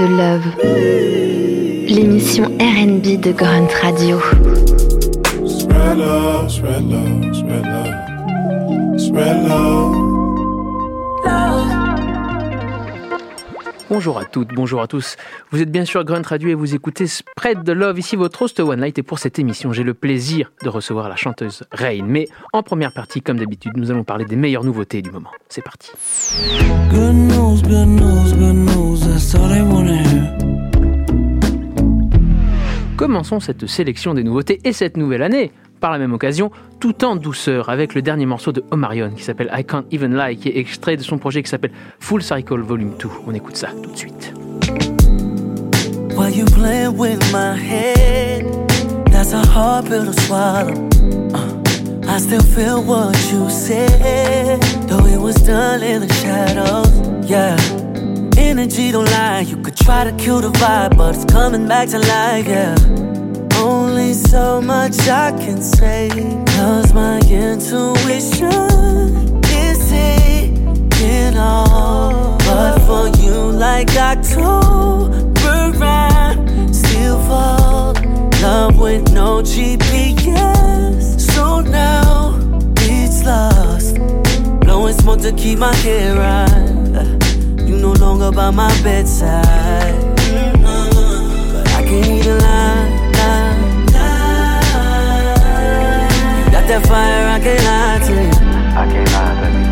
de 0.00 0.06
Love, 0.06 0.46
l'émission 1.86 2.44
RB 2.44 3.20
de 3.20 3.32
Grunt 3.32 3.70
Radio. 3.82 4.18
Spread 5.46 5.98
love, 5.98 6.50
spread 6.50 6.84
love, 6.84 7.36
spread 7.36 7.66
love, 7.66 9.00
spread 9.00 9.48
love. 9.48 10.09
Bonjour 14.00 14.18
à 14.18 14.24
toutes, 14.24 14.54
bonjour 14.54 14.80
à 14.80 14.86
tous. 14.86 15.16
Vous 15.50 15.60
êtes 15.60 15.70
bien 15.70 15.84
sûr 15.84 16.02
Grunt 16.04 16.22
Radio 16.24 16.48
et 16.48 16.54
vous 16.54 16.74
écoutez 16.74 17.06
Spread 17.06 17.64
the 17.64 17.68
Love, 17.68 17.98
ici 17.98 18.16
votre 18.16 18.40
host 18.40 18.58
One 18.58 18.80
Light. 18.80 18.98
Et 18.98 19.02
pour 19.02 19.18
cette 19.18 19.38
émission, 19.38 19.74
j'ai 19.74 19.82
le 19.82 19.92
plaisir 19.92 20.50
de 20.64 20.70
recevoir 20.70 21.10
la 21.10 21.16
chanteuse 21.16 21.64
Rain. 21.70 22.06
Mais 22.06 22.26
en 22.54 22.62
première 22.62 22.94
partie, 22.94 23.20
comme 23.20 23.38
d'habitude, 23.38 23.72
nous 23.76 23.90
allons 23.90 24.02
parler 24.02 24.24
des 24.24 24.36
meilleures 24.36 24.64
nouveautés 24.64 25.02
du 25.02 25.10
moment. 25.10 25.28
C'est 25.50 25.60
parti. 25.60 25.90
Commençons 32.96 33.40
cette 33.40 33.66
sélection 33.66 34.14
des 34.14 34.24
nouveautés 34.24 34.60
et 34.64 34.72
cette 34.72 34.96
nouvelle 34.96 35.22
année 35.22 35.52
par 35.80 35.90
la 35.90 35.98
même 35.98 36.12
occasion, 36.12 36.50
tout 36.78 37.04
en 37.04 37.16
douceur, 37.16 37.68
avec 37.68 37.94
le 37.94 38.02
dernier 38.02 38.26
morceau 38.26 38.52
de 38.52 38.62
Omarion 38.70 39.10
qui 39.16 39.22
s'appelle 39.22 39.50
I 39.52 39.64
Can't 39.64 39.84
Even 39.92 40.16
Lie, 40.16 40.36
qui 40.36 40.48
est 40.48 40.58
extrait 40.58 40.96
de 40.96 41.02
son 41.02 41.18
projet 41.18 41.42
qui 41.42 41.50
s'appelle 41.50 41.72
Full 41.98 42.22
Cycle 42.22 42.60
Volume 42.60 42.92
2. 42.98 43.08
On 43.26 43.34
écoute 43.34 43.56
ça 43.56 43.68
tout 43.82 43.90
de 43.90 43.96
suite. 43.96 44.32
Why 46.16 46.30
you 46.30 46.44
playing 46.44 46.98
with 46.98 47.18
my 47.32 47.56
head? 47.56 48.44
That's 49.10 49.32
a 49.32 49.44
hard 49.46 49.86
pill 49.86 50.04
to 50.04 50.12
swallow. 50.22 50.88
Uh, 51.32 51.60
I 52.06 52.18
still 52.18 52.42
feel 52.42 52.82
what 52.82 53.16
you 53.32 53.48
said, 53.48 54.60
though 54.86 55.06
it 55.06 55.18
was 55.18 55.36
done 55.36 55.82
in 55.82 56.06
the 56.06 56.12
shadows. 56.12 56.90
Yeah. 57.28 57.56
Energy 58.36 58.92
don't 58.92 59.04
lie, 59.06 59.40
you 59.40 59.56
could 59.58 59.76
try 59.76 60.04
to 60.04 60.12
kill 60.12 60.40
the 60.40 60.50
vibe, 60.50 60.96
but 60.96 61.14
it's 61.14 61.24
coming 61.24 61.66
back 61.68 61.88
to 61.88 61.98
life, 61.98 62.46
yeah. 62.46 63.09
Only 63.60 64.14
so 64.14 64.62
much 64.62 65.06
I 65.06 65.32
can 65.32 65.60
say. 65.60 66.08
Cause 66.56 66.94
my 66.94 67.18
intuition 67.20 68.50
is 69.44 69.90
taking 69.90 71.36
all. 71.36 72.38
But 72.38 72.78
for 72.86 73.08
you, 73.20 73.52
like 73.52 73.90
October 73.96 75.72
rain, 75.78 76.72
still 76.72 77.18
fall. 77.28 77.92
Love 78.40 78.78
with 78.78 79.12
no 79.12 79.42
GPS. 79.42 81.20
So 81.20 81.60
now 81.60 82.38
it's 82.78 83.22
lost. 83.26 83.96
Blowing 84.60 84.94
smoke 84.94 85.20
to 85.20 85.32
keep 85.32 85.58
my 85.58 85.74
head 85.76 86.16
right. 86.16 87.68
You 87.68 87.76
no 87.76 87.92
longer 87.92 88.32
by 88.32 88.50
my 88.50 88.70
bedside. 88.82 90.09
That 96.70 96.86
fire, 96.86 97.26
I 97.26 97.40
can't 97.42 97.64
lie 97.66 97.98
to 98.06 98.12
you. 98.14 98.30
I 98.78 98.86
can't 98.92 99.10
lie, 99.16 99.34
baby. 99.42 99.62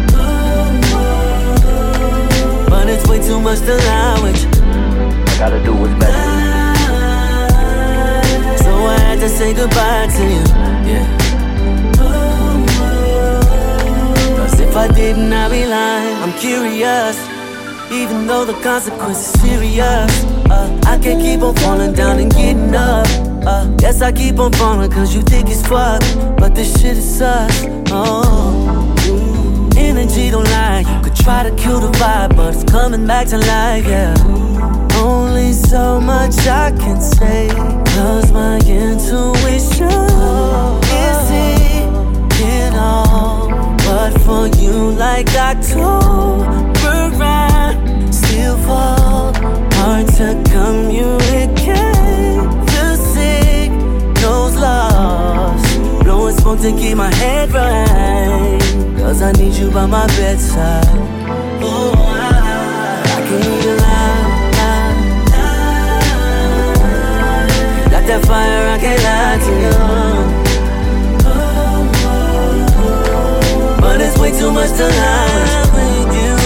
But 2.69 2.89
it's 2.89 3.07
way 3.07 3.21
too 3.23 3.41
much 3.41 3.61
to 3.61 3.77
lie 3.77 4.19
with 4.25 4.43
you. 4.43 4.51
I 5.31 5.35
gotta 5.39 5.63
do 5.63 5.73
what's 5.81 5.95
best 6.01 6.17
So 8.65 8.71
I 8.95 8.99
had 8.99 9.21
to 9.21 9.29
say 9.29 9.55
goodbye 9.55 10.09
to 10.17 10.25
you. 10.35 10.45
Yeah. 10.91 11.07
Cause 14.37 14.59
if 14.59 14.75
I 14.75 14.89
didn't, 14.89 15.33
I'd 15.33 15.51
be 15.53 15.67
lying. 15.67 16.17
I'm 16.25 16.33
curious. 16.41 17.17
Even 17.93 18.27
though 18.27 18.45
the 18.45 18.55
consequence 18.55 19.19
is 19.19 19.41
serious, 19.41 20.25
uh, 20.51 20.69
I 20.85 20.99
can't 20.99 21.21
keep 21.23 21.43
on 21.43 21.55
falling 21.63 21.93
down 21.93 22.19
and 22.19 22.31
getting 22.33 22.75
up. 22.75 23.38
Uh, 23.47 23.75
yes, 23.81 24.03
I 24.03 24.13
keep 24.13 24.39
on 24.39 24.53
falling 24.53 24.91
cause 24.91 25.15
you 25.15 25.23
think 25.23 25.49
it's 25.49 25.67
fuck. 25.67 26.03
But 26.39 26.55
this 26.55 26.81
shit 26.81 26.97
is 26.97 27.19
sus. 27.19 27.67
Oh. 27.91 28.95
Energy 29.77 30.31
don't 30.31 30.45
lie. 30.45 30.81
You 30.81 31.03
could 31.03 31.17
try 31.17 31.43
to 31.43 31.55
kill 31.57 31.81
the 31.81 31.91
vibe, 31.99 32.37
but 32.37 32.55
it's 32.55 32.65
coming 32.65 33.07
back 33.07 33.29
to 33.29 33.39
life, 33.39 33.87
yeah. 33.87 34.15
Only 34.95 35.53
so 35.53 36.01
much 36.01 36.37
I 36.47 36.73
can 36.73 37.01
say. 37.01 37.49
Cause 37.95 38.31
my 38.33 38.57
intuition 38.59 39.89
is 41.07 41.31
it 42.41 42.75
all. 42.75 43.49
But 43.79 44.19
for 44.21 44.49
you, 44.61 44.91
like 44.93 45.29
October 45.35 47.11
rain, 47.17 48.13
still 48.13 48.57
fall. 48.59 49.33
Hard 49.73 50.09
to 50.19 50.43
communicate 50.51 51.88
lost. 54.61 55.79
Blowing 56.05 56.37
smoke 56.37 56.61
to 56.61 56.71
keep 56.73 56.97
my 56.97 57.13
head 57.15 57.51
right. 57.53 58.59
Cause 58.99 59.23
I 59.23 59.33
need 59.33 59.55
you 59.55 59.71
by 59.71 59.87
my 59.87 60.07
bedside. 60.19 60.87
Oh, 61.63 61.93
I, 61.97 62.33
I 63.05 63.21
can't 63.27 63.45
even 63.45 63.77
lie, 63.85 64.27
Got 67.91 68.05
that 68.07 68.23
fire, 68.27 68.69
I 68.75 68.79
can't 68.79 69.03
lie 69.09 69.39
to 69.47 69.53
you. 69.65 69.75
But 73.81 74.01
it's 74.01 74.17
way 74.19 74.31
too 74.33 74.51
much 74.53 74.71
to 74.79 74.87
lie 75.01 75.67
with 75.75 76.13
you. 76.21 76.37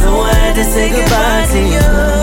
So 0.00 0.08
I 0.20 0.34
had 0.42 0.54
to 0.56 0.64
say 0.64 0.90
goodbye 0.90 1.46
to 1.52 1.58
you. 1.74 2.21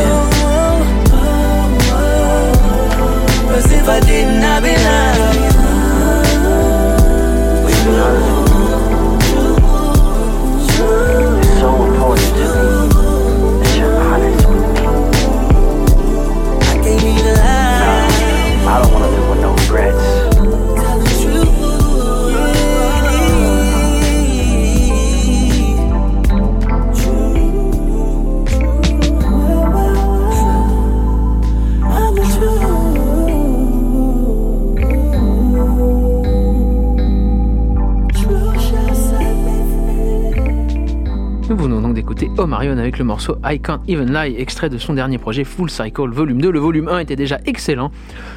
Avec 42.78 43.00
le 43.00 43.06
morceau 43.06 43.38
I 43.44 43.60
Can't 43.60 43.82
Even 43.88 44.14
Lie, 44.14 44.36
extrait 44.38 44.70
de 44.70 44.78
son 44.78 44.94
dernier 44.94 45.18
projet 45.18 45.44
Full 45.44 45.70
Cycle 45.70 46.10
Volume 46.10 46.42
2. 46.42 46.52
Le 46.52 46.60
volume 46.60 46.88
1 46.88 47.00
était 47.00 47.16
déjà 47.16 47.40
excellent, 47.46 47.92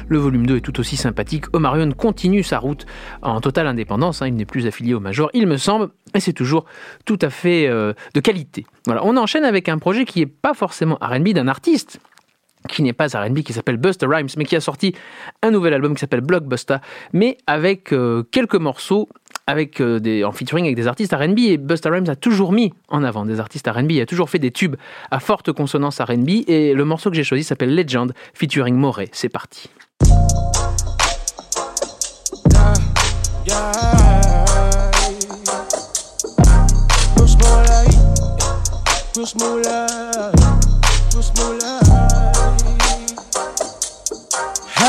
le 0.07 0.17
volume 0.17 0.47
2 0.47 0.57
est 0.57 0.61
tout 0.61 0.79
aussi 0.79 0.97
sympathique. 0.97 1.45
Omarion 1.53 1.91
continue 1.91 2.41
sa 2.41 2.57
route 2.57 2.85
en 3.21 3.41
totale 3.41 3.67
indépendance, 3.67 4.21
hein. 4.21 4.27
il 4.27 4.35
n'est 4.35 4.45
plus 4.45 4.65
affilié 4.65 4.93
au 4.95 4.99
Major, 4.99 5.29
il 5.33 5.45
me 5.45 5.57
semble, 5.57 5.89
et 6.15 6.19
c'est 6.19 6.33
toujours 6.33 6.65
tout 7.05 7.19
à 7.21 7.29
fait 7.29 7.67
euh, 7.67 7.93
de 8.15 8.19
qualité. 8.19 8.65
Voilà, 8.85 9.05
on 9.05 9.17
enchaîne 9.17 9.45
avec 9.45 9.69
un 9.69 9.77
projet 9.77 10.05
qui 10.05 10.21
n'est 10.21 10.25
pas 10.25 10.53
forcément 10.53 10.97
RB 11.01 11.29
d'un 11.29 11.47
artiste, 11.47 11.99
qui 12.69 12.81
n'est 12.81 12.93
pas 12.93 13.07
R&B, 13.07 13.39
qui 13.39 13.53
s'appelle 13.53 13.77
Buster 13.77 14.07
Rhymes, 14.07 14.29
mais 14.37 14.45
qui 14.45 14.55
a 14.55 14.61
sorti 14.61 14.95
un 15.41 15.51
nouvel 15.51 15.73
album 15.73 15.93
qui 15.93 15.99
s'appelle 15.99 16.21
Blockbuster, 16.21 16.77
mais 17.11 17.37
avec 17.45 17.91
euh, 17.91 18.23
quelques 18.31 18.55
morceaux 18.55 19.09
avec 19.47 19.81
euh, 19.81 19.99
des, 19.99 20.23
en 20.23 20.31
featuring 20.31 20.65
avec 20.65 20.75
des 20.75 20.87
artistes 20.87 21.13
R&B 21.13 21.39
et 21.39 21.57
Busta 21.57 21.89
Rhymes 21.89 22.09
a 22.09 22.15
toujours 22.15 22.51
mis 22.51 22.73
en 22.87 23.03
avant 23.03 23.25
des 23.25 23.39
artistes 23.39 23.67
R&B, 23.67 23.91
il 23.91 24.01
a 24.01 24.05
toujours 24.05 24.29
fait 24.29 24.39
des 24.39 24.51
tubes 24.51 24.75
à 25.11 25.19
forte 25.19 25.51
consonance 25.51 25.99
R&B 25.99 26.47
et 26.47 26.73
le 26.73 26.85
morceau 26.85 27.09
que 27.09 27.15
j'ai 27.15 27.23
choisi 27.23 27.43
s'appelle 27.43 27.75
Legend 27.75 28.13
featuring 28.33 28.75
Moray. 28.75 29.09
C'est 29.11 29.29
parti. 29.29 29.69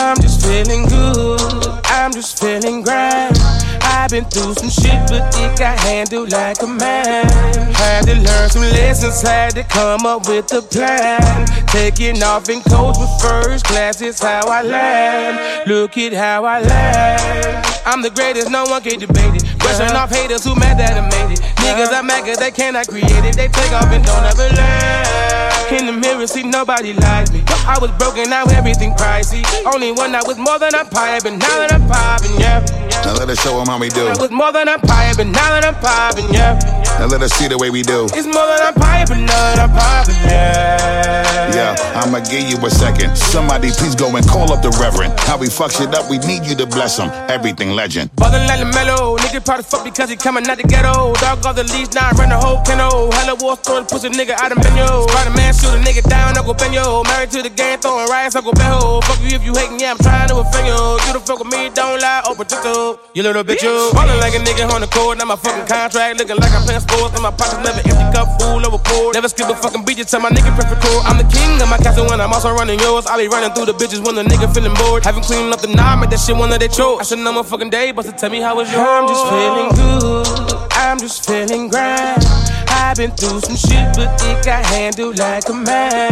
I'm 0.05 0.21
just 0.21 0.45
feeling 0.45 0.87
good, 0.87 1.65
I'm 1.87 2.13
just 2.13 2.39
feeling 2.39 2.83
grand. 2.83 3.39
I've 3.81 4.11
been 4.11 4.27
through 4.27 4.53
some 4.53 4.69
shit, 4.69 5.01
but 5.09 5.35
it 5.41 5.59
got 5.59 5.79
handled 5.81 6.31
like 6.31 6.61
a 6.61 6.67
man. 6.67 7.25
Had 7.73 8.05
to 8.05 8.15
learn 8.15 8.51
some 8.51 8.63
lessons, 8.63 9.23
had 9.23 9.55
to 9.55 9.63
come 9.65 10.05
up 10.05 10.29
with 10.29 10.53
a 10.53 10.61
plan. 10.61 11.47
Taking 11.69 12.23
off 12.23 12.51
in 12.51 12.61
coach 12.61 12.97
with 12.99 13.09
first 13.23 13.65
class 13.65 14.03
is 14.03 14.21
how 14.21 14.47
I 14.47 14.61
land. 14.61 15.67
Look 15.67 15.97
at 15.97 16.13
how 16.13 16.45
I 16.45 16.61
land. 16.61 17.67
I'm 17.87 18.03
the 18.03 18.11
greatest, 18.11 18.51
no 18.51 18.65
one 18.65 18.83
can 18.83 18.99
debate 18.99 19.43
it. 19.43 19.59
Brushing 19.59 19.97
off 19.97 20.11
haters 20.11 20.45
who 20.45 20.55
mad 20.55 20.79
that 20.79 20.99
I 20.99 21.09
made 21.09 21.39
it. 21.39 21.54
Niggas 21.65 21.93
are 21.93 22.03
mad 22.03 22.25
cause 22.25 22.39
they 22.39 22.51
cannot 22.51 22.87
create 22.89 23.25
it. 23.25 23.37
They 23.37 23.49
take 23.49 23.73
off 23.73 23.91
and 23.91 24.05
don't 24.05 24.25
ever 24.25 24.49
learn. 24.55 25.25
In 25.73 25.87
the 25.87 25.93
mirror, 25.93 26.27
see 26.27 26.43
nobody 26.43 26.93
like 26.93 27.33
me. 27.33 27.43
I 27.67 27.79
was 27.81 27.91
broken, 27.93 28.29
now 28.29 28.45
everything 28.53 28.93
pricey. 28.93 29.43
Only 29.65 29.93
one 29.93 30.13
that 30.13 30.27
was 30.27 30.37
more 30.37 30.59
than 30.59 30.75
a 30.75 30.85
pie, 30.85 31.19
but 31.25 31.33
now 31.33 31.57
that 31.59 31.73
I'm 31.73 31.89
popping, 31.89 32.39
yeah. 32.39 32.61
Now 33.05 33.15
let 33.15 33.29
us 33.31 33.41
show 33.43 33.57
them 33.59 33.67
how 33.67 33.79
we 33.79 33.89
do. 33.89 34.07
I 34.07 34.17
was 34.17 34.31
more 34.31 34.53
than 34.53 34.69
a 34.69 34.79
pie, 34.79 35.13
but 35.17 35.27
now 35.27 35.49
that 35.57 35.65
I'm 35.65 35.75
popping, 35.81 36.33
yeah. 36.33 36.61
Now 36.99 37.07
let 37.07 37.23
us 37.23 37.33
see 37.35 37.49
the 37.49 37.59
way 37.59 37.71
we 37.71 37.83
do. 37.83 38.05
It's 38.13 38.27
more 38.27 38.47
than 38.47 38.65
but 39.05 39.21
now 39.21 39.27
that 39.27 39.61
I'm 39.61 39.71
popping, 39.77 40.17
yeah. 40.25 41.53
Yeah, 41.53 41.77
I'ma 42.01 42.25
give 42.25 42.49
you 42.49 42.57
a 42.57 42.71
second. 42.71 43.15
Somebody 43.17 43.71
please 43.71 43.95
go 43.95 44.09
and 44.17 44.25
call 44.27 44.51
up 44.51 44.63
the 44.65 44.73
reverend. 44.81 45.13
How 45.21 45.37
we 45.37 45.47
fuck 45.47 45.71
shit 45.71 45.95
up, 45.95 46.09
we 46.09 46.19
need 46.25 46.47
you 46.47 46.55
to 46.57 46.67
bless 46.67 46.99
him. 46.99 47.11
Everything 47.29 47.77
legend. 47.77 48.11
Ballin' 48.17 48.47
like 48.49 48.59
the 48.59 48.71
mellow, 48.73 49.17
nigga 49.19 49.45
probably 49.45 49.65
fuck 49.65 49.85
because 49.85 50.09
he 50.09 50.17
coming 50.17 50.49
out 50.49 50.57
the 50.57 50.65
ghetto. 50.65 51.13
Dog 51.21 51.45
off 51.45 51.55
the 51.55 51.65
leash, 51.65 51.93
now 51.93 52.09
I 52.09 52.13
run 52.17 52.31
the 52.31 52.39
whole 52.39 52.65
kennel. 52.65 53.13
Hella 53.13 53.37
war 53.37 53.57
story, 53.61 53.85
push 53.85 54.05
a 54.05 54.11
nigga 54.11 54.35
out 54.41 54.51
of 54.51 54.59
menu. 54.59 54.89
Spider 55.11 55.35
Man 55.37 55.53
shoot 55.53 55.75
a 55.77 55.79
nigga 55.85 56.03
down, 56.09 56.39
Uncle 56.39 56.55
Benyo. 56.55 57.05
Married 57.05 57.31
to 57.37 57.43
the 57.43 57.51
game, 57.51 57.79
throwing 57.79 58.09
riots, 58.09 58.35
Uncle 58.35 58.53
Benho. 58.53 59.05
Fuck 59.05 59.21
you 59.21 59.37
if 59.37 59.45
you 59.45 59.53
hating, 59.53 59.79
yeah, 59.79 59.93
I'm 59.93 59.99
trying 59.99 60.29
to 60.33 60.41
offend 60.41 60.67
you. 60.67 60.81
You 61.07 61.13
the 61.13 61.21
fuck 61.21 61.39
with 61.39 61.53
me, 61.53 61.69
don't 61.71 62.01
lie, 62.01 62.25
open 62.25 62.47
to 62.49 62.99
You 63.13 63.23
little 63.23 63.45
bitch, 63.45 63.63
you. 63.63 63.93
Ballin' 63.93 64.19
like 64.19 64.35
a 64.35 64.41
nigga 64.41 64.65
on 64.73 64.81
the 64.81 64.89
court, 64.89 65.19
now 65.19 65.27
my 65.29 65.37
fucking 65.37 65.67
contract. 65.69 66.19
Looking 66.19 66.41
like 66.41 66.51
I'm 66.51 66.65
playing 66.65 66.84
sports, 66.85 67.13
and 67.17 67.25
my 67.25 67.33
pockets 67.33 67.65
never 67.65 67.81
empty 67.81 68.07
cup 68.13 68.29
full 68.41 68.61
pour. 68.85 69.13
Never 69.13 69.29
skip 69.29 69.49
a 69.49 69.57
fucking 69.57 69.85
beat, 69.85 69.99
just 69.99 70.11
tell 70.11 70.21
my 70.21 70.31
nigga 70.31 70.53
perfect 70.55 70.81
cool. 70.85 71.01
I'm 71.09 71.17
the 71.17 71.29
king 71.29 71.61
of 71.61 71.69
my 71.69 71.79
castle 71.79 72.07
when 72.07 72.21
I'm 72.21 72.33
also 72.33 72.53
running 72.53 72.79
yours. 72.79 73.07
I 73.07 73.17
be 73.17 73.29
running 73.29 73.53
through 73.53 73.67
the 73.67 73.77
bitches 73.77 74.05
when 74.05 74.15
the 74.15 74.23
nigga 74.23 74.53
feeling 74.53 74.75
bored. 74.75 75.05
Haven't 75.05 75.25
cleaned 75.25 75.53
up 75.53 75.61
the 75.61 75.69
knob, 75.69 76.01
make 76.01 76.11
that 76.11 76.21
shit 76.21 76.37
one 76.37 76.53
of 76.53 76.61
their 76.61 76.69
chores. 76.69 77.01
I 77.01 77.05
should 77.05 77.19
know 77.19 77.33
my 77.33 77.43
fucking 77.43 77.71
day, 77.71 77.93
but 77.93 78.05
to 78.05 78.13
tell 78.13 78.31
me 78.31 78.41
how 78.41 78.57
was 78.57 78.71
yours. 78.71 78.87
I'm 78.87 79.09
just 79.09 79.25
feeling 79.33 79.71
good. 79.75 80.71
I'm 80.73 80.99
just 80.99 81.27
feeling 81.27 81.69
grand. 81.69 82.54
I've 82.75 82.97
been 82.97 83.13
through 83.13 83.41
some 83.41 83.57
shit, 83.57 83.95
but 83.95 84.11
it 84.27 84.45
got 84.45 84.67
handled 84.67 85.19
like 85.19 85.49
a 85.49 85.55
man. 85.55 86.11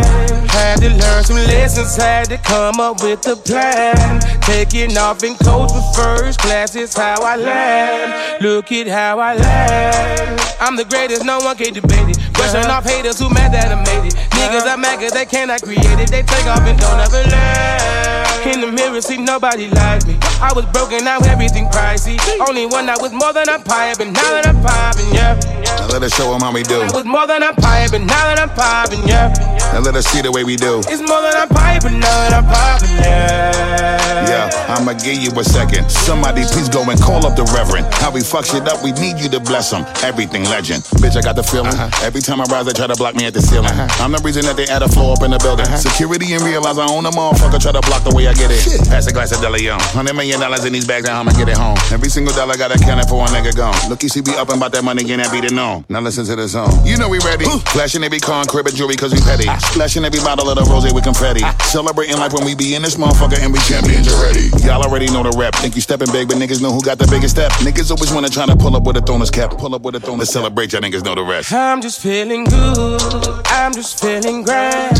Had 0.48 0.78
to 0.78 0.90
learn 0.90 1.24
some 1.24 1.36
lessons, 1.36 1.96
had 1.96 2.28
to 2.30 2.38
come 2.38 2.78
up 2.78 3.02
with 3.02 3.26
a 3.26 3.34
plan. 3.34 4.20
Taking 4.42 4.96
off 4.96 5.24
in 5.24 5.34
coach 5.36 5.72
with 5.74 5.96
first 5.96 6.38
class 6.38 6.76
is 6.76 6.94
how 6.94 7.20
I 7.22 7.36
land. 7.36 8.42
Look 8.42 8.70
at 8.70 8.86
how 8.86 9.18
I 9.18 9.34
land. 9.34 10.40
I'm 10.60 10.76
the 10.76 10.84
greatest, 10.84 11.24
no 11.24 11.40
one 11.40 11.56
can 11.56 11.74
debate 11.74 12.14
it. 12.14 12.18
Brushing 12.34 12.60
uh-huh. 12.60 12.78
off 12.78 12.84
haters 12.84 13.18
who 13.18 13.28
mad 13.30 13.52
that 13.52 13.74
I 13.74 13.78
made 13.82 14.06
it. 14.06 14.14
Niggas 14.38 14.62
uh-huh. 14.62 14.70
are 14.70 14.76
mad 14.76 15.00
cause 15.00 15.12
they 15.12 15.26
cannot 15.26 15.62
create 15.62 15.98
it. 15.98 16.10
They 16.10 16.22
take 16.22 16.46
off 16.46 16.62
and 16.62 16.78
don't 16.78 17.00
ever 17.00 17.22
learn. 17.28 18.22
In 18.42 18.60
the 18.60 18.70
mirror, 18.70 19.00
see 19.00 19.18
nobody 19.18 19.68
like 19.70 20.06
me. 20.06 20.18
I 20.42 20.52
was 20.54 20.66
broken, 20.66 21.04
now 21.04 21.18
everything 21.26 21.66
pricey. 21.66 22.18
Only 22.46 22.66
one 22.66 22.86
that 22.86 23.00
was 23.00 23.12
more 23.12 23.32
than 23.32 23.48
a 23.48 23.58
pipe, 23.58 23.98
but 23.98 24.08
now 24.10 24.30
that 24.34 24.46
I'm 24.46 24.60
popping, 24.62 25.14
yeah. 25.14 25.51
Let 25.92 26.04
us 26.04 26.16
show 26.16 26.32
them 26.32 26.40
how 26.40 26.50
we 26.50 26.62
do. 26.62 26.80
I 26.80 26.90
was 26.90 27.04
more 27.04 27.26
than 27.26 27.42
pie, 27.56 27.86
but 27.90 28.00
now 28.00 28.24
that 28.24 28.38
I'm 28.38 28.48
popping, 28.56 29.06
yeah. 29.06 29.51
Now 29.72 29.80
let 29.80 29.96
us 29.96 30.06
see 30.06 30.20
the 30.20 30.30
way 30.30 30.44
we 30.44 30.56
do. 30.56 30.80
It's 30.86 31.00
more 31.00 31.22
than 31.22 31.48
pie, 31.48 31.78
but 31.80 31.92
now 31.92 32.16
that 32.28 32.32
I'm 32.36 32.44
popping, 32.44 32.96
yeah. 33.00 34.28
Yeah, 34.28 34.48
I'ma 34.68 34.92
give 35.00 35.18
you 35.18 35.32
a 35.32 35.44
second. 35.44 35.90
Somebody 35.90 36.44
please 36.44 36.68
go 36.68 36.84
and 36.88 37.00
call 37.00 37.24
up 37.26 37.36
the 37.36 37.44
reverend. 37.52 37.88
How 38.00 38.10
we 38.10 38.20
fuck 38.20 38.44
shit 38.44 38.68
up, 38.68 38.84
we 38.84 38.92
need 38.92 39.18
you 39.18 39.28
to 39.32 39.40
bless 39.40 39.72
him. 39.72 39.84
Everything 40.04 40.44
legend. 40.44 40.84
Bitch, 41.02 41.16
I 41.16 41.20
got 41.20 41.36
the 41.36 41.42
feeling. 41.42 41.72
Uh-huh. 41.72 42.06
Every 42.06 42.20
time 42.20 42.40
I 42.40 42.44
rise, 42.48 42.66
they 42.66 42.72
try 42.72 42.86
to 42.86 42.96
block 42.96 43.14
me 43.14 43.26
at 43.26 43.34
the 43.34 43.42
ceiling. 43.42 43.72
Uh-huh. 43.72 44.04
I'm 44.04 44.12
the 44.12 44.22
reason 44.24 44.44
that 44.46 44.56
they 44.56 44.66
add 44.68 44.82
a 44.82 44.88
floor 44.88 45.16
up 45.16 45.22
in 45.24 45.32
the 45.32 45.38
building. 45.38 45.66
Uh-huh. 45.66 45.76
Security 45.76 46.32
and 46.32 46.42
realize 46.44 46.78
I 46.78 46.86
own 46.88 47.04
a 47.04 47.10
motherfucker, 47.10 47.60
try 47.60 47.72
to 47.72 47.84
block 47.84 48.04
the 48.04 48.14
way 48.14 48.28
I 48.28 48.34
get 48.34 48.50
it. 48.50 48.60
Shit. 48.60 48.88
Pass 48.88 49.06
a 49.08 49.12
glass 49.12 49.32
of 49.32 49.40
Della 49.40 49.58
Young. 49.58 49.80
Hundred 49.96 50.14
million 50.14 50.40
dollars 50.40 50.64
in 50.64 50.72
these 50.72 50.86
bags, 50.86 51.08
now 51.08 51.20
I'ma 51.20 51.32
get 51.32 51.48
it 51.48 51.56
home. 51.56 51.76
Every 51.90 52.08
single 52.08 52.32
dollar 52.32 52.56
got 52.56 52.72
accounted 52.72 53.08
for 53.08 53.18
one 53.20 53.32
nigga 53.32 53.56
gone. 53.56 53.76
Look, 53.88 54.02
you 54.02 54.08
see, 54.08 54.22
be 54.22 54.32
up 54.36 54.48
and 54.48 54.60
about 54.60 54.72
that 54.72 54.84
money, 54.84 55.02
again, 55.04 55.18
that 55.18 55.32
beat 55.32 55.44
it 55.44 55.56
on. 55.56 55.84
Now 55.88 56.00
listen 56.00 56.24
to 56.26 56.36
the 56.36 56.48
song. 56.48 56.72
You 56.86 56.96
know 56.96 57.08
we 57.08 57.18
ready. 57.26 57.44
Flashing 57.74 58.04
every 58.04 58.20
car 58.20 58.40
and 58.40 58.48
crib 58.48 58.66
and 58.66 58.76
jewelry 58.76 58.96
cause 58.96 59.12
we 59.12 59.20
petty. 59.20 59.48
Splashing 59.70 60.04
every 60.04 60.20
bottle 60.20 60.48
of 60.48 60.56
the 60.56 60.64
rose 60.70 60.92
with 60.92 61.04
confetti. 61.04 61.40
Ah. 61.44 61.56
Celebrating 61.62 62.16
life 62.16 62.32
when 62.32 62.44
we 62.44 62.54
be 62.54 62.74
in 62.74 62.82
this 62.82 62.96
motherfucker 62.96 63.38
and 63.38 63.52
we 63.52 63.58
champions 63.60 64.08
already. 64.08 64.50
Y'all 64.66 64.82
already 64.82 65.06
know 65.06 65.22
the 65.22 65.34
rap. 65.38 65.54
Think 65.54 65.74
you 65.74 65.80
stepping 65.80 66.10
big, 66.12 66.28
but 66.28 66.36
niggas 66.36 66.60
know 66.60 66.72
who 66.72 66.82
got 66.82 66.98
the 66.98 67.06
biggest 67.06 67.36
step. 67.36 67.52
Niggas 67.64 67.90
always 67.90 68.12
wanna 68.12 68.28
try 68.28 68.46
to 68.46 68.56
pull 68.56 68.76
up 68.76 68.84
with 68.84 68.96
a 68.96 69.00
throner's 69.00 69.30
cap. 69.30 69.50
Pull 69.56 69.74
up 69.74 69.82
with 69.82 69.94
a 69.94 70.00
throner's 70.00 70.30
celebrate, 70.30 70.72
y'all 70.72 70.82
niggas 70.82 71.04
know 71.04 71.14
the 71.14 71.22
rest. 71.22 71.52
I'm 71.52 71.80
just 71.80 72.00
feeling 72.00 72.44
good. 72.44 73.00
I'm 73.46 73.72
just 73.72 74.00
feeling 74.00 74.42
grand. 74.42 74.98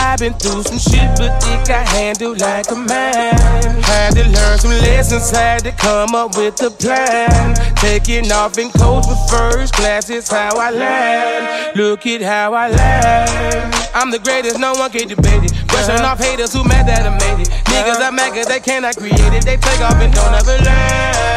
I've 0.00 0.18
been 0.18 0.32
through 0.32 0.62
some 0.62 0.78
shit, 0.78 1.08
but 1.18 1.36
it 1.44 1.68
got 1.68 1.86
handled 1.88 2.40
like 2.40 2.70
a 2.70 2.74
man. 2.74 3.36
Had 3.84 4.14
to 4.16 4.24
learn 4.24 4.58
some 4.58 4.70
lessons, 4.70 5.30
had 5.30 5.62
to 5.64 5.72
come 5.72 6.14
up 6.14 6.36
with 6.36 6.60
a 6.62 6.70
plan. 6.70 7.54
Taking 7.76 8.32
off 8.32 8.56
in 8.56 8.70
coach 8.70 9.04
with 9.06 9.20
first 9.30 9.74
class 9.74 10.08
is 10.08 10.28
how 10.28 10.56
I 10.56 10.70
land. 10.70 11.76
Look 11.76 12.06
at 12.06 12.22
how 12.22 12.54
I 12.54 12.70
land. 12.70 13.74
I'm 13.94 14.10
the 14.10 14.18
greatest, 14.18 14.58
no 14.58 14.72
one 14.72 14.90
can 14.90 15.06
debate 15.08 15.44
it. 15.44 15.52
Brushing 15.68 16.04
off 16.04 16.18
haters 16.18 16.54
who 16.54 16.64
mad 16.64 16.88
that 16.88 17.04
I 17.04 17.12
made 17.20 17.42
it. 17.42 17.48
Niggas 17.68 18.00
are 18.00 18.12
mad 18.12 18.32
cause 18.32 18.46
they 18.46 18.60
cannot 18.60 18.96
create 18.96 19.20
it. 19.20 19.44
They 19.44 19.56
take 19.58 19.80
off 19.80 20.00
and 20.00 20.12
don't 20.14 20.34
ever 20.34 20.56
learn. 20.64 21.30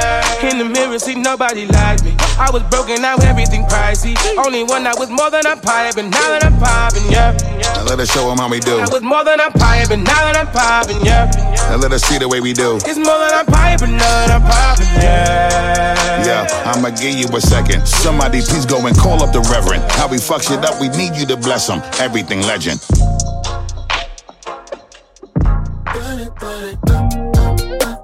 In 0.44 0.58
the 0.60 0.66
mirror, 0.66 1.00
see 1.00 1.16
nobody 1.16 1.66
like 1.66 2.04
me. 2.04 2.16
I 2.38 2.50
was 2.52 2.64
broken, 2.64 3.02
now 3.02 3.16
everything 3.24 3.64
pricey. 3.64 4.16
Only 4.38 4.64
one 4.64 4.84
that 4.84 5.00
was 5.00 5.10
more 5.10 5.32
than 5.32 5.46
a 5.48 5.56
pie, 5.56 5.92
but 5.96 6.04
now 6.06 6.28
that 6.32 6.44
I'm 6.44 6.60
popping, 6.60 7.10
yeah. 7.10 7.32
Now 7.84 7.90
let 7.90 8.00
us 8.00 8.14
show 8.14 8.30
them 8.30 8.38
how 8.38 8.48
we 8.48 8.62
do. 8.62 8.78
I 8.78 8.88
was 8.88 9.02
more 9.02 9.26
than 9.26 9.42
a 9.42 9.52
pie, 9.52 9.84
but 9.90 9.98
now 9.98 10.32
that 10.32 10.38
I'm 10.38 10.48
popping, 10.48 11.04
yeah. 11.04 11.30
Now 11.70 11.76
let 11.76 11.92
us 11.92 12.02
see 12.04 12.18
the 12.18 12.30
way 12.30 12.40
we 12.40 12.54
do. 12.54 12.78
It's 12.78 12.96
more 12.96 13.20
than 13.20 13.34
a 13.34 13.44
pie, 13.44 13.76
but 13.78 13.90
now 13.90 14.00
that 14.00 14.32
I'm 14.32 14.42
popping, 14.42 14.88
yeah. 15.04 16.24
Yeah, 16.24 16.72
I'ma 16.72 16.92
give 16.92 17.12
you 17.12 17.28
a 17.28 17.42
second. 17.42 17.86
Somebody 17.86 18.40
please 18.40 18.66
go 18.66 18.88
and 18.88 18.96
call 18.96 19.22
up 19.22 19.34
the 19.34 19.42
reverend. 19.52 19.84
How 19.92 20.08
we 20.08 20.18
fuck 20.18 20.44
shit 20.44 20.64
up, 20.64 20.80
we 20.80 20.88
need 20.96 21.18
you 21.18 21.26
to 21.26 21.36
bless 21.36 21.68
him. 21.68 21.82
Everything 22.00 22.40
legend. 22.44 22.80
Five-star 26.40 28.03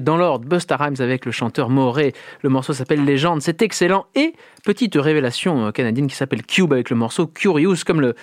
dans 0.00 0.16
l'ordre 0.16 0.46
Busta 0.46 0.76
Rhymes 0.76 0.96
avec 1.00 1.26
le 1.26 1.32
chanteur 1.32 1.70
Moré. 1.70 2.12
Le 2.42 2.48
morceau 2.48 2.72
s'appelle 2.72 3.04
Légende, 3.04 3.42
c'est 3.42 3.62
excellent. 3.62 4.06
Et 4.14 4.34
petite 4.64 4.94
révélation 4.96 5.66
euh, 5.66 5.70
canadienne 5.70 6.06
qui 6.06 6.16
s'appelle 6.16 6.44
Cube 6.44 6.72
avec 6.72 6.90
le 6.90 6.96
morceau 6.96 7.26
Curious, 7.26 7.76
comme 7.86 8.00
le, 8.00 8.14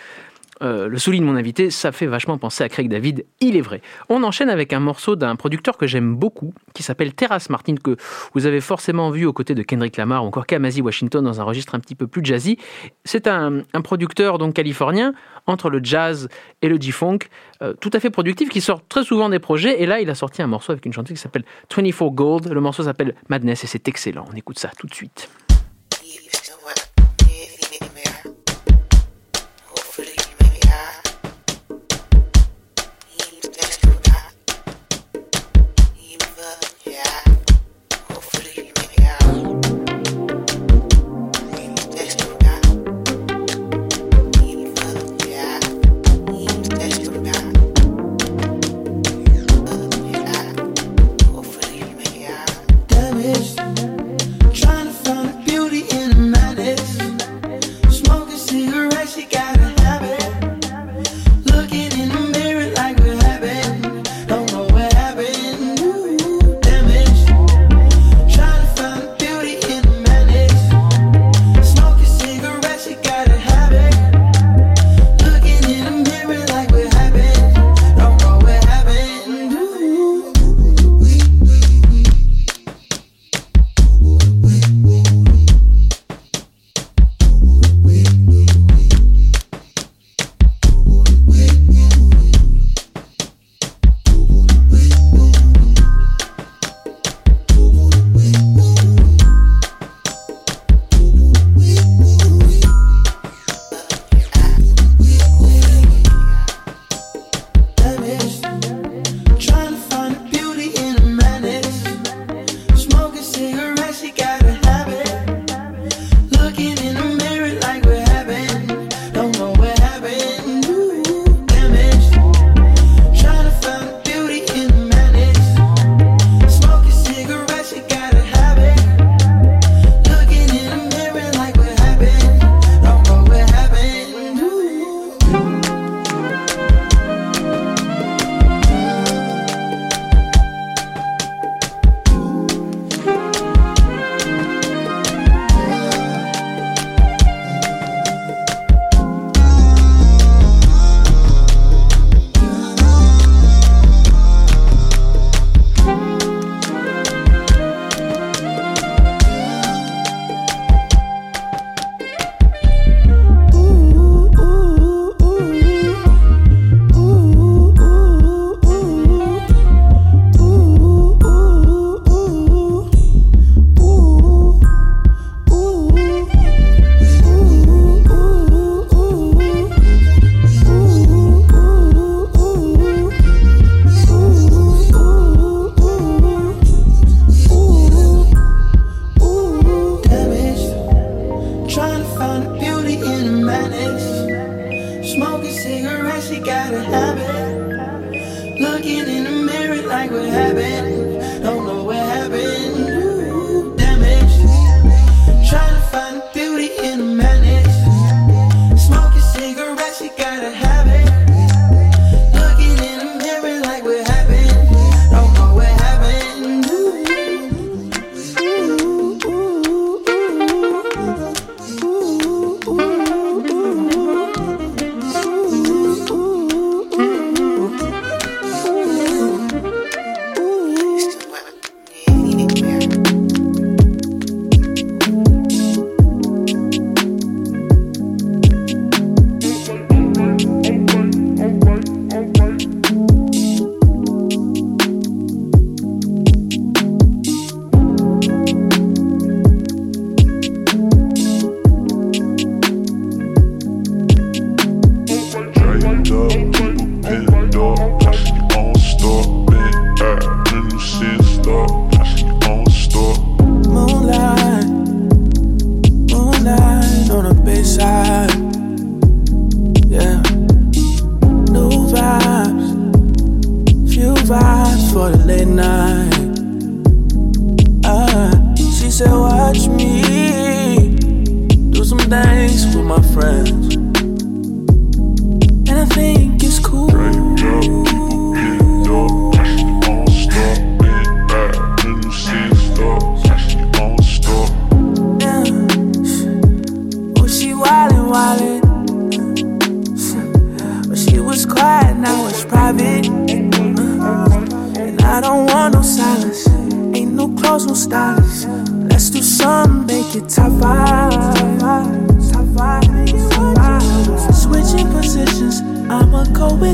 euh, 0.62 0.88
le 0.88 0.98
souligne 0.98 1.24
mon 1.24 1.36
invité, 1.36 1.72
ça 1.72 1.92
fait 1.92 2.06
vachement 2.06 2.38
penser 2.38 2.64
à 2.64 2.70
Craig 2.70 2.88
David, 2.88 3.26
il 3.40 3.56
est 3.56 3.62
vrai. 3.62 3.82
On 4.10 4.24
enchaîne 4.24 4.50
avec 4.50 4.74
un 4.74 4.80
morceau 4.80 5.16
d'un 5.16 5.36
producteur 5.36 5.78
que 5.78 5.88
j'aime 5.88 6.16
beaucoup, 6.16 6.54
qui 6.74 6.84
s'appelle 6.84 7.14
Terrace 7.14 7.50
Martin, 7.50 7.76
que 7.76 7.98
vous 8.34 8.46
avez 8.46 8.62
forcément 8.62 9.10
vu 9.10 9.26
aux 9.26 9.34
côtés 9.34 9.56
de 9.56 9.64
Kendrick 9.64 9.98
Lamar 9.98 10.24
ou 10.24 10.28
encore 10.28 10.46
Kamasi 10.46 10.82
Washington 10.82 11.24
dans 11.24 11.42
un 11.42 11.44
registre 11.44 11.76
un 11.76 11.80
petit 11.80 11.96
peu 11.96 12.08
plus 12.08 12.24
jazzy. 12.24 12.58
C'est 13.06 13.28
un, 13.28 13.64
producteur 13.84 14.38
donc 14.38 14.54
californien, 14.54 15.14
entre 15.48 15.70
le 15.70 15.80
jazz 15.84 16.30
et 16.62 16.70
le 16.70 16.80
G-Funk, 16.80 17.20
euh, 17.62 17.74
tout 17.74 17.90
à 17.94 18.00
fait 18.00 18.12
productif, 18.12 18.50
qui 18.50 18.62
sort 18.62 18.86
très 18.88 19.04
souvent 19.04 19.30
des 19.30 19.40
projets, 19.40 19.82
et 19.82 19.86
là 19.86 20.00
il 20.00 20.10
a 20.10 20.16
sorti 20.16 20.42
un 20.42 20.48
morceau 20.48 20.72
avec 20.72 20.86
une 20.86 20.94
chanteuse 20.94 21.16
qui 21.16 21.22
s'appelle 21.22 21.44
24 21.76 22.10
Gold, 22.12 22.48
le 22.50 22.62
morceau 22.62 22.84
s'appelle 22.84 23.16
Madness 23.30 23.64
et 23.64 23.68
c'est 23.68 23.88
excellent, 23.88 24.26
on 24.32 24.36
écoute 24.36 24.60
ça 24.60 24.70
tout 24.78 24.88
de 24.88 24.94
suite. 24.94 25.30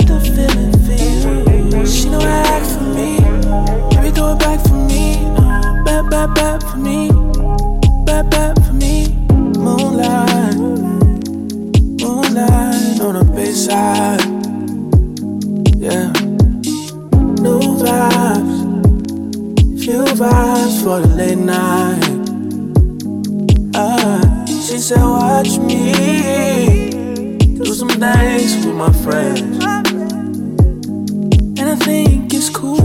The 0.05 0.19
feeling 0.21 0.73
for 0.85 0.93
you. 0.93 1.85
She 1.85 2.09
know 2.09 2.19
how 2.19 2.43
to 2.43 2.49
act 2.49 2.67
for 2.67 2.83
me. 2.83 3.17
Throw 4.11 4.33
it 4.33 4.39
back 4.39 4.59
for 4.67 4.75
me. 4.75 5.17
For 5.87 6.77
me. 6.77 7.09
For 8.65 8.73
me. 8.73 8.93
Moonlight. 9.57 10.55
Moonlight 12.01 12.99
on 13.01 13.13
the 13.15 13.23
bayside. 13.35 14.21
Yeah. 15.77 16.11
New 17.41 17.61
vibes. 17.81 18.57
Few 19.83 20.03
vibes 20.03 20.75
for 20.83 20.99
the 21.01 21.07
late 21.15 21.37
night. 21.37 22.03
Uh, 23.75 24.45
she 24.45 24.77
said, 24.77 25.03
Watch 25.03 25.57
me 25.59 26.87
do 27.57 27.73
some 27.73 27.89
things 27.89 28.65
with 28.65 28.75
my 28.75 28.91
friends. 29.03 29.86
And 32.37 32.45
I 32.45 32.45
think 32.45 32.45
it's 32.45 32.49
cool. 32.49 32.77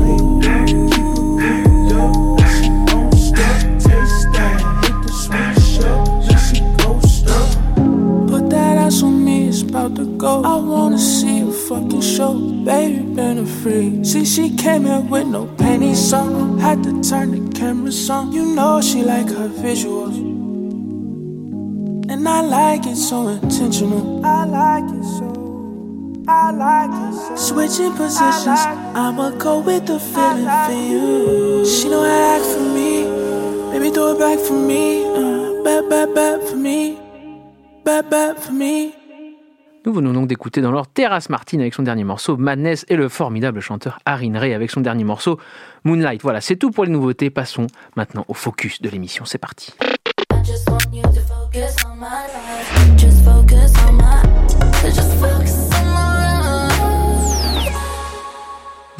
Put 8.29 8.49
that 8.51 8.79
ass 8.79 9.03
on 9.03 9.25
me, 9.25 9.51
to 9.51 10.17
go. 10.17 10.43
I 10.43 10.57
wanna 10.57 10.99
see 10.99 11.41
a 11.41 11.51
fucking 11.51 12.01
show, 12.01 12.33
baby, 12.65 13.03
been 13.03 13.38
a 13.38 13.47
free. 13.47 14.03
See, 14.05 14.25
she 14.25 14.57
came 14.57 14.87
here 14.87 15.01
with 15.01 15.27
no 15.27 15.47
panties 15.59 16.12
on. 16.15 16.59
Had 16.59 16.83
to 16.85 17.03
turn 17.03 17.33
the 17.33 17.51
cameras 17.53 18.09
on. 18.09 18.33
You 18.33 18.55
know 18.55 18.81
she 18.81 19.03
like 19.03 19.29
her 19.29 19.49
visuals. 19.49 20.17
And 22.11 22.27
I 22.27 22.41
like 22.41 22.87
it 22.87 22.97
so 22.97 23.29
intentional. 23.29 24.25
I 24.25 24.45
like 24.47 24.85
it 24.85 25.05
so. 25.05 25.32
Switching 27.37 27.92
positions, 27.92 28.61
I'ma 28.95 29.31
go 29.38 29.61
with 29.61 29.87
the 29.87 29.99
feeling 29.99 30.49
for 30.66 30.73
you. 30.73 31.64
She 31.66 31.88
know 31.88 32.03
how 32.03 32.09
to 32.09 32.37
act 32.37 32.45
for 32.45 32.61
me. 32.61 33.05
Baby, 33.73 33.90
throw 33.90 34.12
it 34.12 34.18
back 34.18 34.38
for 34.38 34.55
me. 34.55 35.05
Uh, 35.05 35.62
back, 35.64 35.88
back, 35.88 36.14
back 36.14 36.40
for 36.42 36.57
me. 36.57 36.99
Back, 37.85 38.11
back 38.11 38.38
for 38.38 38.53
me. 38.53 38.92
Nous 39.85 39.92
venons 39.92 40.12
donc 40.12 40.29
d'écouter 40.29 40.61
dans 40.61 40.71
leur 40.71 40.87
Terrace 40.87 41.29
Martin 41.29 41.59
avec 41.59 41.75
son 41.75 41.83
dernier 41.83 42.05
morceau 42.05 42.37
Madness 42.37 42.87
et 42.88 42.97
le 42.97 43.09
formidable 43.09 43.61
chanteur 43.61 43.99
Arin 44.07 44.38
Ray 44.38 44.55
avec 44.55 44.71
son 44.71 44.81
dernier 44.81 45.05
morceau 45.05 45.38
Moonlight. 45.85 46.23
Voilà, 46.23 46.40
c'est 46.40 46.57
tout 46.57 46.71
pour 46.71 46.85
les 46.85 46.90
nouveautés. 46.90 47.31
Passons 47.31 47.66
maintenant 47.97 48.25
au 48.29 48.35
focus 48.35 48.81
de 48.81 48.88
l'émission. 48.88 49.25
C'est 49.25 49.38
parti. 49.38 49.73
just 50.42 50.68
want 50.68 50.92
you 50.92 51.03
to 51.03 51.21
focus 51.23 51.77
on 51.85 51.99
my 51.99 52.27
life. 52.27 52.99
Just 52.99 53.21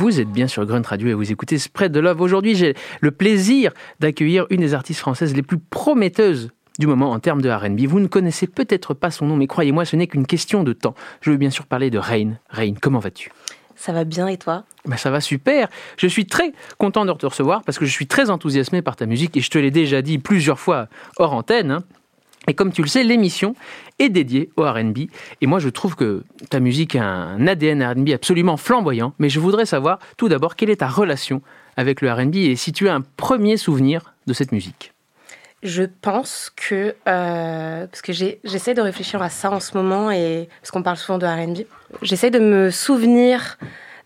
Vous 0.03 0.19
êtes 0.19 0.33
bien 0.33 0.49
sur 0.49 0.67
Grunt 0.67 0.83
Radio 0.85 1.11
et 1.11 1.15
vous 1.15 1.31
écoutez 1.31 1.59
Spread 1.59 1.93
the 1.93 1.99
Love. 1.99 2.21
Aujourd'hui, 2.21 2.57
j'ai 2.57 2.75
le 3.01 3.13
plaisir 3.13 3.71
d'accueillir 4.01 4.47
une 4.51 4.61
des 4.61 4.75
artistes 4.75 4.99
françaises 4.99 5.33
les 5.33 5.43
plus 5.43 5.59
prometteuses 5.59 6.51
du 6.81 6.89
moment 6.89 7.13
en 7.13 7.21
termes 7.21 7.41
de 7.41 7.49
RB. 7.49 7.83
Vous 7.87 8.01
ne 8.01 8.09
connaissez 8.09 8.49
peut-être 8.49 8.95
pas 8.95 9.13
son 9.13 9.27
nom, 9.27 9.37
mais 9.37 9.47
croyez-moi, 9.47 9.85
ce 9.85 9.95
n'est 9.95 10.09
qu'une 10.09 10.27
question 10.27 10.65
de 10.65 10.73
temps. 10.73 10.97
Je 11.21 11.31
veux 11.31 11.37
bien 11.37 11.51
sûr 11.51 11.67
parler 11.67 11.89
de 11.89 11.99
Rain. 11.99 12.33
Rain, 12.51 12.75
comment 12.81 12.99
vas-tu? 12.99 13.31
Ça 13.77 13.93
va 13.93 14.03
bien 14.03 14.27
et 14.27 14.39
toi? 14.39 14.65
Ben 14.87 14.97
Ça 14.97 15.13
va 15.13 15.21
super. 15.21 15.69
Je 15.97 16.09
suis 16.09 16.27
très 16.27 16.53
content 16.79 17.05
de 17.05 17.13
te 17.13 17.27
recevoir 17.27 17.63
parce 17.63 17.79
que 17.79 17.85
je 17.85 17.93
suis 17.93 18.09
très 18.09 18.29
enthousiasmé 18.29 18.83
par 18.83 18.97
ta 18.97 19.07
musique 19.07 19.37
et 19.37 19.41
je 19.41 19.51
te 19.51 19.59
l'ai 19.59 19.71
déjà 19.71 20.03
dit 20.03 20.19
plusieurs 20.19 20.59
fois 20.59 20.89
hors 21.19 21.33
antenne. 21.33 21.71
Hein. 21.71 21.85
Et 22.49 22.55
comme 22.55 22.73
tu 22.73 22.83
le 22.83 22.89
sais, 22.89 23.05
l'émission 23.05 23.55
est 23.99 24.09
dédiée 24.09 24.51
au 24.57 24.63
RB. 24.63 24.99
Et 25.41 25.47
moi, 25.47 25.61
je 25.61 25.69
trouve 25.69 25.95
que 25.95 26.25
ta 26.51 26.59
musique 26.59 26.97
a 26.97 27.05
un 27.05 27.47
ADN 27.47 27.83
RB 27.85 28.11
absolument 28.11 28.57
flamboyant. 28.57 29.15
Mais 29.19 29.29
je 29.29 29.39
voudrais 29.39 29.67
savoir 29.67 29.99
tout 30.17 30.29
d'abord 30.29 30.57
quelle 30.57 30.71
est 30.71 30.77
ta 30.77 30.89
relation 30.89 31.43
avec 31.77 32.01
le 32.01 32.13
RB 32.13 32.37
et 32.37 32.57
si 32.57 32.73
tu 32.73 32.89
as 32.89 32.95
un 32.95 33.03
premier 33.17 33.57
souvenir 33.57 34.15
de 34.27 34.33
cette 34.33 34.53
musique. 34.53 34.93
Je 35.63 35.85
pense 35.85 36.51
que, 36.57 36.97
euh, 37.07 37.87
parce 37.87 38.03
que 38.03 38.13
j'essaie 38.13 38.75
de 38.75 38.81
réfléchir 38.81 39.23
à 39.23 39.29
ça 39.29 39.51
en 39.51 39.61
ce 39.61 39.77
moment, 39.77 40.11
et 40.11 40.49
parce 40.61 40.73
qu'on 40.73 40.83
parle 40.83 40.97
souvent 40.97 41.19
de 41.19 41.27
RB, 41.27 41.67
j'essaie 42.03 42.31
de 42.31 42.41
me 42.41 42.71
souvenir 42.71 43.59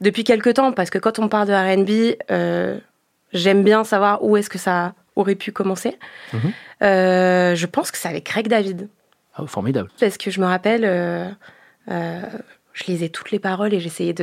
depuis 0.03 0.23
quelque 0.23 0.51
temps, 0.51 0.73
parce 0.73 0.91
que 0.91 0.99
quand 0.99 1.19
on 1.19 1.29
parle 1.29 1.49
de 1.49 1.55
RB, 1.55 2.19
euh, 2.31 2.79
j'aime 3.33 3.65
bien 3.65 3.85
savoir 3.85 4.23
où 4.23 4.37
est-ce 4.37 4.51
que 4.51 4.59
ça 4.59 4.93
aurait 5.17 5.35
pu 5.35 5.53
commencer. 5.53 5.99
Mhm. 6.33 6.53
Euh, 6.83 7.55
je 7.55 7.67
pense 7.67 7.91
que 7.91 7.99
c'est 7.99 8.09
avec 8.09 8.25
Craig 8.25 8.49
David. 8.49 8.89
Ah, 9.35 9.47
formidable. 9.47 9.91
Parce 9.99 10.17
que 10.17 10.31
je 10.31 10.41
me 10.41 10.47
rappelle, 10.47 11.37
je 11.89 12.85
lisais 12.87 13.09
toutes 13.09 13.31
les 13.31 13.39
paroles 13.39 13.75
et 13.75 13.81
j'essayais 13.81 14.15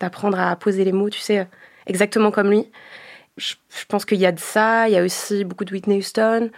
d'apprendre 0.00 0.38
à 0.38 0.54
poser 0.56 0.84
les 0.84 0.92
mots, 0.92 1.10
tu 1.10 1.20
sais, 1.20 1.46
exactement 1.86 2.30
comme 2.30 2.50
lui 2.50 2.66
je, 3.38 3.54
pense 3.88 4.04
qu'il 4.04 4.18
y 4.18 4.26
a 4.26 4.32
de 4.32 4.40
ça. 4.40 4.88
Il 4.88 4.94
y 4.94 4.96
a 4.96 5.02
aussi 5.02 5.44
beaucoup 5.44 5.64
de 5.64 5.72
Whitney 5.72 5.98
Houston, 5.98 6.50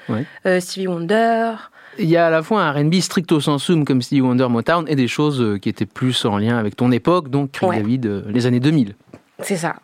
euh, 0.46 0.60
Stevie 0.60 0.88
Wonder. 0.88 1.54
Il 1.98 2.08
y 2.08 2.16
a 2.16 2.26
à 2.26 2.30
la 2.30 2.42
fois 2.42 2.62
un 2.62 2.72
R&B 2.72 2.94
stricto 2.94 3.40
sensum 3.40 3.84
comme 3.84 4.00
Stevie 4.00 4.22
Wonder, 4.22 4.48
Motown, 4.48 4.86
et 4.88 4.96
des 4.96 5.08
choses 5.08 5.40
euh, 5.40 5.58
qui 5.58 5.68
étaient 5.68 5.86
plus 5.86 6.24
en 6.24 6.38
lien 6.38 6.56
avec 6.56 6.76
ton 6.76 6.92
époque, 6.92 7.28
donc 7.28 7.52
Craig 7.52 7.70
David, 7.70 8.06
euh, 8.06 8.22
les 8.28 8.46
années 8.46 8.60
2000. 8.60 8.94
C'est 9.40 9.56
ça. 9.56 9.76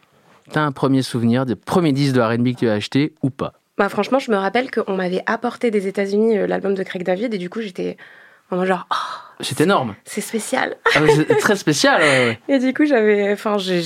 T'as 0.50 0.62
un 0.62 0.72
premier 0.72 1.02
souvenir 1.02 1.44
des 1.44 1.56
premiers 1.56 1.92
disques 1.92 2.14
de 2.14 2.20
R&B 2.20 2.52
que 2.52 2.60
tu 2.60 2.68
as 2.68 2.74
acheté 2.74 3.14
ou 3.22 3.30
pas? 3.30 3.54
Bah, 3.78 3.88
Franchement, 3.88 4.18
je 4.18 4.30
me 4.30 4.36
rappelle 4.36 4.70
qu'on 4.70 4.96
m'avait 4.96 5.22
apporté 5.26 5.70
des 5.70 5.86
États-Unis 5.86 6.46
l'album 6.46 6.74
de 6.74 6.82
Craig 6.82 7.02
David, 7.02 7.34
et 7.34 7.38
du 7.38 7.50
coup, 7.50 7.60
j'étais 7.60 7.96
en 8.50 8.64
genre... 8.64 8.86
Oh, 8.90 9.42
c'est 9.42 9.60
énorme. 9.60 9.94
C'est 10.04 10.20
spécial. 10.20 10.76
Ah, 10.94 11.00
c'est 11.14 11.36
très 11.38 11.56
spécial. 11.56 12.36
Et 12.48 12.58
du 12.58 12.72
coup, 12.72 12.86
j'avais, 12.86 13.32
enfin, 13.32 13.58
j'ai, 13.58 13.82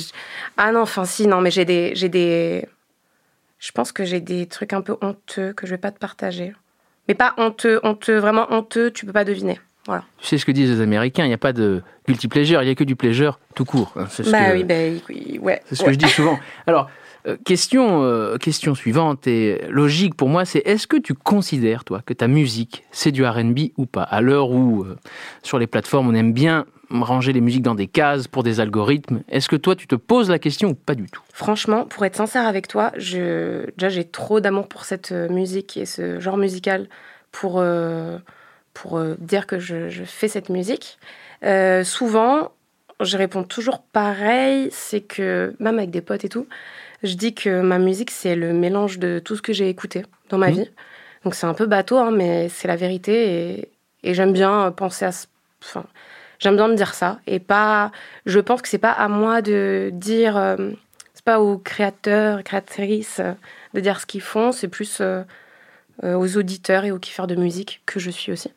ah 0.57 0.71
non, 0.71 0.83
enfin 0.83 1.05
si, 1.05 1.27
non, 1.27 1.41
mais 1.41 1.51
j'ai 1.51 1.65
des, 1.65 1.93
j'ai 1.95 2.09
des, 2.09 2.69
je 3.59 3.73
pense 3.73 3.93
que 3.93 4.05
j'ai 4.05 4.21
des 4.21 4.47
trucs 4.47 4.73
un 4.73 4.81
peu 4.81 4.97
honteux 5.01 5.53
que 5.53 5.67
je 5.67 5.73
vais 5.73 5.79
pas 5.79 5.91
te 5.91 5.99
partager. 5.99 6.53
Mais 7.09 7.15
pas 7.15 7.35
honteux, 7.37 7.81
honteux, 7.83 8.19
vraiment 8.19 8.47
honteux, 8.53 8.91
tu 8.91 9.07
peux 9.07 9.13
pas 9.13 9.25
deviner. 9.25 9.61
Voilà. 9.87 10.05
Tu 10.19 10.27
sais 10.27 10.39
ce 10.39 10.47
que 10.47 10.53
disent 10.53 10.71
les 10.71 10.81
Américains, 10.81 11.25
il 11.25 11.29
n'y 11.29 11.35
a 11.35 11.39
pas 11.39 11.53
de 11.53 11.83
guilty 12.07 12.29
pleasure, 12.29 12.63
il 12.63 12.67
n'y 12.67 12.71
a 12.71 12.75
que 12.75 12.85
du 12.85 12.97
pleasure 12.97 13.39
tout 13.55 13.65
court. 13.65 13.93
Hein, 13.97 14.07
bah 14.31 14.53
oui, 14.53 14.65
bah 14.65 14.75
ouais. 15.41 15.61
C'est 15.67 15.75
ce 15.75 15.85
que 15.85 15.93
je 15.93 15.99
dis 15.99 16.09
souvent. 16.09 16.39
Alors, 16.67 16.89
euh, 17.27 17.37
question, 17.45 18.03
euh, 18.03 18.37
question 18.39 18.75
suivante 18.75 19.27
et 19.27 19.63
logique 19.69 20.15
pour 20.15 20.29
moi, 20.29 20.45
c'est 20.45 20.61
est-ce 20.65 20.87
que 20.87 20.97
tu 20.97 21.15
considères, 21.15 21.85
toi, 21.85 22.03
que 22.05 22.15
ta 22.15 22.29
musique, 22.29 22.85
c'est 22.93 23.13
du 23.13 23.25
RB 23.25 23.59
ou 23.77 23.87
pas? 23.87 24.03
À 24.03 24.21
l'heure 24.21 24.51
où, 24.51 24.85
euh, 24.85 24.97
sur 25.43 25.59
les 25.59 25.67
plateformes, 25.67 26.09
on 26.09 26.15
aime 26.15 26.33
bien 26.33 26.67
ranger 26.91 27.33
les 27.33 27.41
musiques 27.41 27.63
dans 27.63 27.75
des 27.75 27.87
cases 27.87 28.27
pour 28.27 28.43
des 28.43 28.59
algorithmes. 28.59 29.23
Est-ce 29.29 29.49
que 29.49 29.57
toi, 29.57 29.77
tu 29.77 29.87
te 29.87 29.95
poses 29.95 30.31
la 30.31 30.39
question 30.39 30.71
ou 30.71 30.75
pas 30.75 30.95
du 30.95 31.07
tout? 31.07 31.23
Franchement, 31.33 31.85
pour 31.85 32.05
être 32.05 32.17
sincère 32.17 32.47
avec 32.47 32.67
toi, 32.67 32.91
je... 32.97 33.71
déjà 33.77 33.91
j'ai 33.91 34.05
trop 34.05 34.41
d'amour 34.41 34.67
pour 34.67 34.85
cette 34.85 35.13
musique 35.13 35.77
et 35.77 35.87
ce 35.87 36.19
genre 36.19 36.37
musical 36.37 36.89
pour, 37.31 37.63
pour 38.75 39.01
dire 39.21 39.47
que 39.47 39.61
je, 39.61 40.03
fais 40.05 40.27
cette 40.27 40.49
musique. 40.49 40.99
souvent, 41.85 42.51
je 43.01 43.17
réponds 43.17 43.45
toujours 43.45 43.83
pareil, 43.83 44.69
c'est 44.73 45.01
que 45.01 45.55
même 45.61 45.79
avec 45.79 45.91
des 45.91 46.01
potes 46.01 46.25
et 46.25 46.29
tout, 46.29 46.49
je 47.03 47.15
dis 47.15 47.35
que 47.35 47.61
ma 47.61 47.79
musique, 47.79 48.11
c'est 48.11 48.37
le 48.37 48.53
mélange 48.53 48.99
de 48.99 49.19
tout 49.19 49.37
ce 49.37 49.43
que 49.43 49.53
j'ai 49.53 49.69
écouté 49.69 50.05
dans 50.29 50.39
ma 50.39 50.51
mmh. 50.51 50.55
vie. 50.55 50.71
Donc 51.25 51.35
c'est 51.35 51.47
un 51.47 51.55
peu 51.55 51.67
bateau, 51.67 51.99
hein, 51.99 52.11
mais 52.11 52.49
c'est 52.49 52.69
la 52.69 52.77
vérité 52.77 53.59
et, 53.59 53.69
et 54.03 54.15
j'aime 54.15 54.33
bien 54.33 54.73
penser 54.73 55.05
à... 55.05 55.11
Enfin, 55.63 55.85
J'aime 56.41 56.57
bien 56.57 56.69
me 56.69 56.75
dire 56.75 56.95
ça 56.95 57.21
et 57.27 57.39
pas. 57.39 57.93
Je 58.25 58.41
pense 58.41 58.63
que 58.63 58.69
c'est 58.69 58.79
pas 58.79 58.93
à 58.93 59.09
moi 59.09 59.43
de 59.43 59.91
dire. 59.93 60.37
Euh, 60.39 60.71
c'est 61.13 61.25
pas 61.25 61.39
aux 61.39 61.59
créateurs, 61.59 62.43
créatrices 62.43 63.21
euh, 63.21 63.35
de 63.75 63.81
dire 63.81 64.01
ce 64.01 64.07
qu'ils 64.07 64.23
font. 64.23 64.51
C'est 64.51 64.69
plus 64.69 65.03
euh, 65.03 65.23
aux 66.03 66.39
auditeurs 66.39 66.85
et 66.87 66.93
aux 66.93 66.99
kiffeurs 66.99 67.27
de 67.27 67.35
musique 67.35 67.83
que 67.85 68.01
je 68.01 68.11
suis 68.11 68.33
aussi 68.33 68.51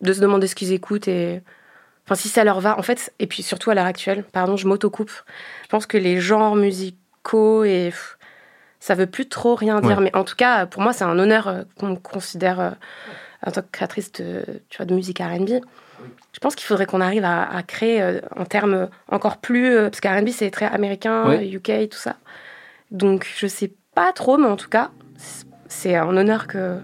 de 0.00 0.12
se 0.12 0.20
demander 0.20 0.48
ce 0.48 0.56
qu'ils 0.56 0.72
écoutent 0.72 1.06
et 1.06 1.40
enfin 2.04 2.16
si 2.16 2.28
ça 2.28 2.42
leur 2.42 2.60
va 2.60 2.76
en 2.76 2.82
fait 2.82 3.14
et 3.20 3.28
puis 3.28 3.44
surtout 3.44 3.70
à 3.70 3.74
l'heure 3.74 3.86
actuelle 3.86 4.24
pardon 4.32 4.56
je 4.56 4.66
m'autocoupe 4.66 5.12
je 5.62 5.68
pense 5.68 5.86
que 5.86 5.96
les 5.96 6.20
genres 6.20 6.56
musicaux 6.56 6.98
et 7.32 7.92
ça 8.80 8.94
veut 8.94 9.06
plus 9.06 9.28
trop 9.28 9.54
rien 9.54 9.80
dire 9.80 10.00
mais 10.00 10.14
en 10.14 10.24
tout 10.24 10.36
cas 10.36 10.66
pour 10.66 10.82
moi 10.82 10.92
c'est 10.92 11.04
un 11.04 11.18
honneur 11.18 11.64
qu'on 11.78 11.88
me 11.88 11.96
considère 11.96 12.76
en 13.46 13.50
tant 13.50 13.62
que 13.62 13.70
créatrice 13.72 14.12
de 14.12 14.44
tu 14.68 14.76
vois 14.76 14.86
de 14.86 14.94
musique 14.94 15.20
R&B 15.20 15.60
je 16.32 16.40
pense 16.40 16.54
qu'il 16.54 16.66
faudrait 16.66 16.86
qu'on 16.86 17.00
arrive 17.00 17.24
à, 17.24 17.62
créer 17.66 18.02
euh, 18.02 18.20
en 18.36 18.44
termes 18.44 18.88
encore 19.10 19.38
plus. 19.38 19.68
Euh, 19.68 19.90
parce 19.90 20.00
qu'R&B, 20.00 20.28
c'est 20.30 20.50
très 20.50 20.66
américain, 20.66 21.40
UK, 21.40 21.88
tout 21.90 21.98
ça. 21.98 22.16
Donc, 22.90 23.26
je 23.36 23.46
sais 23.46 23.72
pas 23.94 24.12
trop, 24.12 24.36
mais 24.36 24.48
en 24.48 24.56
tout 24.56 24.68
cas, 24.68 24.90
c'est 25.68 25.96
un 25.96 26.16
honneur 26.16 26.46
que 26.46 26.78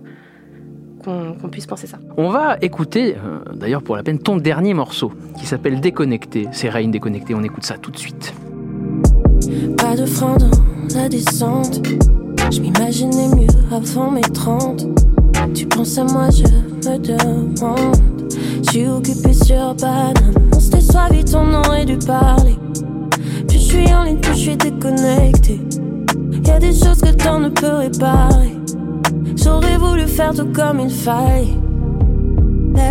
qu'on 1.03 1.49
puisse 1.51 1.67
penser 1.67 1.87
ça. 1.87 1.99
On 2.19 2.29
va 2.29 2.59
écouter, 2.61 3.17
euh, 3.17 3.39
d'ailleurs 3.55 3.83
pour 3.83 3.97
la 3.97 4.03
peine, 4.03 4.19
ton 4.19 4.37
dernier 4.37 4.75
morceau 4.75 5.11
qui 5.39 5.47
s'appelle 5.47 5.81
Déconnecté. 5.81 6.47
C'est 6.53 6.69
Rain 6.69 6.89
Déconnecté, 6.89 7.35
on 7.35 7.43
écoute 7.43 7.65
ça 7.65 7.79
tout 7.79 7.91
de 7.91 7.97
suite. 7.97 8.35
Pas 9.77 9.97
de 9.97 10.07
frein 10.07 10.37
dans 10.37 10.51
la 10.95 11.09
descente, 11.09 11.81
je 12.51 12.61
m'imaginais 12.61 13.29
mieux 13.29 13.49
avant 13.71 14.11
mes 14.11 14.21
30. 14.21 14.87
pense 15.67 15.99
à 15.99 16.05
moi, 16.05 16.29
je 16.31 16.43
me 16.89 16.99
demande. 16.99 17.97
Je 18.65 18.71
suis 18.71 18.87
occupé 18.87 19.33
sur 19.33 19.75
Paname. 19.77 20.35
On 20.55 20.61
se 20.61 20.71
déçoit 20.71 21.09
vite, 21.11 21.35
on 21.35 21.55
aurait 21.55 21.85
dû 21.85 21.97
parler. 21.99 22.57
Plus 23.49 23.59
je 23.59 23.65
suis 23.65 23.95
en 23.95 24.05
ligne, 24.05 24.19
plus 24.19 24.35
je 24.35 24.39
suis 24.39 24.57
déconnecté. 24.57 25.61
Y 26.45 26.51
a 26.51 26.59
des 26.59 26.73
choses 26.73 27.01
que 27.01 27.09
le 27.09 27.17
temps 27.17 27.41
ne 27.41 27.49
peut 27.49 27.75
réparer. 27.75 28.57
J'aurais 29.37 29.77
voulu 29.77 30.07
faire 30.07 30.35
tout 30.35 30.53
comme 30.53 30.81
il 30.81 30.91
fallait. 30.91 31.57
Laisse, 32.75 32.91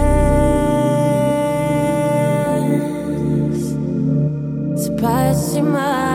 C'est 4.76 4.96
pas 5.02 5.34
si 5.34 5.62
mal. 5.62 6.09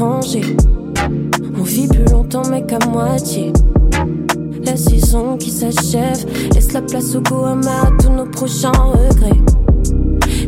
On 0.00 1.62
vit 1.62 1.86
plus 1.86 2.04
longtemps, 2.10 2.42
mais 2.50 2.64
qu'à 2.64 2.78
moitié. 2.88 3.52
La 4.64 4.76
saison 4.76 5.36
qui 5.36 5.50
s'achève 5.50 6.24
laisse 6.54 6.72
la 6.72 6.82
place 6.82 7.14
au 7.14 7.20
goût 7.20 7.44
à 7.44 7.56
tous 8.00 8.10
nos 8.10 8.24
prochains 8.24 8.72
regrets. 8.72 9.38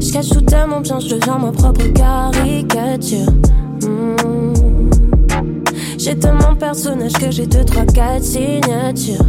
Je 0.01 0.13
cache 0.13 0.31
tout 0.31 0.41
tellement 0.41 0.81
bien, 0.81 0.99
je 0.99 1.15
deviens 1.15 1.39
ma 1.39 1.53
propre 1.53 1.87
caricature. 1.93 3.31
Hmm. 3.83 4.55
J'ai 5.99 6.19
tellement 6.19 6.53
de 6.53 6.59
personnages 6.59 7.13
que 7.13 7.31
j'ai 7.31 7.47
deux, 7.47 7.65
trois, 7.65 7.85
quatre 7.85 8.25
signatures. 8.25 9.25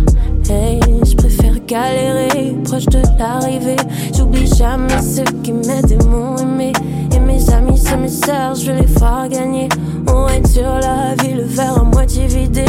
Hey, 0.49 0.79
je 1.05 1.15
préfère 1.15 1.55
galérer 1.65 2.55
proche 2.63 2.85
de 2.85 3.01
l'arrivée. 3.19 3.75
J'oublie 4.15 4.47
jamais 4.47 5.01
ceux 5.01 5.23
qui 5.43 5.51
m'aident 5.51 5.91
et 5.91 6.05
m'ont 6.05 6.37
aimé. 6.37 6.71
Et 7.13 7.19
mes 7.19 7.49
amis, 7.49 7.77
c'est 7.77 7.97
mes 7.97 8.07
sœurs, 8.07 8.55
je 8.55 8.71
vais 8.71 8.81
les 8.81 8.87
faire 8.87 9.27
gagner. 9.29 9.69
On 10.07 10.27
est 10.27 10.47
sur 10.47 10.63
la 10.63 11.15
vie, 11.21 11.33
le 11.33 11.43
verre 11.43 11.79
à 11.79 11.83
moitié 11.83 12.27
vidé. 12.27 12.65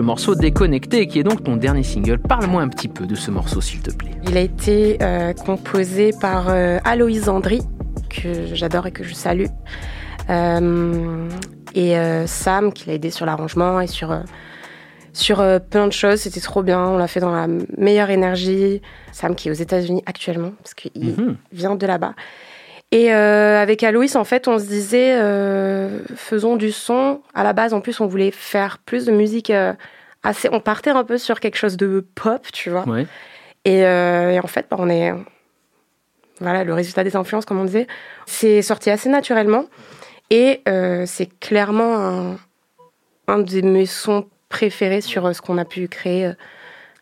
Le 0.00 0.06
morceau 0.06 0.34
Déconnecté, 0.34 1.06
qui 1.06 1.18
est 1.18 1.22
donc 1.22 1.44
ton 1.44 1.56
dernier 1.56 1.82
single. 1.82 2.18
Parle-moi 2.20 2.62
un 2.62 2.68
petit 2.68 2.88
peu 2.88 3.06
de 3.06 3.14
ce 3.14 3.30
morceau, 3.30 3.60
s'il 3.60 3.80
te 3.80 3.90
plaît. 3.94 4.12
Il 4.24 4.34
a 4.34 4.40
été 4.40 4.96
euh, 5.02 5.34
composé 5.34 6.12
par 6.18 6.46
euh, 6.48 6.78
Aloïse 6.84 7.28
Andry, 7.28 7.60
que 8.08 8.46
j'adore 8.54 8.86
et 8.86 8.92
que 8.92 9.04
je 9.04 9.12
salue. 9.12 9.44
Euh, 10.30 11.28
et 11.74 11.94
Sam, 12.26 12.72
qui 12.72 12.88
l'a 12.88 12.94
aidé 12.94 13.10
sur 13.10 13.26
l'arrangement 13.26 13.78
et 13.82 13.86
sur, 13.86 14.18
sur 15.12 15.44
plein 15.68 15.86
de 15.86 15.92
choses. 15.92 16.20
C'était 16.20 16.40
trop 16.40 16.62
bien. 16.62 16.80
On 16.80 16.96
l'a 16.96 17.06
fait 17.06 17.20
dans 17.20 17.30
la 17.32 17.46
meilleure 17.76 18.08
énergie. 18.08 18.80
Sam, 19.12 19.34
qui 19.34 19.48
est 19.48 19.50
aux 19.50 19.54
États-Unis 19.54 20.02
actuellement, 20.06 20.52
parce 20.62 20.72
qu'il 20.72 20.90
Mhm. 20.96 21.36
vient 21.52 21.76
de 21.76 21.86
là-bas. 21.86 22.14
Et 22.92 23.12
euh, 23.12 23.60
avec 23.60 23.84
Aloïs, 23.84 24.16
en 24.16 24.24
fait, 24.24 24.48
on 24.48 24.58
se 24.58 24.64
disait, 24.64 25.12
euh, 25.14 26.00
faisons 26.16 26.56
du 26.56 26.72
son. 26.72 27.20
À 27.34 27.44
la 27.44 27.52
base, 27.52 27.72
en 27.72 27.80
plus, 27.80 28.00
on 28.00 28.06
voulait 28.06 28.32
faire 28.32 28.78
plus 28.78 29.06
de 29.06 29.12
musique 29.12 29.50
euh, 29.50 29.72
assez. 30.24 30.48
On 30.50 30.60
partait 30.60 30.90
un 30.90 31.04
peu 31.04 31.16
sur 31.16 31.38
quelque 31.38 31.56
chose 31.56 31.76
de 31.76 32.04
pop, 32.14 32.44
tu 32.52 32.70
vois. 32.70 32.88
Ouais. 32.88 33.06
Et, 33.64 33.80
et 33.80 34.40
en 34.40 34.46
fait, 34.46 34.66
bah, 34.70 34.76
on 34.80 34.88
est. 34.88 35.12
Voilà, 36.40 36.64
le 36.64 36.72
résultat 36.72 37.04
des 37.04 37.16
influences, 37.16 37.44
comme 37.44 37.60
on 37.60 37.64
disait, 37.64 37.86
c'est 38.26 38.62
sorti 38.62 38.90
assez 38.90 39.10
naturellement. 39.10 39.66
Et 40.30 40.62
c'est 41.04 41.28
clairement 41.38 41.98
un, 41.98 42.36
un 43.28 43.38
de 43.38 43.60
mes 43.60 43.86
sons 43.86 44.26
préférés 44.48 45.02
sur 45.02 45.34
ce 45.34 45.42
qu'on 45.42 45.58
a 45.58 45.66
pu 45.66 45.86
créer. 45.86 46.32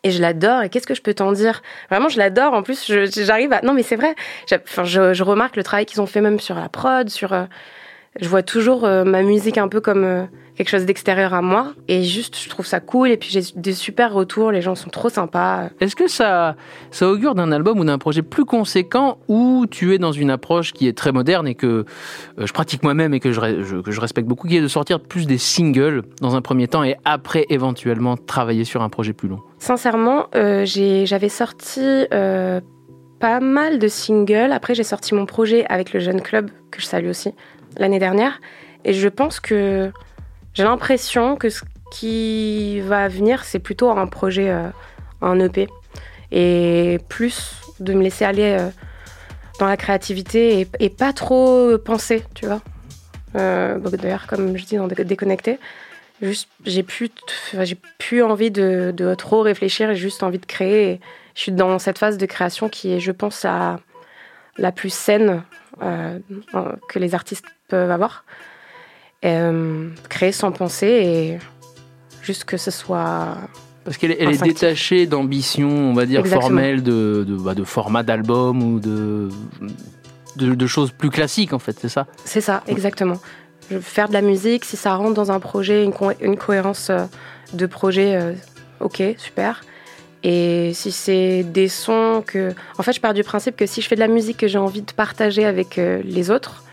Et 0.03 0.11
je 0.11 0.21
l'adore. 0.21 0.63
Et 0.63 0.69
qu'est-ce 0.69 0.87
que 0.87 0.95
je 0.95 1.01
peux 1.01 1.13
t'en 1.13 1.31
dire? 1.31 1.61
Vraiment, 1.89 2.09
je 2.09 2.17
l'adore. 2.17 2.53
En 2.53 2.63
plus, 2.63 2.91
j'arrive 3.15 3.51
à. 3.53 3.61
Non, 3.61 3.73
mais 3.73 3.83
c'est 3.83 3.95
vrai. 3.95 4.15
Je 4.47 5.23
remarque 5.23 5.55
le 5.55 5.63
travail 5.63 5.85
qu'ils 5.85 6.01
ont 6.01 6.05
fait 6.05 6.21
même 6.21 6.39
sur 6.39 6.55
la 6.55 6.69
prod, 6.69 7.09
sur. 7.09 7.33
euh, 7.33 7.45
Je 8.21 8.27
vois 8.27 8.43
toujours 8.43 8.85
euh, 8.85 9.03
ma 9.03 9.23
musique 9.23 9.57
un 9.57 9.69
peu 9.69 9.79
comme 9.79 10.03
euh, 10.03 10.25
quelque 10.55 10.69
chose 10.69 10.85
d'extérieur 10.85 11.33
à 11.33 11.41
moi. 11.41 11.73
Et 11.87 12.03
juste, 12.03 12.37
je 12.37 12.49
trouve 12.49 12.65
ça 12.65 12.79
cool. 12.81 13.09
Et 13.11 13.17
puis, 13.17 13.29
j'ai 13.29 13.41
des 13.55 13.73
super 13.73 14.13
retours. 14.13 14.51
Les 14.51 14.61
gens 14.61 14.75
sont 14.75 14.89
trop 14.89 15.09
sympas. 15.09 15.69
Est-ce 15.79 15.95
que 15.95 16.07
ça, 16.07 16.55
ça 16.91 17.07
augure 17.07 17.33
d'un 17.33 17.51
album 17.51 17.79
ou 17.79 17.85
d'un 17.85 17.97
projet 17.97 18.21
plus 18.21 18.43
conséquent 18.43 19.19
où 19.29 19.65
tu 19.71 19.93
es 19.93 19.97
dans 19.97 20.11
une 20.11 20.29
approche 20.29 20.73
qui 20.73 20.87
est 20.87 20.97
très 20.97 21.13
moderne 21.13 21.47
et 21.47 21.55
que 21.55 21.85
euh, 22.37 22.45
je 22.45 22.51
pratique 22.51 22.83
moi-même 22.83 23.13
et 23.13 23.21
que 23.21 23.31
je, 23.31 23.81
que 23.81 23.91
je 23.91 24.01
respecte 24.01 24.27
beaucoup, 24.27 24.47
qui 24.47 24.57
est 24.57 24.61
de 24.61 24.67
sortir 24.67 24.99
plus 24.99 25.25
des 25.25 25.37
singles 25.37 26.03
dans 26.21 26.35
un 26.35 26.41
premier 26.41 26.67
temps 26.67 26.83
et 26.83 26.97
après 27.05 27.45
éventuellement 27.49 28.17
travailler 28.17 28.65
sur 28.65 28.81
un 28.81 28.89
projet 28.89 29.13
plus 29.13 29.29
long? 29.29 29.39
Sincèrement, 29.59 30.27
j'avais 30.33 31.29
sorti 31.29 31.81
pas 33.19 33.39
mal 33.39 33.79
de 33.79 33.87
singles. 33.87 34.51
Après, 34.51 34.73
j'ai 34.75 34.83
sorti 34.83 35.13
mon 35.13 35.25
projet 35.25 35.65
avec 35.67 35.93
le 35.93 35.99
Jeune 35.99 36.21
Club, 36.21 36.49
que 36.71 36.81
je 36.81 36.85
salue 36.85 37.09
aussi, 37.09 37.33
l'année 37.79 37.99
dernière. 37.99 38.39
Et 38.85 38.93
je 38.93 39.07
pense 39.07 39.39
que 39.39 39.91
j'ai 40.53 40.63
l'impression 40.63 41.35
que 41.35 41.49
ce 41.49 41.63
qui 41.91 42.79
va 42.81 43.07
venir, 43.07 43.43
c'est 43.43 43.59
plutôt 43.59 43.89
un 43.89 44.05
projet 44.07 44.49
euh, 44.49 44.67
en 45.21 45.39
EP. 45.39 45.67
Et 46.31 46.99
plus 47.09 47.55
de 47.79 47.93
me 47.93 48.03
laisser 48.03 48.25
aller 48.25 48.57
euh, 48.59 48.69
dans 49.59 49.65
la 49.65 49.77
créativité 49.77 50.59
et, 50.61 50.67
et 50.79 50.89
pas 50.89 51.13
trop 51.13 51.77
penser, 51.79 52.23
tu 52.35 52.45
vois. 52.45 52.61
Euh, 53.35 53.77
D'ailleurs, 53.79 54.27
comme 54.27 54.55
je 54.57 54.65
dis 54.65 54.75
dans 54.77 54.87
Dé- 54.87 55.03
Déconnecté, 55.03 55.59
juste 56.21 56.49
j'ai 56.65 56.83
plus, 56.83 57.09
plus 57.97 58.21
envie 58.23 58.51
de, 58.51 58.93
trop 59.17 59.41
réfléchir, 59.41 59.89
j'ai 59.89 59.95
juste 59.95 60.23
envie 60.23 60.39
de 60.39 60.45
créer. 60.45 60.91
Et 60.91 60.99
je 61.35 61.41
suis 61.41 61.51
dans 61.51 61.79
cette 61.79 61.97
phase 61.97 62.17
de 62.17 62.25
création 62.25 62.69
qui 62.69 62.93
est, 62.93 62.99
je 62.99 63.11
pense, 63.11 63.43
la, 63.43 63.79
la 64.57 64.71
plus 64.71 64.93
saine 64.93 65.43
euh, 65.81 66.19
que 66.89 66.99
les 66.99 67.15
artistes 67.15 67.45
peuvent 67.69 67.91
avoir. 67.91 68.25
Euh, 69.25 69.89
créer 70.09 70.31
sans 70.31 70.51
penser 70.51 70.87
et 70.87 71.37
juste 72.21 72.45
que 72.45 72.55
ce 72.55 72.71
soit 72.71 73.35
Parce 73.83 73.97
qu'elle 73.97 74.11
est- 74.11 74.41
détachée 74.43 75.07
d'ambition, 75.07 75.67
on 75.69 75.93
va 75.93 76.05
dire, 76.05 76.21
Exactement. 76.21 76.41
formelle, 76.49 76.83
de, 76.83 77.25
de, 77.27 77.35
bah, 77.35 77.53
de 77.53 77.63
format 77.65 78.03
d'album 78.03 78.63
ou 78.63 78.79
de, 78.79 79.27
de, 80.37 80.55
de 80.55 80.67
choses 80.67 80.91
plus 80.91 81.09
classiques, 81.09 81.51
en 81.51 81.59
fait, 81.59 81.77
c'est 81.79 81.89
ça? 81.89 82.07
C'est 82.23 82.39
ça, 82.41 82.63
exactement. 82.67 83.19
Je 83.69 83.77
faire 83.79 84.07
de 84.07 84.13
la 84.13 84.21
musique, 84.21 84.63
si 84.63 84.77
ça 84.77 84.95
rentre 84.95 85.13
dans 85.15 85.31
un 85.31 85.39
projet, 85.41 85.83
une, 85.83 85.91
co- 85.93 86.11
une 86.21 86.37
cohérence 86.37 86.89
euh, 86.89 87.05
de 87.53 87.65
projet, 87.65 88.15
euh, 88.15 88.33
ok, 88.79 89.03
super. 89.17 89.61
Et 90.23 90.71
si 90.73 90.91
c'est 90.91 91.43
des 91.43 91.67
sons 91.67 92.23
que... 92.25 92.53
En 92.77 92.83
fait, 92.83 92.93
je 92.93 93.01
pars 93.01 93.13
du 93.13 93.23
principe 93.23 93.55
que 93.57 93.65
si 93.65 93.81
je 93.81 93.87
fais 93.87 93.95
de 93.95 93.99
la 94.01 94.07
musique 94.07 94.37
que 94.37 94.47
j'ai 94.47 94.57
envie 94.57 94.81
de 94.81 94.91
partager 94.93 95.45
avec 95.45 95.77
euh, 95.77 96.01
les 96.05 96.31
autres, 96.31 96.63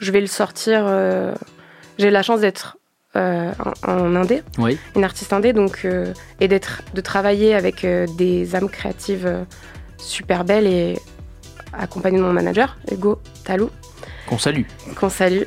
je 0.00 0.12
vais 0.12 0.20
le 0.20 0.26
sortir... 0.26 0.84
euh, 0.86 1.34
J'ai 1.98 2.10
la 2.10 2.22
chance 2.22 2.40
d'être 2.40 2.76
euh, 3.16 3.52
en, 3.86 3.92
en 3.92 4.16
indé, 4.16 4.42
Oui. 4.58 4.76
une 4.96 5.04
artiste 5.04 5.32
indé, 5.32 5.52
donc, 5.52 5.82
euh, 5.84 6.12
et 6.40 6.48
d'être, 6.48 6.82
de 6.94 7.00
travailler 7.00 7.54
avec 7.54 7.84
euh, 7.84 8.06
des 8.18 8.56
âmes 8.56 8.68
créatives 8.68 9.26
euh, 9.26 9.44
super 9.98 10.44
belles 10.44 10.66
et 10.66 10.98
accompagnée 11.72 12.18
de 12.18 12.22
mon 12.24 12.32
manager, 12.32 12.76
Hugo 12.90 13.20
Talou, 13.44 13.70
Qu'on 14.28 14.38
salue. 14.38 14.62
qu'on 14.98 15.08
salue. 15.10 15.42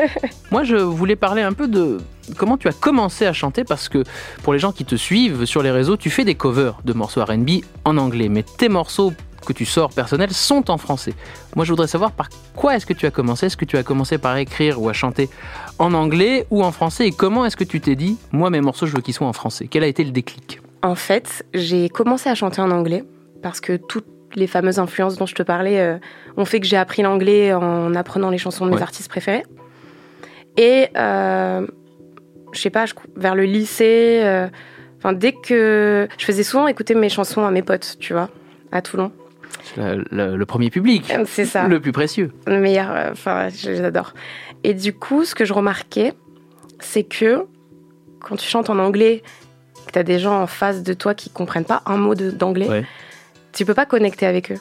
Moi, 0.50 0.64
je 0.64 0.76
voulais 0.76 1.16
parler 1.16 1.42
un 1.42 1.52
peu 1.52 1.68
de 1.68 1.98
comment 2.36 2.56
tu 2.56 2.66
as 2.68 2.72
commencé 2.72 3.26
à 3.26 3.32
chanter 3.32 3.62
parce 3.64 3.88
que 3.88 4.04
pour 4.42 4.52
les 4.52 4.58
gens 4.58 4.72
qui 4.72 4.84
te 4.84 4.94
suivent 4.96 5.44
sur 5.44 5.62
les 5.62 5.70
réseaux, 5.70 5.96
tu 5.96 6.08
fais 6.10 6.24
des 6.24 6.34
covers 6.34 6.78
de 6.84 6.92
morceaux 6.92 7.22
RB 7.24 7.50
en 7.84 7.96
anglais, 7.98 8.28
mais 8.28 8.42
tes 8.44 8.68
morceaux 8.68 9.12
que 9.44 9.52
tu 9.52 9.64
sors 9.64 9.90
personnels 9.92 10.32
sont 10.32 10.70
en 10.70 10.78
français. 10.78 11.14
Moi, 11.56 11.64
je 11.64 11.70
voudrais 11.72 11.86
savoir 11.86 12.12
par 12.12 12.28
quoi 12.56 12.76
est-ce 12.76 12.86
que 12.86 12.92
tu 12.92 13.06
as 13.06 13.10
commencé 13.10 13.46
Est-ce 13.46 13.56
que 13.56 13.64
tu 13.64 13.76
as 13.76 13.82
commencé 13.82 14.18
par 14.18 14.36
écrire 14.36 14.80
ou 14.80 14.88
à 14.88 14.92
chanter 14.92 15.28
en 15.78 15.92
anglais 15.94 16.46
ou 16.50 16.62
en 16.62 16.72
français? 16.72 17.06
Et 17.06 17.12
comment 17.12 17.44
est-ce 17.44 17.56
que 17.56 17.64
tu 17.64 17.80
t'es 17.80 17.94
dit, 17.94 18.18
moi, 18.32 18.50
mes 18.50 18.60
morceaux, 18.60 18.86
je 18.86 18.94
veux 18.94 19.02
qu'ils 19.02 19.14
soient 19.14 19.26
en 19.26 19.32
français? 19.32 19.66
Quel 19.70 19.82
a 19.84 19.86
été 19.86 20.04
le 20.04 20.10
déclic? 20.10 20.60
En 20.82 20.94
fait, 20.94 21.44
j'ai 21.54 21.88
commencé 21.88 22.28
à 22.28 22.34
chanter 22.34 22.60
en 22.60 22.70
anglais 22.70 23.04
parce 23.42 23.60
que 23.60 23.76
toutes 23.76 24.06
les 24.34 24.46
fameuses 24.46 24.78
influences 24.78 25.16
dont 25.16 25.26
je 25.26 25.34
te 25.34 25.42
parlais 25.42 25.78
euh, 25.78 25.98
ont 26.36 26.44
fait 26.44 26.58
que 26.58 26.66
j'ai 26.66 26.76
appris 26.78 27.02
l'anglais 27.02 27.52
en 27.52 27.94
apprenant 27.94 28.30
les 28.30 28.38
chansons 28.38 28.64
de 28.64 28.70
mes 28.70 28.76
Ouais. 28.76 28.82
artistes 28.82 29.08
préférés. 29.10 29.44
Et 30.56 30.88
euh, 30.96 31.66
je 32.52 32.60
sais 32.60 32.70
pas, 32.70 32.86
je- 32.86 32.94
vers 33.16 33.34
le 33.34 33.44
lycée, 33.44 34.20
euh, 34.22 34.48
enfin 34.98 35.12
dès 35.12 35.32
que 35.32 36.08
je 36.18 36.24
faisais 36.24 36.42
souvent 36.42 36.66
écouter 36.66 36.94
mes 36.94 37.08
chansons 37.08 37.44
à 37.44 37.50
mes 37.50 37.62
potes, 37.62 37.96
tu 38.00 38.12
vois, 38.12 38.28
à 38.70 38.82
Toulon. 38.82 39.12
Le, 39.76 40.04
le- 40.10 40.36
le 40.36 40.46
premier 40.46 40.70
public, 40.70 41.10
Euh, 41.10 41.24
C'est 41.26 41.44
ça. 41.46 41.66
le 41.66 41.80
plus 41.80 41.92
précieux. 41.92 42.32
le 42.46 42.60
meilleur. 42.60 42.90
euh, 42.90 43.10
Enfin, 43.12 43.48
je 43.48 43.70
les 43.70 43.80
adore. 43.80 44.12
Et 44.64 44.74
du 44.74 44.92
coup, 44.92 45.24
ce 45.24 45.34
que 45.34 45.44
je 45.44 45.52
remarquais, 45.52 46.12
c'est 46.80 47.04
que 47.04 47.44
quand 48.20 48.36
tu 48.36 48.48
chantes 48.48 48.70
en 48.70 48.78
anglais, 48.78 49.22
que 49.86 49.92
tu 49.92 49.98
as 49.98 50.02
des 50.02 50.18
gens 50.18 50.40
en 50.42 50.46
face 50.46 50.82
de 50.82 50.92
toi 50.94 51.14
qui 51.14 51.30
comprennent 51.30 51.64
pas 51.64 51.82
un 51.86 51.96
mot 51.96 52.14
d'anglais, 52.14 52.68
Ouais. 52.68 52.84
tu 53.52 53.64
peux 53.64 53.74
pas 53.74 53.86
connecter 53.86 54.26
avec 54.26 54.52
eux. 54.52 54.58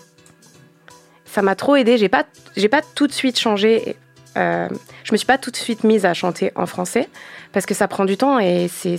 Ça 1.25 1.41
m'a 1.41 1.55
trop 1.55 1.75
aidé. 1.75 1.97
J'ai 1.97 2.09
pas, 2.09 2.25
j'ai 2.57 2.69
pas 2.69 2.81
tout 2.95 3.07
de 3.07 3.13
suite 3.13 3.39
changé. 3.39 3.95
euh, 4.37 4.67
je 5.03 5.11
me 5.11 5.17
suis 5.17 5.27
pas 5.27 5.37
tout 5.37 5.51
de 5.51 5.57
suite 5.57 5.83
mise 5.83 6.05
à 6.05 6.13
chanter 6.13 6.51
en 6.55 6.65
français 6.65 7.09
parce 7.51 7.65
que 7.65 7.73
ça 7.73 7.87
prend 7.89 8.05
du 8.05 8.15
temps 8.17 8.39
et 8.39 8.69
c'est, 8.69 8.97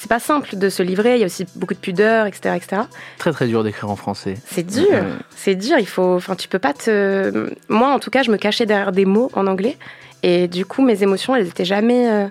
c'est, 0.00 0.08
pas 0.08 0.18
simple 0.18 0.56
de 0.56 0.68
se 0.70 0.82
livrer. 0.82 1.14
Il 1.16 1.20
y 1.20 1.22
a 1.22 1.26
aussi 1.26 1.46
beaucoup 1.56 1.74
de 1.74 1.78
pudeur, 1.78 2.26
etc., 2.26 2.54
etc. 2.56 2.82
Très 3.18 3.32
très 3.32 3.46
dur 3.46 3.62
d'écrire 3.62 3.90
en 3.90 3.96
français. 3.96 4.34
C'est 4.46 4.62
dur, 4.66 4.88
Ouais. 4.90 5.02
c'est 5.36 5.54
dur. 5.54 5.76
Il 5.78 5.86
faut, 5.88 6.14
enfin, 6.16 6.34
tu 6.36 6.48
peux 6.48 6.58
pas 6.58 6.72
te. 6.72 7.50
Moi, 7.68 7.92
en 7.92 7.98
tout 7.98 8.10
cas, 8.10 8.22
je 8.22 8.30
me 8.30 8.36
cachais 8.36 8.66
derrière 8.66 8.92
des 8.92 9.04
mots 9.04 9.30
en 9.34 9.46
anglais, 9.46 9.76
et 10.22 10.48
du 10.48 10.64
coup, 10.64 10.82
mes 10.82 11.02
émotions, 11.02 11.36
elles 11.36 11.46
étaient 11.48 11.64
jamais 11.64 12.08
euh, 12.10 12.26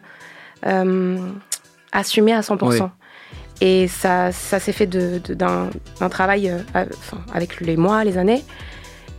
euh, 0.66 1.18
assumées 1.92 2.34
à 2.34 2.42
100%. 2.42 2.60
Oui. 2.84 2.88
Et 3.62 3.88
ça, 3.90 4.32
ça 4.32 4.60
s'est 4.60 4.72
fait 4.72 4.88
de- 4.88 5.20
de- 5.24 5.34
d'un 5.34 5.70
d'un 6.00 6.08
travail, 6.10 6.50
euh, 6.76 6.86
avec 7.34 7.60
les 7.62 7.76
mois, 7.78 8.04
les 8.06 8.18
années. 8.18 8.44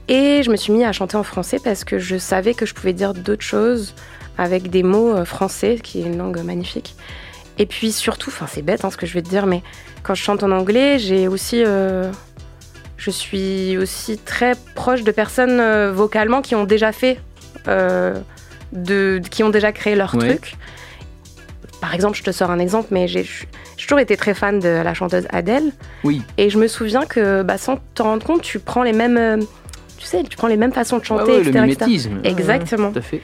Et 0.09 0.43
je 0.43 0.51
me 0.51 0.57
suis 0.57 0.73
mis 0.73 0.83
à 0.83 0.93
chanter 0.93 1.17
en 1.17 1.23
français 1.23 1.59
parce 1.63 1.85
que 1.85 1.99
je 1.99 2.17
savais 2.17 2.55
que 2.55 2.65
je 2.67 2.75
pouvais 2.75 2.95
dire 2.95 3.13
d'autres 3.15 3.45
choses 3.45 3.95
avec 4.39 4.69
des 4.71 4.83
mots 4.83 5.25
français, 5.25 5.79
qui 5.83 6.01
est 6.01 6.05
une 6.07 6.17
langue 6.19 6.41
magnifique. 6.43 6.97
Et 7.61 7.67
puis 7.67 7.93
surtout, 7.93 8.31
enfin 8.31 8.47
c'est 8.49 8.63
bête 8.63 8.87
hein, 8.87 8.91
ce 8.91 8.97
que 8.97 9.05
je 9.05 9.13
vais 9.13 9.21
te 9.21 9.29
dire, 9.29 9.45
mais 9.45 9.63
quand 10.03 10.15
je 10.15 10.23
chante 10.23 10.43
en 10.43 10.51
anglais, 10.51 10.99
j'ai 10.99 11.29
aussi, 11.29 11.63
euh, 11.63 12.11
je 12.97 13.11
suis 13.11 13.77
aussi 13.77 14.17
très 14.17 14.53
proche 14.75 15.03
de 15.03 15.11
personnes 15.13 15.61
euh, 15.61 15.93
vocalement 15.93 16.41
qui 16.41 16.55
ont 16.55 16.65
déjà 16.65 16.91
fait, 16.91 17.21
euh, 17.69 18.19
de, 18.73 19.21
qui 19.31 19.43
ont 19.43 19.51
déjà 19.51 19.73
créé 19.73 19.95
leur 19.95 20.15
Ouais. 20.15 20.37
truc. 20.39 20.55
Par 21.83 21.95
exemple, 21.95 22.17
je 22.17 22.23
te 22.23 22.33
sors 22.33 22.51
un 22.51 22.59
exemple, 22.59 22.89
mais 22.93 23.07
j'ai 23.09 23.27
toujours 23.77 23.99
été 23.99 24.17
très 24.17 24.33
fan 24.33 24.59
de 24.59 24.69
la 24.83 24.95
chanteuse 24.95 25.27
Adele. 25.29 25.71
Oui. 26.03 26.23
Et 26.39 26.49
je 26.49 26.57
me 26.59 26.67
souviens 26.67 27.05
que, 27.05 27.43
bah, 27.43 27.59
sans 27.59 27.79
te 27.95 28.03
rendre 28.03 28.25
compte, 28.25 28.41
tu 28.41 28.59
prends 28.59 28.83
les 28.83 28.95
mêmes, 28.95 29.45
tu 29.99 30.07
sais, 30.07 30.23
tu 30.23 30.39
prends 30.39 30.49
les 30.49 30.57
mêmes 30.57 30.73
façons 30.73 30.97
de 30.97 31.05
chanter, 31.05 31.33
ouais, 31.33 31.39
etc., 31.41 31.53
le 31.53 31.61
mimétisme. 31.61 32.21
Exactement. 32.25 32.91
Tout 32.91 33.01
à 33.01 33.03
fait. 33.03 33.21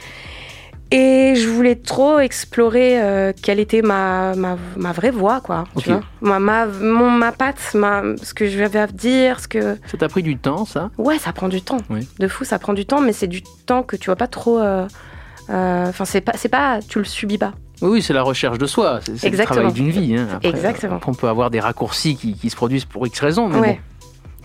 Et 0.92 1.34
je 1.36 1.48
voulais 1.48 1.74
trop 1.74 2.20
explorer 2.20 3.02
euh, 3.02 3.32
quelle 3.42 3.58
était 3.58 3.82
ma, 3.82 4.34
ma, 4.36 4.56
ma 4.76 4.92
vraie 4.92 5.10
voix, 5.10 5.40
quoi. 5.40 5.64
Tu 5.78 5.90
vois 5.90 6.00
ma, 6.20 6.38
ma, 6.38 6.66
mon, 6.66 7.10
ma 7.10 7.32
patte, 7.32 7.74
ma, 7.74 8.02
ce 8.22 8.32
que 8.34 8.46
je 8.48 8.62
vais 8.62 8.86
dire, 8.92 9.40
ce 9.40 9.48
que. 9.48 9.76
Ça 9.86 9.96
t'a 9.98 10.08
pris 10.08 10.22
du 10.22 10.36
temps, 10.36 10.64
ça? 10.64 10.90
Ouais, 10.96 11.18
ça 11.18 11.32
prend 11.32 11.48
du 11.48 11.60
temps. 11.60 11.78
Oui. 11.90 12.06
De 12.20 12.28
fou, 12.28 12.44
ça 12.44 12.58
prend 12.60 12.72
du 12.72 12.86
temps, 12.86 13.00
mais 13.00 13.12
c'est 13.12 13.26
du 13.26 13.42
temps 13.66 13.82
que 13.82 13.96
tu 13.96 14.10
vas 14.10 14.16
pas 14.16 14.28
trop. 14.28 14.60
euh, 14.60 14.86
euh, 15.50 15.88
Enfin, 15.88 16.04
c'est 16.04 16.20
pas, 16.20 16.32
pas, 16.50 16.78
tu 16.88 16.98
le 16.98 17.04
subis 17.04 17.38
pas. 17.38 17.52
Oui, 17.82 17.88
oui, 17.90 18.02
c'est 18.02 18.14
la 18.14 18.22
recherche 18.22 18.58
de 18.58 18.66
soi. 18.66 19.00
C'est 19.16 19.28
le 19.28 19.36
travail 19.38 19.72
d'une 19.72 19.90
vie. 19.90 20.16
hein. 20.16 20.28
Après, 20.34 20.48
Exactement. 20.48 20.96
après, 20.96 21.10
on 21.10 21.14
peut 21.14 21.28
avoir 21.28 21.50
des 21.50 21.60
raccourcis 21.60 22.16
qui, 22.16 22.34
qui 22.34 22.48
se 22.48 22.56
produisent 22.56 22.84
pour 22.86 23.06
X 23.06 23.18
raisons. 23.20 23.48
Mais 23.48 23.58
Ouais. 23.58 23.72
bon. 23.72 23.78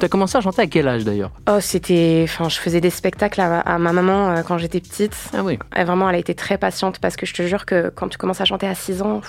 Tu 0.01 0.05
as 0.05 0.09
commencé 0.09 0.35
à 0.35 0.41
chanter 0.41 0.63
à 0.63 0.65
quel 0.65 0.87
âge 0.87 1.03
d'ailleurs? 1.03 1.29
Oh, 1.47 1.59
c'était. 1.59 2.21
Enfin, 2.23 2.49
je 2.49 2.57
faisais 2.57 2.81
des 2.81 2.89
spectacles 2.89 3.39
à, 3.39 3.59
à 3.59 3.77
ma 3.77 3.93
maman 3.93 4.31
euh, 4.31 4.41
quand 4.41 4.57
j'étais 4.57 4.79
petite. 4.79 5.15
Ah 5.31 5.43
oui. 5.43 5.59
Et 5.77 5.83
vraiment, 5.83 6.09
elle 6.09 6.15
a 6.15 6.17
été 6.17 6.33
très 6.33 6.57
patiente 6.57 6.97
parce 6.97 7.15
que 7.15 7.27
je 7.27 7.35
te 7.35 7.43
jure 7.43 7.67
que 7.67 7.89
quand 7.93 8.07
tu 8.09 8.17
commences 8.17 8.41
à 8.41 8.45
chanter 8.45 8.65
à 8.65 8.73
6 8.73 9.03
ans, 9.03 9.21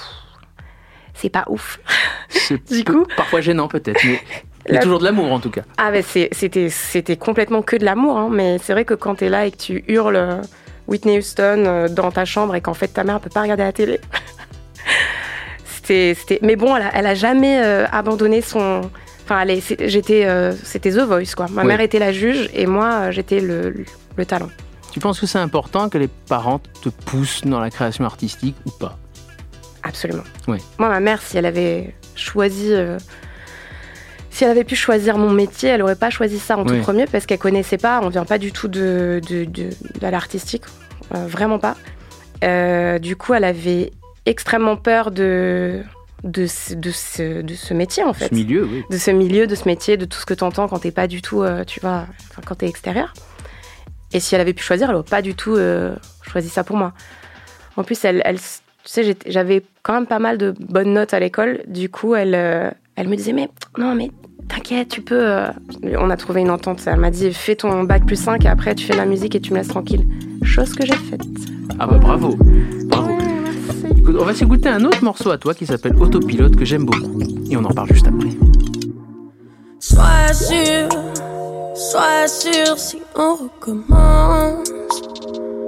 c'est 1.13 1.29
pas 1.29 1.45
ouf. 1.51 1.79
C'est 2.31 2.57
Du 2.73 2.85
coup- 2.85 3.05
parfois 3.19 3.43
gênant 3.43 3.69
peut-être, 3.69 4.03
mais, 4.03 4.19
mais 4.67 4.75
La- 4.77 4.81
toujours 4.81 4.99
de 4.99 5.05
l'amour 5.05 5.31
en 5.31 5.41
tout 5.41 5.51
cas. 5.51 5.61
Ah, 5.77 5.91
mais 5.91 6.01
c'était 6.01 6.71
c'était 6.71 7.17
complètement 7.19 7.61
que 7.61 7.77
de 7.77 7.85
l'amour, 7.85 8.17
hein, 8.17 8.31
mais 8.33 8.57
c'est 8.57 8.73
vrai 8.73 8.87
que 8.87 8.95
quand 8.95 9.17
t'es 9.17 9.29
là 9.29 9.45
et 9.45 9.51
que 9.51 9.59
tu 9.59 9.85
hurles 9.89 10.17
euh, 10.17 10.41
Whitney 10.89 11.19
Houston 11.19 11.65
euh, 11.67 11.89
dans 11.89 12.11
ta 12.11 12.25
chambre 12.25 12.55
et 12.55 12.63
qu'en 12.63 12.73
fait 12.73 12.89
ta 12.89 13.05
mère 13.05 13.21
peut 13.21 13.29
pas 13.29 13.43
regarder 13.43 13.65
la 13.65 13.73
télé. 13.75 14.01
c'était, 15.67 16.15
c'était... 16.19 16.39
Mais 16.41 16.57
bon, 16.57 16.75
elle 16.75 16.83
a, 16.85 16.91
elle 16.95 17.07
a 17.07 17.15
jamais 17.15 17.63
euh, 17.63 17.85
abandonné 17.93 18.41
son. 18.41 18.91
Enfin, 19.33 19.61
j'étais, 19.81 20.25
euh, 20.27 20.53
c'était 20.63 20.91
The 20.91 21.01
Voice, 21.01 21.35
quoi. 21.37 21.47
Ma 21.51 21.65
mère 21.65 21.81
était 21.81 21.99
la 21.99 22.13
juge 22.13 22.51
et 22.55 22.67
moi, 22.67 22.91
euh, 22.93 23.11
j'étais 23.11 23.41
le, 23.41 23.71
le, 23.71 23.85
le 24.17 24.27
talent. 24.27 24.49
Tu 24.91 25.01
penses 25.01 25.19
que 25.21 25.27
c'est 25.27 25.39
important 25.39 25.89
que 25.89 25.97
les 25.99 26.09
parents 26.09 26.61
te 26.83 26.89
poussent 26.91 27.43
dans 27.45 27.61
la 27.61 27.71
création 27.71 28.05
artistique 28.05 28.57
ou 28.67 28.71
pas? 28.71 28.99
Absolument. 29.83 30.25
Oui. 30.49 30.59
Moi, 30.79 30.89
ma 30.89 31.01
mère, 31.01 31.23
si 31.23 31.39
elle 31.39 31.47
avait 31.47 31.95
choisi. 32.15 32.73
euh, 32.73 32.99
si 34.31 34.45
elle 34.45 34.51
avait 34.51 34.65
pu 34.65 34.77
choisir 34.77 35.19
mon 35.19 35.31
métier, 35.31 35.71
elle 35.71 35.83
aurait 35.83 35.97
pas 35.97 36.11
choisi 36.11 36.39
ça 36.39 36.57
en 36.57 36.65
tout 36.65 36.77
premier 36.79 37.07
parce 37.07 37.27
qu'elle 37.27 37.39
connaissait 37.39 37.79
pas. 37.79 38.01
On 38.03 38.09
vient 38.09 38.25
pas 38.25 38.39
du 38.39 38.53
tout 38.53 38.69
de, 38.69 39.21
de, 39.29 39.45
de, 39.45 39.71
de 40.01 40.07
l'artistique. 40.07 40.63
Euh, 41.15 41.27
vraiment 41.27 41.59
pas. 41.59 41.77
Euh, 42.45 42.99
du 42.99 43.17
coup, 43.17 43.35
elle 43.35 43.45
avait 43.45 43.93
extrêmement 44.25 44.77
peur 44.77 45.11
de, 45.11 45.83
de, 46.25 46.47
ce, 46.47 46.75
de, 46.75 46.91
ce, 46.91 47.43
de 47.43 47.55
ce 47.55 47.75
métier, 47.75 48.03
en 48.03 48.13
fait. 48.13 48.29
Ce 48.29 48.35
milieu, 48.35 48.65
oui. 48.65 48.85
De 48.91 48.97
ce 48.97 49.11
milieu, 49.11 49.47
de 49.47 49.55
ce 49.55 49.67
métier, 49.67 49.97
de 49.97 50.05
tout 50.05 50.19
ce 50.19 50.27
que 50.27 50.35
tu 50.35 50.45
entends 50.45 50.69
quand 50.69 50.81
t'es 50.81 50.91
pas 50.91 51.07
du 51.07 51.23
tout, 51.23 51.43
euh, 51.43 51.65
tu 51.65 51.81
vois, 51.81 52.07
quand 52.45 52.57
t'es 52.57 52.69
extérieur. 52.69 53.13
Et 54.13 54.21
si 54.21 54.35
elle 54.35 54.41
avait 54.41 54.53
pu 54.53 54.63
choisir, 54.63 54.89
elle 54.91 54.97
aurait 54.97 55.09
pas 55.09 55.23
du 55.23 55.35
tout 55.35 55.55
euh, 55.55 55.95
choisi 56.23 56.49
ça 56.49 56.65
pour 56.65 56.77
moi. 56.77 56.93
En 57.77 57.85
plus, 57.85 58.05
elle, 58.05 58.23
elle 58.25 58.39
tu 58.39 58.91
sais, 58.91 59.17
j'avais 59.27 59.63
quand 59.83 59.95
même 59.95 60.07
pas 60.07 60.19
mal 60.19 60.39
de 60.39 60.53
bonnes 60.59 60.93
notes 60.93 61.15
à 61.15 61.21
l'école. 61.21 61.63
Du 61.69 61.89
coup, 61.89 62.15
elle, 62.15 62.35
euh, 62.35 62.71
elle 62.97 63.09
me 63.09 63.17
disait, 63.17 63.33
mais 63.33 63.49
non, 63.79 63.95
mais 63.95 64.11
t'inquiète, 64.49 64.89
tu 64.89 65.03
peux. 65.03 65.25
On 65.85 66.11
a 66.11 66.17
trouvé 66.17 66.41
une 66.41 66.51
entente. 66.51 66.83
Elle 66.87 66.99
m'a 66.99 67.11
dit, 67.11 67.33
fais 67.33 67.55
ton 67.55 67.85
bac 67.85 68.05
plus 68.05 68.17
5 68.17 68.45
et 68.45 68.49
après, 68.49 68.75
tu 68.75 68.85
fais 68.85 68.97
la 68.97 69.07
musique 69.07 69.35
et 69.35 69.41
tu 69.41 69.53
me 69.53 69.59
laisses 69.59 69.69
tranquille. 69.69 70.05
Chose 70.43 70.75
que 70.75 70.85
j'ai 70.85 70.95
faite. 70.95 71.23
Ah 71.79 71.87
bah 71.87 71.99
bravo, 71.99 72.37
Écoute, 73.85 74.17
on 74.19 74.25
va 74.25 74.35
s'écouter 74.35 74.69
un 74.69 74.85
autre 74.85 75.03
morceau 75.03 75.31
à 75.31 75.39
toi 75.39 75.55
qui 75.55 75.67
s'appelle 75.67 75.97
Autopilote 75.97 76.57
que 76.57 76.65
j'aime 76.65 76.85
beaucoup. 76.85 77.19
Et 77.51 77.57
on 77.57 77.65
en 77.65 77.71
parle 77.71 77.93
juste 77.93 78.07
après. 78.07 78.31
Sois 79.81 80.33
sûr, 80.33 80.89
sois 81.75 82.29
sûr 82.29 82.79
si 82.79 82.99
on 83.17 83.35
recommence. 83.35 84.69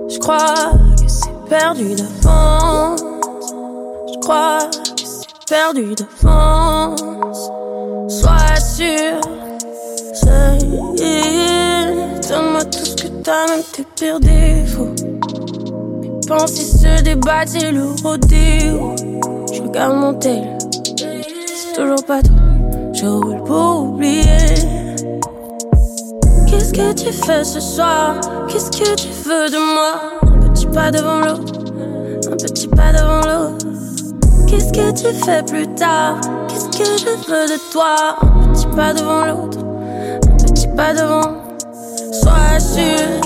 Je 0.09 0.19
crois 0.19 0.55
que 0.97 1.09
c'est 1.09 1.49
perdu 1.49 1.95
d'avance. 1.95 3.03
Je 4.13 4.19
crois 4.21 4.59
que 4.97 5.03
c'est 5.05 5.49
perdu 5.49 5.95
d'avance. 5.95 7.51
Sois 8.09 8.57
sûr, 8.57 9.21
ça 10.15 10.57
y 10.57 11.03
est. 11.03 12.29
Donne-moi 12.29 12.65
tout 12.65 12.85
ce 12.85 12.97
que 12.97 13.09
t'as, 13.23 13.47
même 13.49 13.63
tes 13.73 13.85
pires 13.97 14.21
défauts. 14.21 15.14
Penser 16.27 16.65
se 16.65 17.03
débattre, 17.03 17.53
c'est 17.53 17.71
le 17.71 17.85
rodéo. 18.03 18.95
Je 19.53 19.61
regarde 19.63 19.97
mon 19.97 20.15
tel, 20.15 20.57
c'est 20.97 21.75
toujours 21.75 22.05
pas 22.07 22.23
toi. 22.23 22.35
Je 22.95 23.07
roule 23.07 23.45
pour 23.45 23.83
oublier. 23.83 24.23
Qu'est-ce 26.47 26.73
que 26.73 26.93
tu 26.95 27.13
fais 27.13 27.45
ce 27.45 27.61
soir? 27.61 28.17
Qu'est-ce 28.49 28.71
que 28.71 28.95
tu 28.95 29.09
veux 29.25 29.51
de 29.51 29.59
moi? 29.75 30.01
Un 30.23 30.49
petit 30.49 30.67
pas 30.67 30.91
devant 30.91 31.21
l'autre, 31.21 31.53
un 32.33 32.37
petit 32.37 32.69
pas 32.69 32.93
devant 32.93 33.21
l'autre. 33.21 33.67
Qu'est-ce 34.47 34.73
que 34.73 34.93
tu 34.93 35.13
fais 35.25 35.43
plus 35.43 35.67
tard? 35.75 36.21
Qu'est-ce 36.49 36.69
que 36.79 36.85
je 36.85 37.31
veux 37.31 37.47
de 37.49 37.73
toi? 37.73 38.17
Un 38.23 38.53
petit 38.55 38.67
pas 38.69 38.95
devant 38.95 39.27
l'autre, 39.27 39.59
un 39.61 40.37
petit 40.37 40.69
pas 40.69 40.95
devant. 40.95 41.43
Sois 42.13 42.59
sûr, 42.61 43.21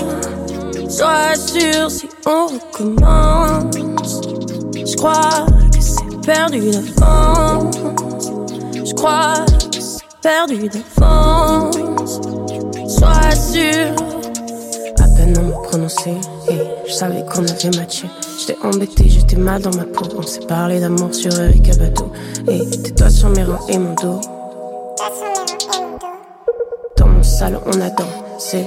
sois 0.89 1.35
sûr 1.35 1.91
si 1.91 2.09
on 2.25 2.47
recommence. 2.47 4.21
Je 4.75 4.95
crois 4.97 5.45
que 5.71 5.81
c'est 5.81 6.21
perdu 6.25 6.71
d'avance. 6.71 7.77
Je 8.73 8.93
crois 8.93 9.45
que 9.71 9.79
c'est 9.79 10.03
perdu 10.21 10.69
d'avance. 10.69 12.19
Sois 12.87 13.31
sûr. 13.35 13.95
À 14.99 15.07
peine 15.15 15.37
on 15.37 15.43
m'a 15.43 15.67
prononcé, 15.67 16.11
et 16.49 16.59
je 16.87 16.91
savais 16.91 17.23
qu'on 17.25 17.43
avait 17.43 17.77
matché. 17.77 18.07
J'étais 18.39 18.57
embêté, 18.63 19.07
j'étais 19.07 19.35
mal 19.35 19.61
dans 19.61 19.75
ma 19.75 19.83
peau. 19.83 20.05
On 20.17 20.23
s'est 20.23 20.41
parlé 20.41 20.79
d'amour 20.79 21.13
sur 21.13 21.39
Erika 21.39 21.75
Bateau. 21.77 22.11
Et 22.47 22.65
tes 22.65 22.91
doigts 22.91 23.09
sur 23.09 23.29
mes 23.29 23.43
reins 23.43 23.59
et 23.69 23.77
mon 23.77 23.93
dos. 23.93 24.19
Dans 26.97 27.07
mon 27.07 27.23
salle, 27.23 27.59
on 27.65 27.79
a 27.79 27.89
dansé. 27.89 28.65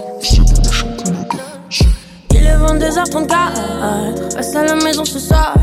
Il 2.43 2.49
est 2.49 2.57
22h34, 2.57 4.35
reste 4.37 4.57
à 4.57 4.65
la 4.65 4.75
maison 4.75 5.05
ce 5.05 5.21
soir. 5.21 5.55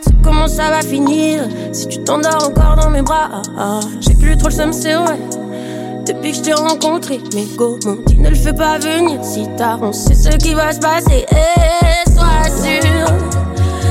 C'est 0.00 0.20
comment 0.20 0.48
ça 0.48 0.68
va 0.68 0.80
finir 0.80 1.42
si 1.72 1.86
tu 1.86 2.02
t'endors 2.02 2.44
encore 2.48 2.74
dans 2.74 2.90
mes 2.90 3.02
bras? 3.02 3.40
J'ai 4.00 4.14
plus 4.14 4.36
trop 4.36 4.48
le 4.48 4.54
seum, 4.54 4.72
c'est. 4.72 4.94
Depuis 6.06 6.32
que 6.32 6.38
je 6.38 6.42
t'ai 6.42 6.54
rencontré, 6.54 7.20
mais 7.34 7.44
go, 7.56 7.78
mon 7.84 7.98
ne 8.20 8.30
le 8.30 8.34
fais 8.34 8.52
pas 8.52 8.78
venir 8.78 9.22
si 9.22 9.46
tard. 9.56 9.78
On 9.80 9.92
sait 9.92 10.14
ce 10.14 10.30
qui 10.38 10.54
va 10.54 10.72
se 10.72 10.80
passer. 10.80 11.24
Et 11.30 12.10
sois 12.10 12.48
sûr, 12.50 13.06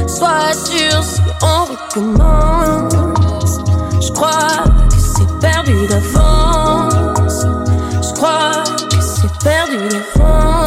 sois 0.07 0.51
sûr 0.51 1.03
si 1.03 1.21
on 1.41 1.63
recommence. 1.71 3.61
Je 4.01 4.11
crois 4.11 4.65
que 4.89 4.99
c'est 4.99 5.39
perdu 5.39 5.87
d'avance. 5.87 7.45
Je 8.01 8.13
crois 8.15 8.63
que 8.89 8.99
c'est 8.99 9.31
perdu 9.41 9.77
d'avance. 9.87 10.66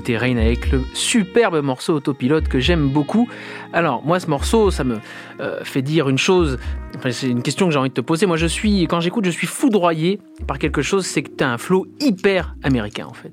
D'écouter 0.00 0.16
Rain 0.16 0.36
avec 0.38 0.70
le 0.70 0.82
superbe 0.94 1.62
morceau 1.62 1.94
autopilote 1.94 2.48
que 2.48 2.58
j'aime 2.58 2.88
beaucoup. 2.88 3.28
Alors, 3.74 4.02
moi, 4.02 4.18
ce 4.18 4.28
morceau, 4.28 4.70
ça 4.70 4.82
me 4.82 4.98
euh, 5.40 5.62
fait 5.62 5.82
dire 5.82 6.08
une 6.08 6.16
chose. 6.16 6.58
Enfin, 6.96 7.10
c'est 7.10 7.28
une 7.28 7.42
question 7.42 7.66
que 7.66 7.72
j'ai 7.72 7.78
envie 7.78 7.90
de 7.90 7.94
te 7.94 8.00
poser. 8.00 8.24
Moi, 8.24 8.38
je 8.38 8.46
suis, 8.46 8.84
quand 8.84 9.00
j'écoute, 9.00 9.26
je 9.26 9.30
suis 9.30 9.46
foudroyé 9.46 10.18
par 10.46 10.58
quelque 10.58 10.80
chose, 10.80 11.04
c'est 11.04 11.22
que 11.22 11.30
tu 11.30 11.44
as 11.44 11.50
un 11.50 11.58
flow 11.58 11.86
hyper 12.00 12.54
américain, 12.62 13.06
en 13.08 13.12
fait. 13.12 13.32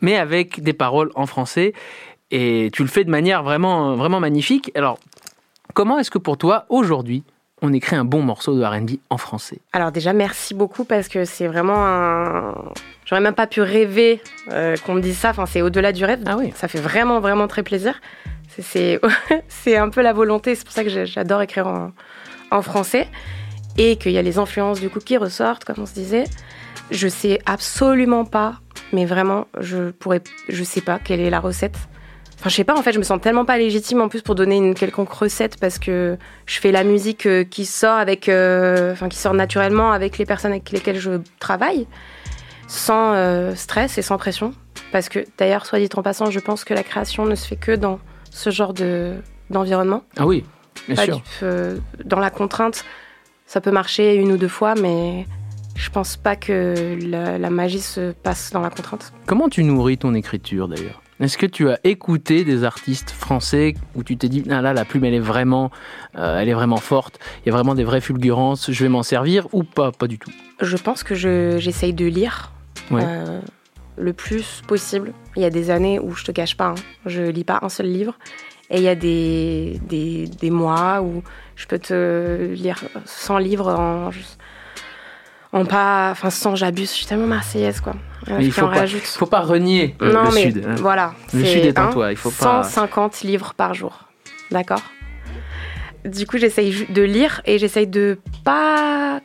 Mais 0.00 0.16
avec 0.16 0.60
des 0.62 0.72
paroles 0.72 1.12
en 1.14 1.26
français. 1.26 1.74
Et 2.32 2.70
tu 2.72 2.82
le 2.82 2.88
fais 2.88 3.04
de 3.04 3.10
manière 3.10 3.44
vraiment, 3.44 3.94
vraiment 3.94 4.18
magnifique. 4.18 4.72
Alors, 4.74 4.98
comment 5.74 5.98
est-ce 5.98 6.10
que 6.10 6.18
pour 6.18 6.38
toi, 6.38 6.66
aujourd'hui, 6.70 7.22
on 7.62 7.72
écrit 7.72 7.96
un 7.96 8.04
bon 8.04 8.22
morceau 8.22 8.56
de 8.58 8.64
RB 8.64 8.98
en 9.10 9.18
français 9.18 9.58
Alors 9.72 9.92
déjà, 9.92 10.12
merci 10.12 10.54
beaucoup 10.54 10.84
parce 10.84 11.08
que 11.08 11.24
c'est 11.24 11.46
vraiment 11.46 11.86
un... 11.86 12.54
J'aurais 13.04 13.20
même 13.20 13.34
pas 13.34 13.46
pu 13.46 13.60
rêver 13.60 14.22
euh, 14.50 14.76
qu'on 14.86 14.94
me 14.94 15.00
dise 15.00 15.18
ça. 15.18 15.30
Enfin, 15.30 15.46
c'est 15.46 15.62
au-delà 15.62 15.92
du 15.92 16.04
rêve. 16.04 16.20
Ah 16.26 16.36
oui. 16.38 16.52
Ça 16.54 16.68
fait 16.68 16.80
vraiment, 16.80 17.20
vraiment 17.20 17.48
très 17.48 17.62
plaisir. 17.62 18.00
C'est- 18.58 19.00
un 19.76 19.88
peu 19.90 20.00
la 20.02 20.12
volonté. 20.12 20.54
C'est 20.54 20.64
pour 20.64 20.72
ça 20.72 20.84
que 20.84 21.04
j'adore 21.04 21.42
écrire 21.42 21.66
en, 21.66 21.92
en 22.50 22.62
français. 22.62 23.08
Et 23.78 23.96
qu'il 23.96 24.12
y 24.12 24.18
a 24.18 24.22
les 24.22 24.38
influences 24.38 24.80
du 24.80 24.90
coup 24.90 24.98
qui 25.00 25.16
ressortent, 25.16 25.64
comme 25.64 25.76
on 25.78 25.86
se 25.86 25.94
disait. 25.94 26.24
Je 26.90 27.06
sais 27.08 27.38
absolument 27.46 28.24
pas, 28.24 28.54
mais 28.92 29.06
vraiment, 29.06 29.46
je 29.60 29.90
pourrais, 29.90 30.22
je 30.48 30.64
sais 30.64 30.80
pas 30.80 30.98
quelle 30.98 31.20
est 31.20 31.30
la 31.30 31.38
recette. 31.40 31.76
Enfin, 32.40 32.48
je 32.48 32.54
sais 32.56 32.64
pas, 32.64 32.74
en 32.74 32.82
fait, 32.82 32.92
je 32.92 32.98
me 32.98 33.02
sens 33.04 33.20
tellement 33.20 33.44
pas 33.44 33.58
légitime 33.58 34.00
en 34.00 34.08
plus 34.08 34.22
pour 34.22 34.34
donner 34.34 34.56
une 34.56 34.74
quelconque 34.74 35.12
recette 35.12 35.60
parce 35.60 35.78
que 35.78 36.16
je 36.46 36.58
fais 36.58 36.72
la 36.72 36.84
musique 36.84 37.26
euh, 37.26 37.44
qui 37.44 37.66
sort 37.66 37.98
avec, 37.98 38.30
euh, 38.30 38.92
enfin, 38.92 39.10
qui 39.10 39.18
sort 39.18 39.34
naturellement 39.34 39.92
avec 39.92 40.16
les 40.16 40.24
personnes 40.24 40.52
avec 40.52 40.70
lesquelles 40.70 40.98
je 40.98 41.20
travaille, 41.38 41.86
sans 42.66 43.12
euh, 43.12 43.54
stress 43.54 43.98
et 43.98 44.02
sans 44.02 44.16
pression. 44.16 44.54
Parce 44.90 45.10
que 45.10 45.18
d'ailleurs, 45.36 45.66
soit 45.66 45.78
dit 45.80 45.88
en 45.96 46.02
passant, 46.02 46.30
je 46.30 46.40
pense 46.40 46.64
que 46.64 46.72
la 46.72 46.82
création 46.82 47.26
ne 47.26 47.34
se 47.34 47.46
fait 47.46 47.56
que 47.56 47.72
dans 47.72 47.98
ce 48.30 48.48
genre 48.50 48.72
de 48.72 49.16
d'environnement. 49.50 50.04
Ah 50.16 50.26
oui, 50.26 50.44
bien 50.86 50.96
Pas 50.96 51.04
sûr. 51.04 51.16
du- 51.16 51.22
euh, 51.42 51.76
dans 52.04 52.20
la 52.20 52.30
contrainte, 52.30 52.84
ça 53.46 53.60
peut 53.60 53.72
marcher 53.72 54.14
une 54.14 54.32
ou 54.32 54.36
deux 54.38 54.48
fois, 54.48 54.74
mais 54.76 55.26
je 55.76 55.90
pense 55.90 56.16
pas 56.16 56.36
que 56.36 56.96
la, 57.02 57.36
la 57.36 57.50
magie 57.50 57.80
se 57.80 58.12
passe 58.12 58.50
dans 58.52 58.60
la 58.60 58.70
contrainte. 58.70 59.12
Comment 59.26 59.48
tu 59.48 59.62
nourris 59.64 59.98
ton 59.98 60.14
écriture 60.14 60.68
d'ailleurs? 60.68 61.02
Est-ce 61.20 61.36
que 61.36 61.46
tu 61.46 61.68
as 61.68 61.78
écouté 61.84 62.44
des 62.44 62.64
artistes 62.64 63.10
français 63.10 63.74
où 63.94 64.02
tu 64.02 64.16
t'es 64.16 64.28
dit 64.28 64.42
ah 64.50 64.62
là 64.62 64.72
la 64.72 64.84
plume 64.86 65.04
elle 65.04 65.14
est 65.14 65.18
vraiment 65.20 65.70
euh, 66.16 66.38
elle 66.40 66.48
est 66.48 66.54
vraiment 66.54 66.78
forte, 66.78 67.18
il 67.42 67.46
y 67.46 67.48
a 67.50 67.52
vraiment 67.52 67.74
des 67.74 67.84
vraies 67.84 68.00
fulgurances, 68.00 68.70
je 68.70 68.82
vais 68.82 68.88
m'en 68.88 69.02
servir 69.02 69.46
ou 69.52 69.62
pas 69.62 69.92
Pas 69.92 70.06
du 70.06 70.18
tout? 70.18 70.30
Je 70.60 70.76
pense 70.76 71.02
que 71.02 71.14
je- 71.14 71.58
j'essaye 71.58 71.92
de 71.92 72.06
lire 72.06 72.52
Ouais. 72.90 73.02
euh, 73.04 73.40
le 73.98 74.12
plus 74.14 74.62
possible. 74.66 75.12
Il 75.36 75.42
y 75.42 75.44
a 75.44 75.50
des 75.50 75.70
années 75.70 75.98
où 76.00 76.12
je 76.14 76.24
te 76.24 76.32
cache 76.32 76.56
pas, 76.56 76.68
hein, 76.68 76.74
je 77.06 77.22
lis 77.22 77.44
pas 77.44 77.58
un 77.62 77.68
seul 77.68 77.86
livre. 77.86 78.18
Et 78.70 78.76
il 78.76 78.82
y 78.82 78.88
a 78.88 78.94
des, 78.94 79.80
des, 79.88 80.26
des 80.28 80.50
mois 80.50 81.02
où 81.02 81.22
je 81.56 81.66
peux 81.66 81.78
te 81.80 82.52
lire 82.54 82.78
100 83.04 83.38
livres 83.38 83.68
en, 83.68 84.10
en 85.52 85.64
pas. 85.64 86.10
Enfin, 86.12 86.30
sans 86.30 86.54
j'abuse. 86.56 86.90
Je 86.90 86.94
suis 86.96 87.06
tellement 87.06 87.26
marseillaise, 87.26 87.80
quoi. 87.80 87.94
Euh, 88.28 88.34
Mais 88.38 88.44
il 88.46 88.52
faut 88.52 88.62
pas, 88.68 88.80
rajoute. 88.80 89.02
faut 89.02 89.26
pas 89.26 89.40
renier 89.40 89.96
euh, 90.02 90.12
non, 90.12 90.24
le 90.24 90.34
mais 90.34 90.42
sud. 90.42 90.64
hein. 90.68 90.74
voilà. 90.78 91.14
Le 91.32 91.44
sud 91.44 91.64
est 91.64 91.78
en 91.78 91.90
toi, 91.90 92.10
il 92.12 92.16
faut 92.16 92.30
pas- 92.30 92.62
150 92.62 93.22
livres 93.22 93.54
par 93.56 93.72
jour. 93.74 94.04
D'accord? 94.50 94.82
Du 96.04 96.26
coup, 96.26 96.36
j'essaye 96.38 96.86
de 96.90 97.02
lire 97.02 97.40
et 97.46 97.58
j'essaye 97.58 97.86
de 97.86 98.18
pas. 98.44 99.20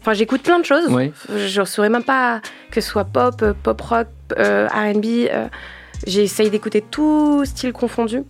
Enfin, 0.00 0.12
j'écoute 0.14 0.42
plein 0.42 0.58
de 0.60 0.64
choses. 0.64 0.88
Je 1.28 1.60
ne 1.60 1.64
saurais 1.66 1.88
même 1.90 2.04
pas 2.04 2.40
que 2.70 2.80
ce 2.80 2.88
soit 2.90 3.04
pop, 3.04 3.42
euh, 3.42 3.52
pop 3.62 3.80
rock, 3.80 4.06
euh, 4.38 4.66
RB. 4.68 5.04
euh, 5.30 5.48
J'essaye 6.06 6.48
d'écouter 6.48 6.80
tout 6.80 7.42
style 7.44 7.72
confondu. 7.72 8.22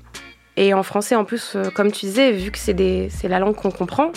Et 0.56 0.72
en 0.74 0.82
français, 0.82 1.14
en 1.14 1.24
plus, 1.24 1.56
comme 1.74 1.92
tu 1.92 2.06
disais, 2.06 2.32
vu 2.32 2.50
que 2.50 2.58
c'est 2.58 3.28
la 3.28 3.38
langue 3.38 3.54
qu'on 3.54 3.70
comprend, 3.70 4.10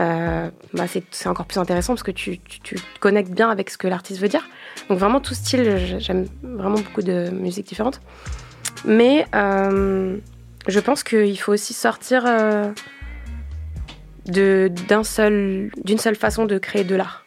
euh, 0.00 0.50
bah 0.74 0.86
c'est 0.88 1.04
c'est 1.10 1.28
encore 1.28 1.46
plus 1.46 1.58
intéressant 1.58 1.92
parce 1.94 2.02
que 2.02 2.10
tu, 2.10 2.38
tu, 2.40 2.60
tu 2.60 2.74
te 2.76 2.98
connectes 3.00 3.32
bien 3.32 3.50
avec 3.50 3.68
ce 3.70 3.76
que 3.78 3.86
l'artiste 3.86 4.20
veut 4.20 4.28
dire. 4.28 4.48
Donc 4.88 4.98
vraiment 4.98 5.20
tout 5.20 5.34
style, 5.34 5.98
j'aime 5.98 6.26
vraiment 6.42 6.76
beaucoup 6.78 7.02
de 7.02 7.30
musiques 7.30 7.66
différentes. 7.66 8.00
Mais 8.86 9.26
euh, 9.34 10.16
je 10.68 10.80
pense 10.80 11.02
qu'il 11.02 11.38
faut 11.38 11.52
aussi 11.52 11.74
sortir 11.74 12.24
euh, 12.26 12.70
de- 14.26 14.70
d'un 14.88 15.04
seul, 15.04 15.70
d'une 15.84 15.98
seule 15.98 16.16
façon 16.16 16.46
de 16.46 16.58
créer 16.58 16.84
de 16.84 16.94
l'art. 16.96 17.24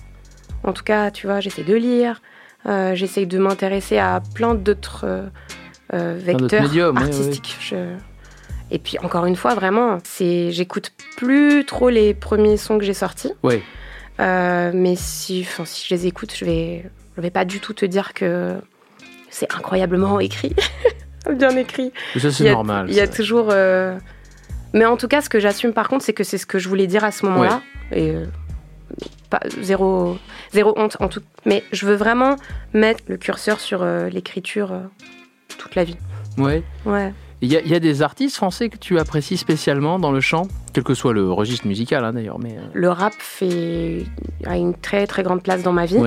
En 0.63 0.73
tout 0.73 0.83
cas, 0.83 1.11
tu 1.11 1.27
vois, 1.27 1.39
j'essaie 1.41 1.63
de 1.63 1.75
lire, 1.75 2.21
euh, 2.65 2.95
j'essaie 2.95 3.25
de 3.25 3.37
m'intéresser 3.37 3.97
à 3.97 4.21
plein 4.33 4.55
d'autres 4.55 5.25
vecteurs 5.91 6.63
médiums, 6.63 6.95
ouais, 6.97 7.03
ouais. 7.03 7.07
artistiques. 7.09 7.57
Je- 7.59 7.95
Et 8.71 8.79
puis 8.79 8.97
encore 8.99 9.25
une 9.25 9.35
fois, 9.35 9.53
vraiment, 9.55 9.99
c'est, 10.03 10.51
j'écoute 10.51 10.91
plus 11.17 11.65
trop 11.65 11.89
les 11.89 12.13
premiers 12.13 12.57
sons 12.57 12.77
que 12.77 12.83
j'ai 12.83 12.93
sortis. 12.93 13.31
Ouais. 13.43 13.61
Euh, 14.19 14.71
mais 14.73 14.95
si, 14.95 15.45
enfin, 15.47 15.65
si 15.65 15.87
je 15.87 15.93
les 15.93 16.07
écoute, 16.07 16.33
je 16.35 16.45
vais, 16.45 16.85
je 17.15 17.21
vais 17.21 17.29
pas 17.31 17.45
du 17.45 17.59
tout 17.59 17.73
te 17.73 17.85
dire 17.85 18.13
que 18.13 18.55
c'est 19.29 19.51
incroyablement 19.53 20.19
écrit, 20.19 20.55
bien 21.37 21.55
écrit. 21.57 21.91
Mais 22.15 22.21
ça 22.21 22.31
c'est 22.31 22.49
normal. 22.51 22.85
Il 22.89 22.95
y 22.95 22.99
a 22.99 23.07
toujours. 23.07 23.47
euh, 23.51 23.97
Mais 24.73 24.85
en 24.85 24.97
tout 24.97 25.07
cas, 25.07 25.21
ce 25.21 25.29
que 25.29 25.39
j'assume 25.39 25.73
par 25.73 25.87
contre, 25.87 26.03
c'est 26.03 26.13
que 26.13 26.23
c'est 26.23 26.37
ce 26.37 26.45
que 26.45 26.59
je 26.59 26.69
voulais 26.69 26.87
dire 26.87 27.03
à 27.03 27.11
ce 27.11 27.25
moment-là. 27.25 27.61
Et 27.91 28.11
euh, 28.11 28.25
pas, 29.29 29.39
zéro, 29.61 30.17
zéro 30.51 30.73
honte 30.77 30.97
en 30.99 31.07
tout. 31.09 31.21
Mais 31.45 31.63
je 31.71 31.85
veux 31.85 31.95
vraiment 31.95 32.35
mettre 32.73 33.03
le 33.07 33.17
curseur 33.17 33.59
sur 33.59 33.83
l'écriture 33.85 34.73
toute 35.57 35.75
la 35.75 35.83
vie. 35.83 35.97
Ouais. 36.37 36.63
Ouais. 36.85 37.13
Il 37.43 37.51
y, 37.51 37.57
a- 37.57 37.61
il 37.61 37.67
y 37.69 37.75
a 37.75 37.79
des 37.79 38.01
artistes 38.01 38.35
français 38.37 38.69
que 38.69 38.77
tu 38.77 38.97
apprécies 38.99 39.37
spécialement 39.37 39.99
dans 39.99 40.11
le 40.11 40.21
chant, 40.21 40.47
quel 40.73 40.83
que 40.83 40.93
soit 40.93 41.13
le 41.13 41.29
registre 41.31 41.67
musical 41.67 42.03
hein, 42.05 42.13
d'ailleurs. 42.13 42.39
Mais 42.39 42.55
euh, 42.57 42.61
Le 42.73 42.89
rap 42.89 43.13
fait 43.19 44.05
a 44.45 44.55
une 44.57 44.73
très 44.73 45.05
très 45.07 45.23
grande 45.23 45.43
place 45.43 45.61
dans 45.61 45.73
ma 45.73 45.85
vie. 45.85 45.99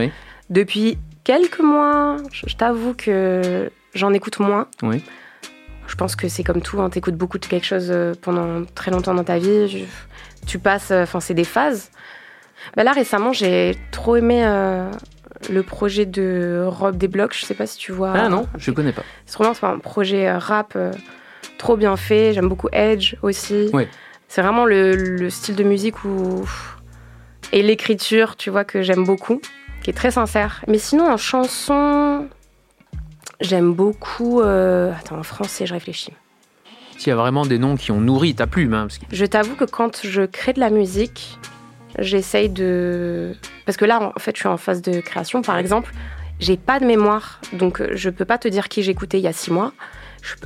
Depuis 0.51 0.97
quelques 1.24 1.61
mois, 1.61 2.16
je, 2.32 2.45
je 2.49 2.57
t'avoue 2.57 2.95
que 2.95 3.70
j'en 3.95 4.12
écoute 4.12 4.39
moins. 4.41 4.66
Oui. 4.82 5.03
Je 5.89 5.95
pense 5.95 6.16
que 6.16 6.26
c'est 6.28 6.43
comme 6.43 6.62
tout, 6.62 6.80
hein, 6.80 6.89
t'écoutes 6.91 7.16
beaucoup 7.16 7.39
de 7.39 7.47
quelque 7.47 7.66
chose 7.66 7.89
euh, 7.91 8.12
pendant 8.20 8.64
très 8.74 8.91
longtemps 8.91 9.14
dans 9.14 9.22
ta 9.24 9.39
vie. 9.39 9.68
je- 9.68 9.84
tu 10.47 10.59
passes, 10.59 10.91
euh, 10.91 11.03
enfin 11.03 11.20
c'est 11.20 11.34
des 11.34 11.45
phases. 11.45 11.91
Bah 12.76 12.82
là 12.84 12.93
récemment, 12.93 13.32
j'ai 13.32 13.76
trop 13.91 14.16
aimé 14.16 14.43
euh, 14.45 14.91
le 15.51 15.62
projet 15.62 16.07
de 16.07 16.64
Rob 16.66 16.97
des 16.97 17.09
Blocs. 17.09 17.34
Je 17.39 17.45
sais 17.45 17.55
pas 17.55 17.66
si 17.66 17.76
tu 17.78 17.93
vois. 17.93 18.12
Ah 18.14 18.28
non, 18.28 18.47
je 18.57 18.70
connais 18.70 18.93
pas. 18.93 19.03
C'est 19.26 19.37
vraiment 19.39 19.55
un 19.62 19.78
projet 19.78 20.32
rap 20.32 20.72
euh, 20.76 20.93
trop 21.59 21.76
bien 21.76 21.96
fait. 21.96 22.32
J'aime 22.34 22.48
beaucoup 22.48 22.68
Edge 22.72 23.14
aussi. 23.22 23.70
C'est 24.28 24.42
vraiment 24.42 24.64
le, 24.64 24.94
le 24.96 25.30
style 25.30 25.54
de 25.57 25.62
musique 25.64 26.04
où 26.04 26.44
et 27.52 27.62
l'écriture, 27.62 28.36
tu 28.36 28.50
vois 28.50 28.64
que 28.64 28.82
j'aime 28.82 29.04
beaucoup, 29.04 29.40
qui 29.82 29.90
est 29.90 29.92
très 29.94 30.11
sincère. 30.11 30.64
Mais 30.66 30.78
sinon 30.78 31.09
en 31.09 31.16
chanson, 31.16 32.26
j'aime 33.40 33.72
beaucoup. 33.72 34.40
euh, 34.40 34.92
Attends, 34.98 35.18
en 35.18 35.22
français, 35.22 35.66
je 35.66 35.72
réfléchis. 35.74 36.12
S'il 36.98 37.09
y 37.09 37.12
a 37.12 37.16
vraiment 37.16 37.44
des 37.46 37.59
noms 37.59 37.76
qui 37.76 37.92
ont 37.92 38.00
nourri 38.00 38.34
ta 38.34 38.46
plume, 38.46 38.74
hein, 38.74 38.86
parce 38.86 38.98
que- 38.98 39.04
Je 39.12 39.24
t'avoue 39.26 39.54
que 39.54 39.64
quand 39.64 40.00
je 40.04 40.22
crée 40.22 40.54
de 40.54 40.61
la 40.61 40.70
musique, 40.70 41.38
j'essaye 41.98 42.48
de. 42.48 43.34
Parce 43.64 43.76
que 43.76 43.84
là, 43.84 44.12
en 44.16 44.18
fait, 44.18 44.34
je 44.34 44.40
suis 44.40 44.48
en 44.48 44.57
phase 44.57 44.82
de 44.82 45.00
création, 45.00 45.42
par 45.42 45.59
exemple. 45.59 45.92
J'ai 46.40 46.57
pas 46.57 46.80
de 46.80 46.84
mémoire, 46.84 47.40
donc 47.52 47.80
euh, 47.80 47.90
je 47.94 48.11
peux 48.11 48.24
pas 48.26 48.38
te 48.38 48.48
dire 48.48 48.68
qui 48.68 48.82
j'écoutais 48.82 49.18
il 49.18 49.22
y 49.22 49.28
a 49.28 49.32
six 49.32 49.50
mois. 49.52 49.72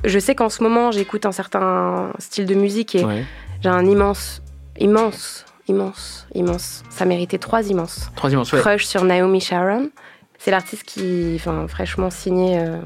Je, 0.05 0.19
sais 0.19 0.35
qu'en 0.35 0.49
ce 0.49 0.63
moment, 0.63 0.91
j'écoute 0.91 1.27
un 1.27 1.33
certain 1.33 2.13
style 2.19 2.47
de 2.47 2.55
musique 2.55 2.95
et 2.95 3.05
ouais. 3.05 3.25
j'ai 3.63 3.69
un 3.69 3.87
immense 3.87 4.43
immense, 4.81 5.45
immense, 5.69 6.27
immense. 6.35 6.83
Ça 6.91 7.05
méritait 7.05 7.39
trois 7.39 7.69
immenses. 7.69 8.11
Trois 8.17 8.31
immenses, 8.31 8.53
ouais. 8.53 8.61
Crush 8.61 8.85
sur 8.87 9.05
Naomi 9.05 9.41
Sharon. 9.41 9.91
C'est 10.39 10.51
l'artiste 10.51 10.85
qui, 10.85 11.35
enfin, 11.37 11.69
fraîchement 11.69 12.09
signé 12.11 12.59
euh, 12.59 12.79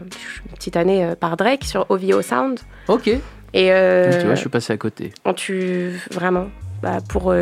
une 0.44 0.56
petite 0.56 0.76
année 0.76 1.04
euh, 1.04 1.14
par 1.14 1.36
Drake 1.36 1.64
sur 1.64 1.86
OVO 1.88 2.20
Sound. 2.20 2.58
Ok. 2.88 3.08
Et 3.08 3.72
euh, 3.72 4.18
tu 4.18 4.26
vois, 4.26 4.34
je 4.34 4.40
suis 4.40 4.48
passé 4.48 4.72
à 4.72 4.76
côté. 4.76 5.12
tu 5.36 5.92
vraiment 6.10 6.48
bah, 6.82 6.98
pour 7.08 7.32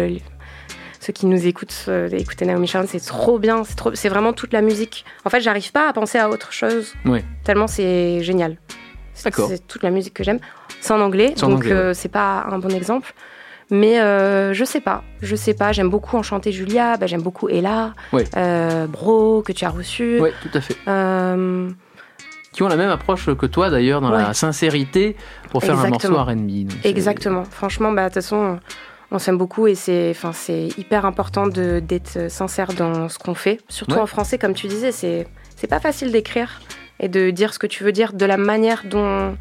ceux 1.01 1.13
qui 1.13 1.25
nous 1.25 1.47
écoutent 1.47 1.89
écouter 2.13 2.45
Naomi 2.45 2.67
Sharon 2.69 2.87
c'est 2.87 3.01
trop 3.01 3.39
bien 3.39 3.65
c'est 3.65 3.75
trop 3.75 3.95
c'est 3.95 4.11
vraiment 4.11 4.33
toute 4.35 4.53
la 4.53 4.61
musique 4.61 5.05
en 5.25 5.31
fait 5.31 5.41
j'arrive 5.41 5.73
pas 5.73 5.89
à 5.89 5.93
penser 5.93 6.19
à 6.19 6.29
autre 6.29 6.53
chose 6.53 6.93
Ouais. 7.07 7.25
tellement 7.43 7.67
c'est 7.67 8.23
génial 8.23 8.59
D'accord. 9.25 9.49
c'est 9.49 9.67
toute 9.67 9.83
la 9.83 9.91
musique 9.91 10.15
que 10.15 10.25
j'aime 10.25 10.39
c'est 10.81 10.93
en 10.93 11.01
anglais 11.01 11.35
en 11.43 11.49
donc 11.49 11.67
euh, 11.67 11.93
c'est 11.95 12.09
pas 12.09 12.47
un 12.51 12.59
bon 12.59 12.71
exemple 12.75 13.13
mais 13.71 14.01
euh, 14.01 14.53
je 14.53 14.65
sais 14.65 14.81
pas 14.81 15.03
je 15.23 15.35
sais 15.37 15.55
pas 15.55 15.73
j'aime 15.73 15.89
beaucoup 15.91 16.17
Enchanté 16.17 16.51
Julia 16.53 16.97
bah, 16.97 17.07
j'aime 17.07 17.23
beaucoup 17.23 17.49
Ella 17.49 17.95
Ouais. 18.13 18.25
euh, 18.37 18.87
Bro 18.87 19.43
que 19.43 19.53
tu 19.53 19.65
as 19.65 19.71
reçu 19.71 20.19
Ouais, 20.21 20.33
tout 20.43 20.51
à 20.53 20.61
fait. 20.61 20.77
Euh, 20.89 21.71
Qui 22.53 22.63
ont 22.63 22.69
la 22.69 22.77
même 22.77 22.91
approche 22.91 23.35
que 23.35 23.47
toi 23.47 23.71
d'ailleurs 23.71 24.01
dans 24.03 24.11
la 24.11 24.29
Ouais. 24.29 24.35
sincérité 24.35 25.17
pour 25.51 25.63
faire 25.63 25.75
Exactement. 25.85 26.21
un 26.21 26.35
morceau 26.37 26.43
R&B. 26.43 26.71
Exactement. 26.85 27.45
Franchement, 27.45 27.93
bah, 27.93 28.03
de 28.03 28.07
toute 28.09 28.15
façon, 28.23 28.59
on 29.11 29.19
s'aime 29.19 29.39
beaucoup 29.39 29.67
et 29.67 29.75
c'est, 29.75 30.15
hyper 30.77 31.07
important 31.07 31.47
d'être 31.47 32.31
sincère 32.31 32.69
dans 32.75 33.09
ce 33.09 33.19
qu'on 33.19 33.35
fait. 33.35 33.59
Surtout 33.69 33.95
Ouais. 33.95 34.01
en 34.03 34.07
français, 34.07 34.37
comme 34.37 34.53
tu 34.55 34.67
disais, 34.67 34.93
c'est 34.93 35.27
pas 35.69 35.81
facile 35.81 36.13
d'écrire 36.13 36.61
et 37.01 37.09
de 37.09 37.31
dire 37.31 37.53
ce 37.55 37.59
que 37.59 37.67
tu 37.67 37.85
veux 37.85 37.93
dire 37.93 38.13
de 38.13 38.25
la 38.27 38.37
manière 38.37 38.83
dont 38.85 39.37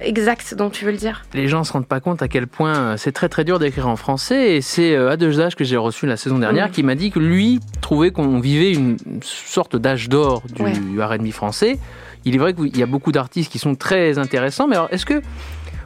exacte 0.00 0.54
dont 0.54 0.68
tu 0.68 0.84
veux 0.84 0.90
le 0.90 0.96
dire. 0.98 1.24
Les 1.32 1.48
gens 1.48 1.64
se 1.64 1.72
rendent 1.72 1.86
pas 1.86 2.00
compte 2.00 2.20
à 2.20 2.28
quel 2.28 2.46
point 2.46 2.74
euh, 2.76 2.96
c'est 2.98 3.12
très 3.12 3.28
très 3.30 3.44
dur 3.44 3.58
d'écrire 3.58 3.88
en 3.88 3.96
français 3.96 4.56
et 4.56 4.60
c'est 4.60 4.94
euh, 4.94 5.10
Adelsage 5.10 5.56
que 5.56 5.64
j'ai 5.64 5.78
reçu 5.78 6.06
la 6.06 6.18
saison 6.18 6.38
dernière 6.38 6.66
Mhm. 6.66 6.72
qui 6.72 6.82
m'a 6.82 6.94
dit 6.94 7.10
que 7.10 7.18
lui 7.18 7.60
trouvait 7.80 8.10
qu'on 8.10 8.38
vivait 8.40 8.72
une 8.72 8.98
sorte 9.22 9.74
d'âge 9.76 10.08
d'or 10.10 10.42
du 10.54 10.62
Ouais. 10.62 10.72
R&B 11.02 11.30
français. 11.30 11.78
Il 12.26 12.34
est 12.34 12.38
vrai 12.38 12.52
qu'il 12.52 12.76
y 12.76 12.82
a 12.82 12.86
beaucoup 12.86 13.10
d'artistes 13.12 13.50
qui 13.50 13.58
sont 13.58 13.74
très 13.74 14.18
intéressants, 14.18 14.66
mais 14.68 14.76
alors 14.76 14.88
est-ce 14.90 15.06
que 15.06 15.22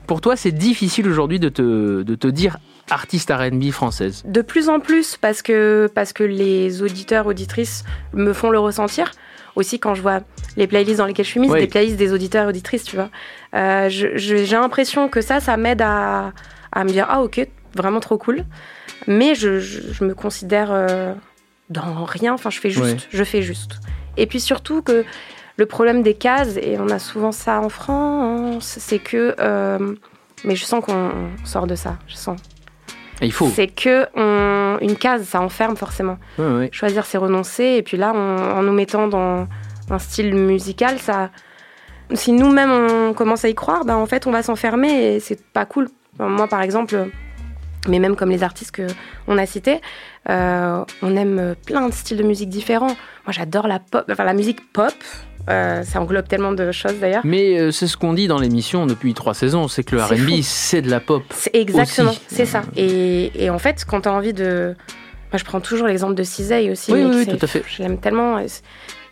pour 0.08 0.20
toi 0.20 0.34
c'est 0.34 0.52
difficile 0.52 1.06
aujourd'hui 1.08 1.38
de 1.38 1.48
te, 1.48 2.02
de 2.02 2.14
te 2.16 2.26
dire 2.26 2.56
artiste 2.90 3.30
R&B 3.30 3.70
française? 3.70 4.24
De 4.26 4.42
plus 4.42 4.68
en 4.68 4.80
plus 4.80 5.16
parce 5.18 5.40
que 5.42 5.88
parce 5.94 6.12
que 6.12 6.24
les 6.24 6.82
auditeurs 6.82 7.26
auditrices 7.28 7.84
me 8.12 8.32
font 8.32 8.50
le 8.50 8.58
ressentir. 8.58 9.12
Aussi 9.60 9.78
quand 9.78 9.94
je 9.94 10.00
vois 10.00 10.20
les 10.56 10.66
playlists 10.66 10.98
dans 10.98 11.04
lesquelles 11.06 11.26
je 11.26 11.30
suis 11.32 11.40
mise, 11.40 11.50
Oui. 11.50 11.60
des 11.60 11.66
playlists 11.66 11.96
des 11.98 12.12
auditeurs 12.14 12.46
et 12.46 12.48
auditrices, 12.48 12.84
tu 12.84 12.96
vois. 12.96 13.10
Euh, 13.54 13.88
j'ai 13.90 14.46
l'impression 14.56 15.08
que 15.10 15.20
ça, 15.20 15.38
ça 15.38 15.58
m'aide 15.58 15.82
à, 15.82 16.32
à 16.72 16.84
me 16.84 16.88
dire 16.88 17.06
ah 17.10 17.20
ok, 17.22 17.46
vraiment 17.76 18.00
trop 18.00 18.16
cool. 18.16 18.44
Mais 19.06 19.34
je, 19.34 19.60
je- 19.60 19.92
je 19.92 20.02
me 20.04 20.14
considère 20.14 20.68
euh, 20.72 21.12
dans 21.68 22.04
rien. 22.04 22.32
Enfin, 22.32 22.48
je 22.48 22.58
fais 22.58 22.70
juste, 22.70 23.06
je 23.10 23.22
fais 23.24 23.42
juste. 23.42 23.80
Et 24.16 24.26
puis 24.26 24.40
surtout 24.40 24.80
que 24.80 25.04
le 25.56 25.66
problème 25.66 26.02
des 26.02 26.14
cases 26.14 26.56
et 26.56 26.78
on 26.78 26.88
a 26.88 26.98
souvent 26.98 27.32
ça 27.32 27.60
en 27.60 27.68
France, 27.68 28.76
c'est 28.80 28.98
que 28.98 29.34
euh, 29.40 29.94
mais 30.44 30.56
je 30.56 30.64
sens 30.64 30.82
qu'on 30.82 31.10
sort 31.44 31.66
de 31.66 31.74
ça. 31.74 31.98
Je 32.08 32.14
sens. 32.16 32.40
Il 33.22 33.32
faut. 33.32 33.48
C'est 33.48 33.66
que 33.68 34.06
on- 34.16 34.78
une 34.80 34.96
case, 34.96 35.24
ça 35.24 35.40
enferme 35.40 35.76
forcément. 35.76 36.18
Ouais, 36.38 36.46
ouais. 36.46 36.68
Choisir, 36.72 37.04
c'est 37.04 37.18
renoncer. 37.18 37.64
Et 37.64 37.82
puis 37.82 37.96
là, 37.96 38.12
on- 38.14 38.58
en 38.58 38.62
nous 38.62 38.72
mettant 38.72 39.08
dans 39.08 39.46
un 39.90 39.98
style 39.98 40.34
musical, 40.34 40.98
ça, 40.98 41.30
si 42.14 42.32
nous-mêmes 42.32 42.70
on 42.70 43.12
commence 43.12 43.44
à 43.44 43.48
y 43.48 43.54
croire, 43.54 43.84
ben 43.84 43.96
en 43.96 44.06
fait, 44.06 44.26
on 44.26 44.30
va 44.30 44.42
s'enfermer 44.42 45.14
et 45.16 45.20
c'est 45.20 45.42
pas 45.52 45.66
cool. 45.66 45.88
Enfin, 46.14 46.28
moi, 46.28 46.48
par 46.48 46.62
exemple, 46.62 47.08
mais 47.88 47.98
même 47.98 48.16
comme 48.16 48.30
les 48.30 48.42
artistes 48.42 48.72
que 48.72 48.86
on 49.26 49.36
a 49.38 49.46
cités, 49.46 49.80
euh, 50.28 50.84
on 51.02 51.16
aime 51.16 51.54
plein 51.66 51.88
de 51.88 51.92
styles 51.92 52.18
de 52.18 52.22
musique 52.22 52.48
différents. 52.48 52.86
Moi, 53.26 53.32
j'adore 53.32 53.68
la 53.68 53.78
pop, 53.80 54.04
enfin 54.10 54.24
la 54.24 54.34
musique 54.34 54.72
pop. 54.72 54.92
Euh, 55.48 55.82
ça 55.82 56.00
englobe 56.00 56.28
tellement 56.28 56.52
de 56.52 56.70
choses 56.72 56.98
d'ailleurs. 57.00 57.22
Mais 57.24 57.58
euh, 57.58 57.70
c'est 57.70 57.86
ce 57.86 57.96
qu'on 57.96 58.12
dit 58.12 58.28
dans 58.28 58.38
l'émission 58.38 58.86
depuis 58.86 59.14
trois 59.14 59.34
saisons, 59.34 59.68
c'est 59.68 59.82
que 59.84 59.96
le 59.96 60.02
R&B 60.02 60.42
c'est 60.42 60.82
de 60.82 60.90
la 60.90 61.00
pop. 61.00 61.22
Exactement, 61.52 62.14
c'est 62.28 62.44
ça. 62.46 62.62
Et, 62.76 63.30
et 63.44 63.50
en 63.50 63.58
fait, 63.58 63.84
quand 63.88 64.02
tu 64.02 64.08
as 64.08 64.12
envie 64.12 64.32
de. 64.32 64.74
Moi, 65.32 65.38
je 65.38 65.44
prends 65.44 65.60
toujours 65.60 65.86
l'exemple 65.86 66.14
de 66.14 66.22
Cisey 66.24 66.70
aussi. 66.70 66.92
Oui, 66.92 67.04
oui, 67.04 67.26
tout 67.26 67.38
à 67.40 67.46
fait. 67.46 67.62
Je 67.68 67.82
l'aime 67.82 67.98
tellement. 67.98 68.38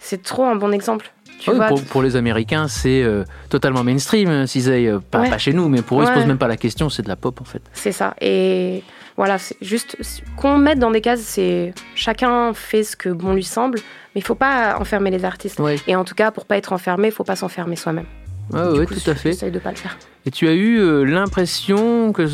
c'est- 0.01 0.23
trop 0.23 0.45
un 0.45 0.57
bon 0.57 0.73
exemple. 0.73 1.13
Tu 1.39 1.51
Ah 1.51 1.53
oui, 1.53 1.57
vois, 1.59 1.67
pour, 1.69 1.83
pour 1.85 2.03
les 2.03 2.17
Américains, 2.17 2.67
c'est 2.67 3.03
euh, 3.03 3.23
totalement 3.49 3.85
mainstream, 3.85 4.45
Cisey, 4.49 4.89
euh, 4.89 4.99
pas, 4.99 5.21
Ouais. 5.21 5.31
pas 5.31 5.39
chez 5.39 5.53
nous, 5.53 5.69
mais 5.69 5.83
pour 5.83 6.01
eux, 6.01 6.03
ils 6.03 6.07
se 6.07 6.11
Ouais. 6.11 6.19
posent 6.19 6.27
même 6.27 6.39
pas 6.39 6.49
la 6.49 6.57
question, 6.57 6.89
c'est 6.91 7.03
de 7.05 7.09
la 7.09 7.15
pop 7.15 7.41
en 7.41 7.45
fait. 7.45 7.63
c'est 7.73 7.93
ça. 7.93 8.15
Et 8.21 8.83
voilà, 9.19 9.37
c'est 9.37 9.57
juste 9.61 9.97
qu'on 10.37 10.57
mette 10.57 10.79
dans 10.79 10.91
des 10.93 11.01
cases, 11.03 11.21
c'est 11.21 11.75
chacun 11.95 12.55
fait 12.55 12.85
ce 12.85 12.97
que 12.97 13.11
bon 13.11 13.35
lui 13.35 13.43
semble, 13.45 13.79
mais 14.15 14.21
il 14.21 14.25
faut 14.25 14.35
pas 14.37 14.79
enfermer 14.79 15.11
les 15.11 15.25
artistes. 15.25 15.59
Ouais, 15.59 15.77
Et 15.87 15.95
en 15.97 16.05
tout 16.05 16.15
cas, 16.15 16.31
pour 16.31 16.47
pas 16.47 16.57
être 16.57 16.73
enfermé, 16.73 17.09
il 17.09 17.13
faut 17.13 17.25
pas 17.25 17.37
s'enfermer 17.37 17.77
soi-même. 17.77 18.07
Du 18.51 18.57
ouais, 18.59 18.87
coup, 18.87 18.95
tout 18.95 19.11
à 19.11 19.15
fait. 19.15 19.33
J'essaye 19.33 19.51
de 19.51 19.59
pas 19.59 19.71
le 19.71 19.77
faire. 19.77 19.99
Et 20.25 20.31
tu 20.31 20.49
as 20.49 20.53
eu 20.55 20.79
euh, 20.79 21.03
l'impression 21.05 22.13
que, 22.13 22.29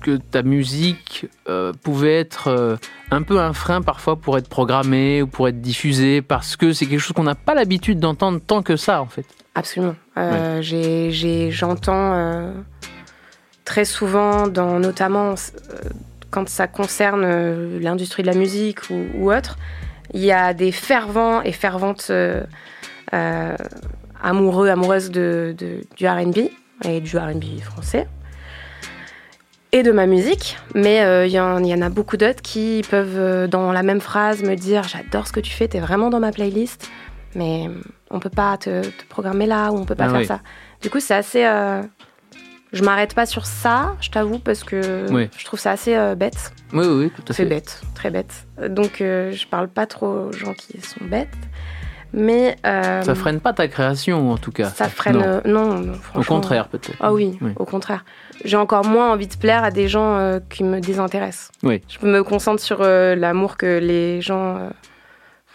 que 0.00 0.16
ta 0.16 0.42
musique 0.42 1.26
euh, 1.48 1.72
pouvait 1.82 2.18
être 2.18 2.48
euh, 2.48 2.76
un 3.12 3.22
peu 3.22 3.38
un 3.38 3.52
frein 3.52 3.82
parfois 3.82 4.16
pour 4.16 4.36
être 4.38 4.48
programmée 4.48 5.20
ou 5.22 5.26
pour 5.28 5.46
être 5.46 5.60
diffusée, 5.60 6.22
parce 6.22 6.56
que 6.56 6.72
c'est 6.72 6.86
quelque 6.86 6.98
chose 7.00 7.12
qu'on 7.14 7.22
n'a 7.24 7.34
pas 7.36 7.54
l'habitude 7.54 8.00
d'entendre 8.00 8.40
tant 8.44 8.62
que 8.62 8.76
ça 8.76 9.00
en 9.00 9.06
fait? 9.06 9.26
Absolument. 9.54 9.94
J'ai- 10.60 11.50
J'entends 11.52 12.50
très 13.64 13.84
souvent, 13.84 14.46
dans, 14.48 14.78
notamment 14.78 15.34
quand 16.34 16.48
ça 16.48 16.66
concerne 16.66 17.22
euh, 17.24 17.78
l'industrie 17.80 18.22
de 18.22 18.26
la 18.26 18.34
musique 18.34 18.90
ou, 18.90 19.04
ou 19.16 19.32
autre, 19.32 19.56
il 20.12 20.20
y 20.20 20.32
a 20.32 20.52
des 20.52 20.72
fervents 20.72 21.40
et 21.42 21.52
ferventes 21.52 22.08
euh, 22.10 22.42
euh, 23.12 23.54
amoureux, 24.20 24.68
amoureuses 24.68 25.10
de, 25.12 25.54
de- 25.56 25.82
du 25.96 26.08
RB 26.08 26.50
et 26.84 27.00
du 27.00 27.16
RB 27.16 27.60
français 27.62 28.08
et 29.70 29.82
de 29.84 29.92
ma 29.92 30.06
musique, 30.06 30.56
mais 30.74 31.02
euh, 31.02 31.26
il 31.26 31.32
y, 31.32 31.38
en- 31.40 31.58
il 31.62 31.68
y 31.68 31.74
en 31.74 31.82
a 31.82 31.88
beaucoup 31.88 32.16
d'autres 32.16 32.42
qui 32.42 32.82
peuvent, 32.90 33.48
dans 33.48 33.72
la 33.72 33.82
même 33.84 34.00
phrase, 34.00 34.42
me 34.42 34.56
dire 34.56 34.82
J'adore 34.84 35.26
ce 35.28 35.32
que 35.32 35.40
tu 35.40 35.52
fais, 35.52 35.68
t'es 35.68 35.80
vraiment 35.80 36.10
dans 36.10 36.20
ma 36.20 36.32
playlist, 36.32 36.90
mais 37.36 37.68
on 38.10 38.18
peut 38.20 38.28
pas 38.30 38.56
te, 38.56 38.82
te 38.82 39.04
programmer 39.08 39.46
là 39.46 39.70
ou 39.70 39.76
on 39.78 39.84
peut 39.84 39.94
pas 39.96 40.04
Ah 40.06 40.10
faire 40.10 40.20
oui. 40.20 40.26
ça. 40.26 40.40
Du 40.82 40.90
coup, 40.90 41.00
c'est 41.00 41.14
assez. 41.14 41.44
Je 42.74 42.82
m'arrête 42.84 43.14
pas 43.14 43.24
sur 43.24 43.46
ça, 43.46 43.94
je 44.02 44.10
t'avoue, 44.10 44.38
parce 44.38 44.62
que 44.64 45.06
Oui. 45.10 45.30
je 45.38 45.44
trouve 45.46 45.58
ça 45.58 45.70
assez 45.70 45.94
euh, 45.96 46.14
bête. 46.14 46.52
Oui, 46.74 46.84
oui, 46.86 47.04
oui, 47.04 47.12
tout 47.16 47.22
à 47.28 47.32
C'est 47.32 47.44
fait. 47.44 47.48
bête, 47.48 47.80
très 47.94 48.10
bête. 48.10 48.46
Donc, 48.68 49.00
euh, 49.00 49.32
je 49.32 49.46
parle 49.46 49.68
pas 49.68 49.86
trop 49.86 50.26
aux 50.28 50.32
gens 50.32 50.52
qui 50.54 50.78
sont 50.82 51.04
bêtes, 51.04 51.28
mais. 52.12 52.56
euh, 52.66 53.02
Ça 53.02 53.14
freine 53.14 53.40
pas 53.40 53.52
ta 53.52 53.66
création 53.68 54.30
en 54.30 54.36
tout 54.36 54.52
cas. 54.52 54.68
Ça 54.70 54.88
freine. 54.88 55.16
Non. 55.18 55.22
euh, 55.24 55.40
non, 55.46 55.74
non, 55.78 55.92
Au 55.92 55.96
franchement. 55.96 56.36
contraire 56.36 56.68
peut-être. 56.68 56.96
Ah 57.00 57.12
oui, 57.12 57.38
Oui. 57.40 57.52
au 57.56 57.64
contraire. 57.64 58.04
J'ai 58.44 58.56
encore 58.56 58.84
moins 58.84 59.10
envie 59.12 59.28
de 59.28 59.36
plaire 59.36 59.64
à 59.64 59.70
des 59.70 59.88
gens 59.88 60.16
euh, 60.18 60.40
qui 60.50 60.64
me 60.64 60.80
désintéressent. 60.80 61.50
Oui. 61.62 61.80
Je 61.88 62.04
me 62.06 62.22
concentre 62.24 62.60
sur 62.62 62.82
l'amour 62.82 63.56
que 63.56 63.78
les 63.78 64.20
gens. 64.20 64.58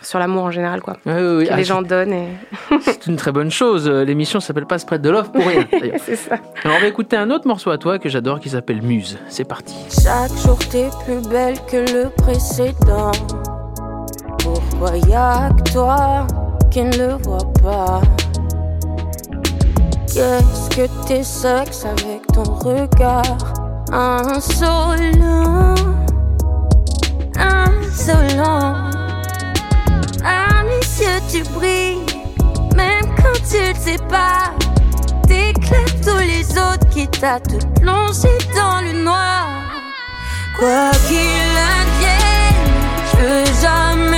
Sur 0.01 0.17
l'amour 0.19 0.43
en 0.43 0.51
général, 0.51 0.81
quoi. 0.81 0.97
Ouais, 1.05 1.13
ouais. 1.13 1.45
Que 1.45 1.51
Ah, 1.51 1.57
les 1.57 1.63
gens 1.63 1.81
donnent 1.81 2.13
et. 2.13 2.27
C'est 2.83 3.07
une 3.07 3.15
très 3.17 3.31
bonne 3.31 3.51
chose. 3.51 3.87
Euh, 3.89 4.03
L'émission 4.05 4.39
s'appelle 4.39 4.65
pas 4.65 4.79
Spread 4.79 5.01
de 5.01 5.09
Love 5.09 5.31
pour 5.31 5.45
rien. 5.45 5.65
c'est 6.05 6.15
ça. 6.15 6.35
Alors 6.63 6.77
on 6.77 6.81
va 6.81 6.87
écouter 6.87 7.17
un 7.17 7.29
autre 7.31 7.47
morceau 7.47 7.69
à 7.71 7.77
toi 7.77 7.99
que 7.99 8.07
j'adore 8.09 8.39
qui 8.39 8.49
s'appelle 8.49 8.81
Muse. 8.81 9.17
C'est 9.27 9.43
parti. 9.47 9.75
Chaque 10.03 10.31
jour 10.37 10.57
t'es 10.69 10.89
plus 11.05 11.21
belle 11.29 11.55
que 11.67 11.77
le 11.77 12.09
précédent. 12.09 13.11
Pourquoi 14.41 14.97
y 14.97 15.13
a 15.13 15.49
que 15.49 15.71
toi 15.73 16.25
qui 16.71 16.81
ne 16.83 16.97
le 16.97 17.13
vois 17.23 17.51
pas? 17.61 18.01
Qu'est-ce 20.11 20.69
que 20.75 21.07
tes 21.07 21.23
sexe 21.23 21.85
avec 21.85 22.25
ton 22.33 22.43
regard 22.43 23.37
insolent? 23.91 25.75
Insolent. 27.37 28.75
Tu 31.27 31.43
brilles, 31.43 32.05
même 32.75 33.05
quand 33.17 33.39
tu 33.47 33.59
le 33.59 33.75
sais 33.79 33.99
pas. 34.09 34.51
T'éclaires 35.27 36.01
tous 36.03 36.17
les 36.17 36.49
autres 36.57 36.89
qui 36.89 37.07
t'a 37.07 37.39
te 37.39 37.57
plongé 37.79 38.29
dans 38.55 38.81
le 38.81 39.03
noir. 39.03 39.47
Quoi 40.57 40.89
qu'il 41.07 41.57
advienne, 41.77 42.73
je 43.11 43.17
veux 43.17 43.45
jamais 43.61 44.08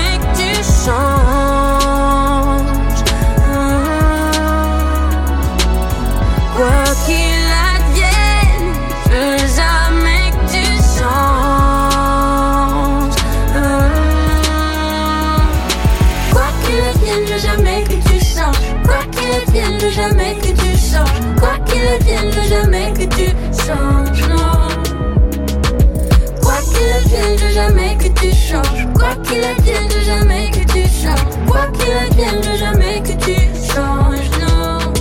Quoi 26.42 26.58
qu'il 26.68 26.92
advienne, 26.92 27.38
je 27.38 27.50
jamais 27.54 27.98
que 27.98 28.08
tu 28.20 28.32
changes. 28.32 28.88
Quoi 28.96 29.16
qu'il 29.24 29.44
advienne, 29.44 29.90
je 29.90 30.00
jamais 30.02 30.50
que 30.52 30.64
tu 30.72 30.82
changes. 30.88 31.38
Quoi 31.48 31.68
qu'il 31.74 31.92
advienne, 31.92 32.42
je 32.44 32.56
jamais 32.58 33.02
que 33.02 33.14
tu 33.24 33.36
changes. 33.74 34.32
Non. 34.42 34.94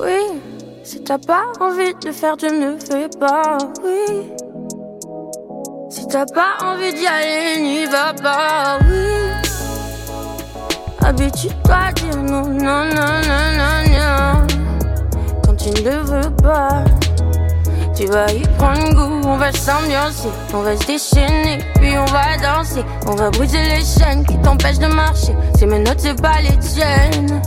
Oui, 0.00 0.40
si 0.82 1.02
t'as 1.02 1.18
pas 1.18 1.44
envie 1.60 1.94
de 2.04 2.12
faire, 2.12 2.36
tu 2.36 2.46
ne 2.46 2.76
fais 2.78 3.08
pas. 3.18 3.58
Oui. 3.84 4.30
Si 5.90 6.06
t'as 6.06 6.26
pas 6.26 6.56
envie 6.62 6.92
d'y 6.92 7.06
aller, 7.06 7.60
n'y 7.62 7.86
va 7.86 8.12
pas. 8.22 8.78
Oui. 8.88 9.08
Habitue-toi 11.04 11.74
à 11.74 11.92
dire 11.92 12.22
non, 12.22 12.44
non, 12.44 12.84
non, 12.84 13.20
non, 13.26 13.44
non, 13.56 13.78
non. 13.92 14.37
Tu 15.58 15.70
ne 15.70 15.90
le 15.90 15.96
veux 15.98 16.30
pas. 16.42 16.84
Tu 17.96 18.06
vas 18.06 18.30
y 18.32 18.42
prendre 18.56 18.94
goût, 18.94 19.28
on 19.28 19.36
va 19.38 19.50
s'ambiancer, 19.50 20.28
on 20.54 20.60
va 20.60 20.76
se 20.76 20.86
déchaîner, 20.86 21.58
puis 21.74 21.98
on 21.98 22.04
va 22.04 22.36
danser, 22.40 22.84
on 23.08 23.16
va 23.16 23.28
briser 23.30 23.58
les 23.58 23.84
chaînes 23.84 24.24
qui 24.24 24.38
t'empêchent 24.38 24.78
de 24.78 24.86
marcher. 24.86 25.34
C'est 25.58 25.66
mes 25.66 25.80
notes, 25.80 25.98
c'est 25.98 26.22
pas 26.22 26.40
les 26.40 26.56
tiennes. 26.58 27.42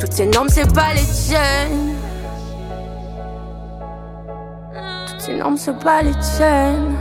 Toutes 0.00 0.14
ces 0.14 0.26
normes, 0.26 0.48
c'est 0.48 0.72
pas 0.72 0.94
les 0.94 1.04
tiennes. 1.04 1.94
Toutes 5.08 5.20
ces 5.20 5.34
normes, 5.34 5.58
c'est 5.58 5.78
pas 5.78 6.00
les 6.00 6.14
tiennes. 6.14 6.96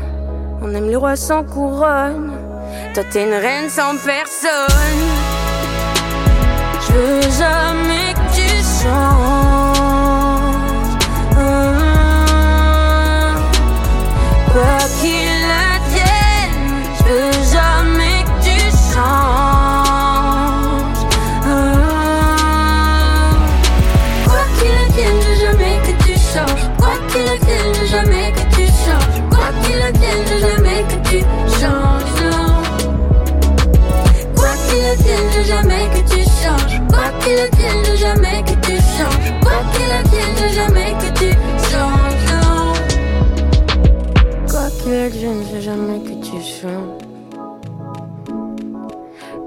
On 0.62 0.76
aime 0.76 0.90
les 0.90 0.98
rois 0.98 1.16
sans 1.16 1.44
couronne. 1.44 2.34
Toi, 2.94 3.04
t'es 3.10 3.24
une 3.24 3.34
reine 3.34 3.70
sans 3.70 3.96
personne. 4.06 4.98
Je 6.82 6.94
veux 6.94 7.22
jamais 7.22 8.14
que 8.14 8.36
tu 8.36 8.48
changes. 8.84 9.31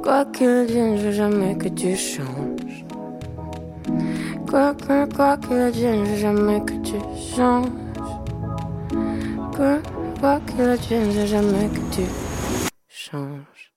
Quoi 0.04 0.26
qu'il 0.26 0.46
advienne, 0.46 0.98
je 0.98 1.04
veux 1.04 1.12
jamais 1.12 1.56
que 1.56 1.66
tu 1.68 1.96
changes. 1.96 2.84
Quoi 4.46 4.74
que, 4.74 5.10
quoi 5.14 5.38
qu'il 5.38 5.56
advienne, 5.56 6.04
je 6.04 6.10
veux 6.10 6.16
jamais 6.18 6.60
que 6.60 6.74
tu 6.82 6.96
changes. 7.34 7.68
Quoi, 9.56 9.78
quoi 10.20 10.40
qu'il 10.40 10.60
advienne, 10.60 11.10
je 11.10 11.20
veux 11.20 11.26
jamais 11.26 11.70
que 11.70 11.94
tu 11.94 12.02
changes. 12.86 13.72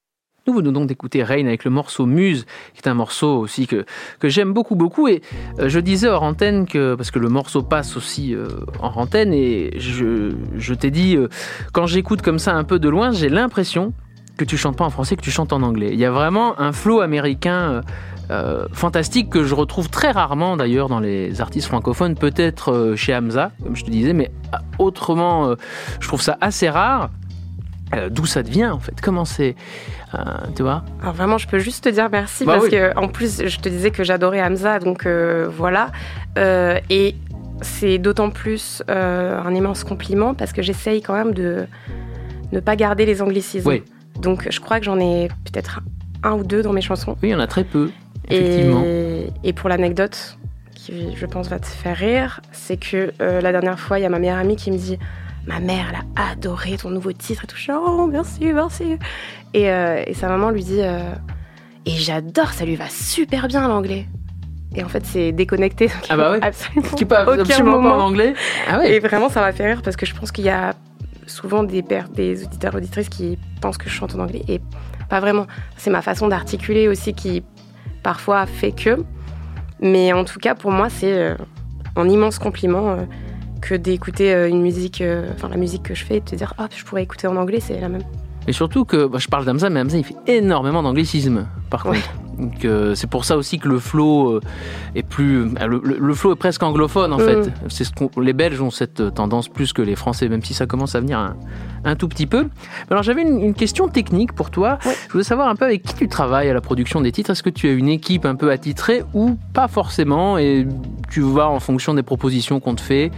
Nous 0.46 0.54
venons 0.54 0.74
donc 0.74 0.88
d'écouter 0.88 1.24
Rain 1.24 1.46
avec 1.46 1.64
le 1.64 1.72
morceau 1.72 2.06
Muse, 2.06 2.46
qui 2.74 2.82
est 2.84 2.90
un 2.90 2.94
morceau 2.94 3.40
aussi 3.40 3.66
que, 3.66 3.86
que 4.20 4.28
j'aime 4.28 4.52
beaucoup, 4.52 4.76
beaucoup. 4.76 5.08
Et 5.08 5.22
euh, 5.60 5.70
je 5.70 5.80
disais 5.80 6.10
hors 6.10 6.24
antenne 6.24 6.68
que, 6.68 6.96
parce 6.96 7.10
que 7.10 7.20
le 7.20 7.30
morceau 7.30 7.64
passe 7.64 7.96
aussi 7.96 8.36
euh, 8.36 8.50
en 8.82 8.90
antenne, 9.00 9.32
et 9.32 9.80
je, 9.80 10.34
je 10.58 10.74
t'ai 10.74 10.92
dit, 10.92 11.16
euh, 11.16 11.30
quand 11.72 11.86
j'écoute 11.86 12.22
comme 12.22 12.40
ça 12.40 12.54
un 12.54 12.66
peu 12.66 12.80
de 12.80 12.90
loin, 12.90 13.12
j'ai 13.12 13.30
l'impression 13.30 13.94
que 14.38 14.46
tu 14.46 14.58
chantes 14.58 14.78
pas 14.78 14.86
en 14.86 14.90
français, 14.90 15.16
que 15.16 15.22
tu 15.22 15.32
chantes 15.32 15.52
en 15.54 15.62
anglais. 15.64 15.90
Il 15.92 16.00
y 16.00 16.06
a 16.06 16.12
vraiment 16.12 16.60
un 16.60 16.72
flow 16.72 17.02
américain. 17.02 17.72
euh, 17.72 17.82
euh, 18.30 18.68
fantastique 18.74 19.30
que 19.30 19.46
je 19.46 19.56
retrouve 19.56 19.90
très 19.90 20.12
rarement 20.12 20.58
d'ailleurs 20.58 20.90
dans 20.90 21.00
les 21.00 21.40
artistes 21.40 21.70
francophones, 21.70 22.16
peut-être 22.16 22.74
euh, 22.74 22.96
chez 22.98 23.16
Hamza, 23.16 23.52
comme 23.64 23.74
je 23.78 23.86
te 23.86 23.90
disais, 23.90 24.12
mais 24.12 24.32
autrement, 24.80 25.48
euh, 25.48 25.56
je 26.02 26.08
trouve 26.10 26.22
ça 26.22 26.38
assez 26.42 26.68
rare. 26.70 27.10
D'où 28.12 28.26
ça 28.26 28.44
devient 28.44 28.66
en 28.68 28.80
fait? 28.80 29.00
Comment 29.02 29.24
c'est 29.24 29.56
Tu 30.58 30.62
vois? 30.62 30.84
Alors 31.02 31.14
vraiment, 31.14 31.38
je 31.38 31.48
peux 31.48 31.60
juste 31.60 31.86
te 31.86 31.90
dire 31.90 32.10
merci 32.12 32.44
Bah 32.44 32.56
parce 32.56 32.66
oui. 32.66 32.72
que 32.72 32.94
en 32.98 33.08
plus, 33.08 33.44
je 33.48 33.60
te 33.60 33.70
disais 33.70 33.92
que 33.92 34.04
j'adorais 34.04 34.42
Hamza, 34.44 34.80
donc 34.80 35.08
voilà. 35.08 35.92
Et 36.90 37.16
c'est 37.62 37.98
d'autant 37.98 38.30
plus 38.30 38.84
un 38.90 39.56
immense 39.56 39.86
compliment 39.86 40.34
parce 40.34 40.52
que 40.52 40.62
j'essaye 40.62 41.02
quand 41.02 41.14
même 41.14 41.34
de 41.34 41.66
ne 42.52 42.60
pas 42.60 42.76
garder 42.76 43.06
les 43.06 43.22
anglicismes. 43.22 43.70
Oui. 43.70 43.84
Donc 44.20 44.48
je 44.50 44.60
crois 44.60 44.80
que 44.80 44.86
j'en 44.86 45.00
ai 45.00 45.30
peut-être 45.46 45.82
un 46.24 46.34
ou 46.34 46.44
deux 46.44 46.62
dans 46.62 46.74
mes 46.74 46.82
chansons. 46.82 47.12
Oui, 47.24 47.30
il 47.30 47.32
y 47.32 47.36
en 47.36 47.40
a 47.40 47.48
très 47.48 47.64
peu, 47.64 47.92
effectivement. 48.30 48.84
Et, 48.86 49.32
et 49.44 49.54
pour 49.54 49.70
l'anecdote, 49.70 50.38
qui 50.74 51.16
je 51.16 51.26
pense 51.26 51.50
va 51.50 51.60
te 51.60 51.68
faire 51.68 51.98
rire, 51.98 52.42
c'est 52.52 52.78
que 52.78 53.12
euh, 53.22 53.42
la 53.42 53.52
dernière 53.52 53.80
fois, 53.80 54.00
il 54.00 54.04
y 54.04 54.06
a 54.06 54.10
ma 54.10 54.20
meilleure 54.20 54.38
amie 54.38 54.56
qui 54.56 54.72
me 54.72 54.78
dit 54.78 54.98
Ma 55.46 55.60
mère, 55.62 55.86
elle 55.90 56.00
a 56.22 56.32
adoré 56.32 56.76
ton 56.78 56.90
nouveau 56.90 57.14
titre 57.14 57.46
et 57.46 57.48
tout. 57.48 57.58
Oh, 57.72 58.08
merci, 58.12 58.52
merci. 58.54 58.98
Et, 59.54 59.72
euh, 59.72 60.04
et 60.06 60.14
sa 60.14 60.28
maman 60.28 60.50
lui 60.50 60.64
dit 60.64 60.82
euh, 60.82 61.00
Et 61.86 61.92
j'adore, 61.92 62.52
ça 62.52 62.66
lui 62.66 62.76
va 62.76 62.90
super 62.90 63.48
bien 63.48 63.68
l'anglais. 63.68 64.08
Et 64.76 64.84
en 64.84 64.90
fait, 64.90 65.06
c'est 65.06 65.32
déconnecté. 65.32 65.88
donc 65.88 66.06
Ah 66.10 66.18
bah 66.18 66.32
oui. 66.34 66.40
Absolument. 66.42 66.96
Qui 66.96 67.06
aucun 67.06 67.40
absolument 67.40 67.82
pas 67.82 67.98
en 67.98 68.02
anglais. 68.02 68.34
Ah 68.70 68.86
Et 68.86 68.92
ouais. 68.92 69.00
vraiment, 69.00 69.30
ça 69.30 69.40
m'a 69.40 69.54
fait 69.54 69.66
rire 69.66 69.82
parce 69.82 69.96
que 69.96 70.06
je 70.06 70.14
pense 70.14 70.32
qu'il 70.32 70.44
y 70.44 70.50
a 70.50 70.74
souvent 71.28 71.64
des, 71.64 71.84
pères, 71.84 72.10
des 72.10 72.44
auditeurs 72.44 72.76
auditrices 72.76 73.10
qui 73.10 73.38
pensent 73.62 73.78
que 73.78 73.90
je 73.90 73.94
chante 73.94 74.16
en 74.16 74.20
anglais 74.20 74.44
et 74.48 74.62
pas 75.10 75.20
vraiment. 75.20 75.48
C'est 75.78 75.90
ma 75.90 76.02
façon 76.02 76.28
d'articuler 76.28 76.88
aussi 76.88 77.14
qui 77.14 77.44
parfois 78.04 78.46
fait 78.46 78.72
que. 78.72 79.04
Mais 79.80 80.12
en 80.14 80.24
tout 80.24 80.40
cas, 80.40 80.56
pour 80.56 80.72
moi, 80.72 80.90
c'est 80.90 81.14
euh, 81.14 81.36
un 81.96 82.10
immense 82.10 82.40
compliment 82.40 82.92
euh, 82.92 83.06
que 83.62 83.76
d'écouter 83.76 84.34
euh, 84.34 84.50
une 84.50 84.62
musique, 84.62 85.04
enfin 85.34 85.50
la 85.50 85.58
musique 85.58 85.84
que 85.84 85.94
je 85.94 86.04
fais 86.04 86.18
et 86.18 86.20
de 86.20 86.26
te 86.26 86.36
dire, 86.36 86.54
ah, 86.58 86.68
je 86.76 86.84
pourrais 86.84 87.04
écouter 87.04 87.28
en 87.28 87.36
anglais, 87.36 87.60
c'est 87.60 87.80
la 87.80 87.90
même. 87.90 88.04
Et 88.48 88.54
surtout 88.54 88.86
que 88.86 89.06
bah, 89.08 89.18
je 89.20 89.28
parle 89.28 89.44
d'Hamza, 89.46 89.70
mais 89.70 89.82
Hamza 89.82 89.98
il 89.98 90.04
fait 90.06 90.16
énormément 90.28 90.82
d'anglicisme 90.82 91.48
par 91.70 91.86
Ouais. 91.86 91.98
contre. 91.98 92.10
Donc 92.38 92.66
euh, 92.66 92.94
c'est 92.94 93.10
pour 93.10 93.26
ça 93.26 93.36
aussi 93.36 93.58
que 93.58 93.68
le 93.68 93.80
flow 93.80 94.34
euh, 94.36 94.42
est 94.96 95.02
plus, 95.02 95.42
euh, 95.60 95.68
le, 95.68 95.82
le- 95.84 95.98
le 96.00 96.14
flow 96.14 96.34
est 96.34 96.36
presque 96.38 96.62
anglophone 96.62 97.12
en 97.12 97.18
Mm. 97.18 97.22
fait. 97.22 97.52
C'est 97.68 97.84
ce 97.84 97.92
les 98.22 98.34
Belges 98.34 98.62
ont 98.62 98.70
cette 98.70 99.14
tendance 99.16 99.50
plus 99.50 99.74
que 99.74 99.82
les 99.82 99.96
Français, 99.96 100.30
même 100.30 100.44
si 100.44 100.54
ça 100.54 100.66
commence 100.68 100.94
à 100.96 101.00
venir 101.00 101.18
un, 101.18 101.36
un 101.84 101.96
tout 101.96 102.08
petit 102.08 102.28
peu. 102.28 102.48
Alors 102.92 103.02
j'avais 103.04 103.24
une, 103.24 103.42
une 103.42 103.54
question 103.56 103.88
technique 103.90 104.34
pour 104.34 104.52
toi. 104.52 104.78
Ouais. 104.86 104.94
Je 105.08 105.12
voulais 105.14 105.24
savoir 105.24 105.50
un 105.50 105.56
peu 105.56 105.66
avec 105.66 105.82
qui 105.84 105.96
tu 105.96 106.08
travailles 106.08 106.50
à 106.50 106.54
la 106.54 106.62
production 106.62 107.02
des 107.02 107.12
titres. 107.12 107.32
Est-ce 107.32 107.44
que 107.44 107.50
tu 107.50 107.68
as 107.68 107.72
une 107.74 107.90
équipe 107.90 108.26
un 108.26 108.36
peu 108.36 108.52
attitrée 108.52 109.04
ou 109.16 109.36
pas 109.54 109.68
forcément? 109.68 110.38
Et 110.38 110.68
tu 111.10 111.22
vas 111.22 111.50
en 111.50 111.60
fonction 111.60 111.96
des 111.96 112.04
propositions 112.04 112.60
qu'on 112.60 112.76
te 112.76 112.82
fait 112.82 113.12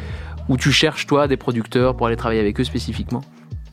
ou 0.48 0.56
tu 0.58 0.72
cherches 0.72 1.06
toi 1.08 1.28
des 1.28 1.38
producteurs 1.38 1.96
pour 1.96 2.08
aller 2.08 2.16
travailler 2.16 2.40
avec 2.40 2.58
eux 2.60 2.64
spécifiquement? 2.64 3.22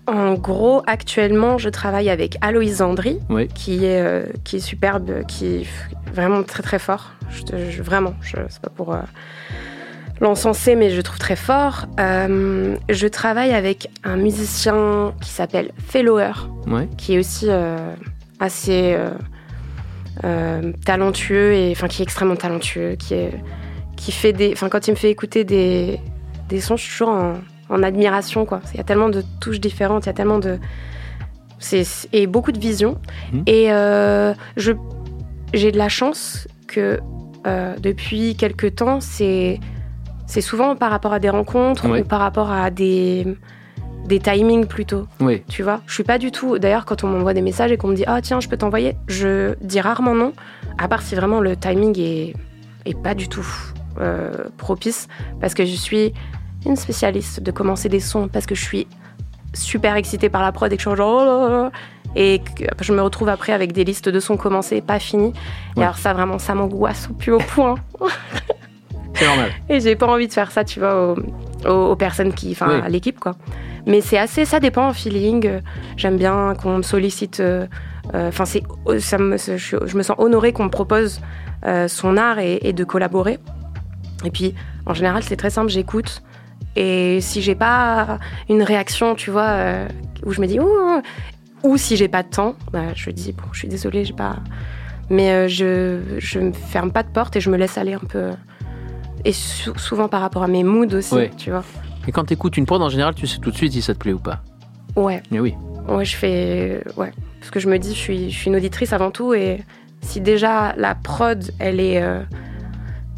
En 0.06 0.34
gros, 0.34 0.82
actuellement, 0.86 1.58
je 1.58 1.68
travaille 1.68 2.08
avec 2.10 2.36
Aloïs 2.40 2.76
Zandri, 2.76 3.18
Oui. 3.28 3.48
qui 3.48 3.84
est, 3.84 4.00
euh, 4.00 4.24
qui 4.44 4.56
est 4.56 4.60
superbe, 4.60 5.24
qui 5.26 5.46
est 5.46 5.66
vraiment 6.12 6.42
très 6.44 6.62
très 6.62 6.78
fort. 6.78 7.12
Je, 7.30 7.42
te- 7.42 7.70
je- 7.70 7.82
vraiment, 7.82 8.14
je, 8.20 8.36
c'est 8.48 8.60
pas 8.62 8.70
pour 8.70 8.94
euh, 8.94 9.00
l'encenser, 10.20 10.76
mais 10.76 10.90
je 10.90 10.96
le 10.96 11.02
trouve 11.02 11.18
très 11.18 11.34
fort. 11.36 11.86
Euh, 11.98 12.76
je 12.88 13.06
travaille 13.08 13.52
avec 13.52 13.88
un 14.04 14.16
musicien 14.16 15.12
qui 15.20 15.30
s'appelle 15.30 15.72
Fellower, 15.88 16.32
qui 16.96 17.14
est 17.14 17.18
aussi 17.18 17.48
assez 18.38 18.96
talentueux 20.84 21.52
et 21.52 21.70
enfin 21.72 21.88
qui 21.88 22.02
est 22.02 22.04
extrêmement 22.04 22.36
talentueux, 22.36 22.94
qui 22.96 23.14
est 23.14 23.32
qui 23.96 24.12
fait 24.12 24.32
des, 24.32 24.52
enfin 24.52 24.68
quand 24.68 24.86
il 24.88 24.92
me 24.92 24.96
fait 24.96 25.10
écouter 25.10 25.44
des 25.44 26.00
des 26.48 26.60
sons, 26.60 26.76
je 26.76 26.82
suis 26.82 26.92
toujours 26.92 27.08
en, 27.14 27.34
en 27.68 27.82
admiration 27.82 28.44
quoi. 28.46 28.60
Il 28.72 28.78
y 28.78 28.80
a 28.80 28.84
tellement 28.84 29.08
de 29.08 29.22
touches 29.40 29.60
différentes, 29.60 30.04
il 30.04 30.08
y 30.08 30.10
a 30.10 30.14
tellement 30.14 30.38
de 30.38 30.58
et 32.12 32.26
beaucoup 32.26 32.52
de 32.52 32.58
vision. 32.58 32.98
Mhm. 33.32 33.42
Et 33.46 33.72
euh, 33.72 34.34
je 34.56 34.72
j'ai 35.54 35.72
de 35.72 35.78
la 35.78 35.88
chance 35.88 36.48
que 36.66 37.00
euh, 37.46 37.76
depuis 37.78 38.36
quelques 38.36 38.76
temps, 38.76 39.00
c'est 39.00 39.60
c'est 40.26 40.40
souvent 40.40 40.74
par 40.76 40.90
rapport 40.90 41.12
à 41.12 41.20
des 41.20 41.30
rencontres 41.30 41.86
ou 41.86 42.04
par 42.04 42.20
rapport 42.20 42.50
à 42.50 42.70
des 42.70 43.26
des 44.06 44.20
timings 44.20 44.66
plutôt. 44.66 45.06
Oui. 45.20 45.42
Tu 45.48 45.62
vois, 45.62 45.80
je 45.86 45.94
suis 45.94 46.04
pas 46.04 46.18
du 46.18 46.30
tout. 46.30 46.58
D'ailleurs, 46.58 46.84
quand 46.84 47.02
on 47.02 47.08
m'envoie 47.08 47.34
des 47.34 47.42
messages 47.42 47.72
et 47.72 47.76
qu'on 47.76 47.88
me 47.88 47.96
dit 47.96 48.04
ah 48.06 48.20
tiens, 48.22 48.40
je 48.40 48.48
peux 48.48 48.56
t'envoyer, 48.56 48.96
je 49.08 49.54
dis 49.60 49.80
rarement 49.80 50.14
non, 50.14 50.32
à 50.78 50.88
part 50.88 51.02
si 51.02 51.14
vraiment 51.14 51.40
le 51.40 51.56
timing 51.56 51.98
est, 51.98 52.34
est 52.84 53.00
pas 53.00 53.14
du 53.14 53.28
tout 53.28 53.46
euh, 54.00 54.30
propice, 54.58 55.08
parce 55.40 55.54
que 55.54 55.64
je 55.64 55.74
suis 55.74 56.12
une 56.66 56.76
spécialiste 56.76 57.40
de 57.40 57.50
commencer 57.50 57.88
des 57.88 58.00
sons, 58.00 58.28
parce 58.28 58.46
que 58.46 58.54
je 58.54 58.64
suis 58.64 58.86
super 59.54 59.96
excitée 59.96 60.28
par 60.28 60.42
la 60.42 60.52
prod 60.52 60.70
et 60.72 60.76
que 60.76 60.82
je 60.82 60.88
suis 60.88 60.96
genre 60.96 61.22
oh 61.22 61.24
là 61.24 61.48
là, 61.48 61.70
et 62.14 62.40
que 62.40 62.64
je 62.80 62.92
me 62.92 63.02
retrouve 63.02 63.28
après 63.28 63.52
avec 63.52 63.72
des 63.72 63.84
listes 63.84 64.08
de 64.08 64.20
sons 64.20 64.36
commencés, 64.36 64.80
pas 64.80 64.98
finis. 64.98 65.32
Et 65.76 65.82
alors 65.82 65.98
ça 65.98 66.12
vraiment, 66.12 66.38
ça 66.38 66.54
m'angoisse 66.54 67.08
au 67.10 67.14
plus 67.14 67.32
haut 67.32 67.38
point. 67.38 67.76
C'est 69.14 69.26
normal. 69.26 69.50
Et 69.68 69.80
j'ai 69.80 69.96
pas 69.96 70.06
envie 70.06 70.28
de 70.28 70.32
faire 70.32 70.50
ça, 70.50 70.64
tu 70.64 70.80
vois, 70.80 71.14
au, 71.64 71.70
aux, 71.70 71.96
personnes 71.96 72.32
qui, 72.32 72.52
enfin, 72.52 72.80
à 72.80 72.88
l'équipe, 72.88 73.18
quoi. 73.18 73.34
Mais 73.86 74.00
c'est 74.00 74.18
assez, 74.18 74.44
ça 74.44 74.60
dépend, 74.60 74.92
feeling. 74.92 75.60
J'aime 75.96 76.16
bien 76.16 76.54
qu'on 76.60 76.78
me 76.78 76.82
sollicite. 76.82 77.42
Enfin, 78.12 78.44
c'est, 78.44 78.62
ça 78.98 79.18
me, 79.18 79.36
je, 79.36 79.96
me 79.96 80.02
sens 80.02 80.16
honorée 80.18 80.52
qu'on 80.52 80.64
me 80.64 80.70
propose 80.70 81.20
son 81.86 82.16
art 82.16 82.38
et, 82.38 82.58
et, 82.62 82.72
de 82.72 82.84
collaborer. 82.84 83.38
Et 84.24 84.30
puis, 84.30 84.54
en 84.86 84.94
général, 84.94 85.22
c'est 85.22 85.36
très 85.36 85.50
simple. 85.50 85.70
J'écoute. 85.70 86.22
Et 86.76 87.20
si 87.20 87.42
j'ai 87.42 87.54
pas 87.54 88.18
une 88.48 88.62
réaction, 88.62 89.14
tu 89.14 89.30
vois, 89.30 89.58
où 90.24 90.32
je 90.32 90.40
me 90.40 90.46
dis, 90.46 90.60
Ouh! 90.60 91.02
ou 91.62 91.76
si 91.76 91.96
j'ai 91.96 92.08
pas 92.08 92.22
de 92.22 92.28
temps, 92.28 92.54
bah, 92.72 92.94
je 92.94 93.10
dis, 93.10 93.32
bon, 93.32 93.44
je 93.52 93.60
suis 93.60 93.68
désolée, 93.68 94.04
j'ai 94.04 94.12
pas 94.12 94.36
mais 95.10 95.30
euh, 95.30 95.48
je, 95.48 96.18
je 96.18 96.38
me 96.38 96.52
ferme 96.52 96.90
pas 96.90 97.02
de 97.02 97.08
porte 97.08 97.36
et 97.36 97.40
je 97.40 97.50
me 97.50 97.56
laisse 97.56 97.78
aller 97.78 97.94
un 97.94 97.98
peu. 97.98 98.30
Et 99.24 99.32
souvent 99.32 100.08
par 100.08 100.20
rapport 100.20 100.42
à 100.42 100.48
mes 100.48 100.64
moods 100.64 100.94
aussi, 100.94 101.16
tu 101.36 101.50
vois. 101.50 101.64
Et 102.06 102.12
quand 102.12 102.24
tu 102.24 102.34
écoutes 102.34 102.56
une 102.56 102.66
prod, 102.66 102.80
en 102.80 102.88
général, 102.88 103.14
tu 103.14 103.26
sais 103.26 103.38
tout 103.38 103.50
de 103.50 103.56
suite 103.56 103.72
si 103.72 103.82
ça 103.82 103.94
te 103.94 103.98
plaît 103.98 104.12
ou 104.12 104.18
pas. 104.18 104.40
Ouais. 104.94 105.22
Mais 105.30 105.40
oui. 105.40 105.54
Ouais, 105.88 106.04
je 106.04 106.16
fais. 106.16 106.82
Ouais. 106.96 107.12
Parce 107.40 107.50
que 107.50 107.60
je 107.60 107.68
me 107.68 107.78
dis, 107.78 107.90
je 107.94 107.98
suis, 107.98 108.30
je 108.30 108.36
suis 108.36 108.48
une 108.48 108.56
auditrice 108.56 108.92
avant 108.92 109.10
tout 109.10 109.34
et 109.34 109.62
si 110.00 110.20
déjà 110.20 110.74
la 110.76 110.94
prod, 110.94 111.50
elle 111.58 111.80
est. 111.80 112.02
Euh, 112.02 112.22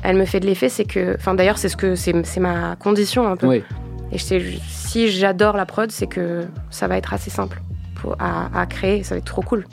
elle 0.03 0.17
me 0.17 0.25
fait 0.25 0.41
de 0.41 0.47
l'effet, 0.47 0.69
c'est 0.69 0.85
que. 0.85 1.15
Enfin, 1.17 1.35
d'ailleurs, 1.35 1.59
c'est 1.59 1.69
ce 1.69 1.77
que 1.77 1.95
c'est 1.95 2.41
ma 2.41 2.77
condition 2.77 3.27
un 3.27 3.37
peu. 3.37 3.47
Oui. 3.47 3.63
Et 4.13 4.19
je 4.19 4.57
si 4.69 5.11
j'adore 5.11 5.57
la 5.57 5.67
prod, 5.67 5.91
c'est 5.91 6.07
que 6.07 6.47
ça 6.71 6.89
va 6.89 6.97
être 6.97 7.13
assez 7.13 7.31
simple 7.31 7.61
pour, 7.97 8.17
à, 8.19 8.49
à 8.59 8.67
créer, 8.67 9.03
ça 9.03 9.15
va 9.15 9.19
être 9.19 9.25
trop 9.27 9.43
cool. 9.43 9.67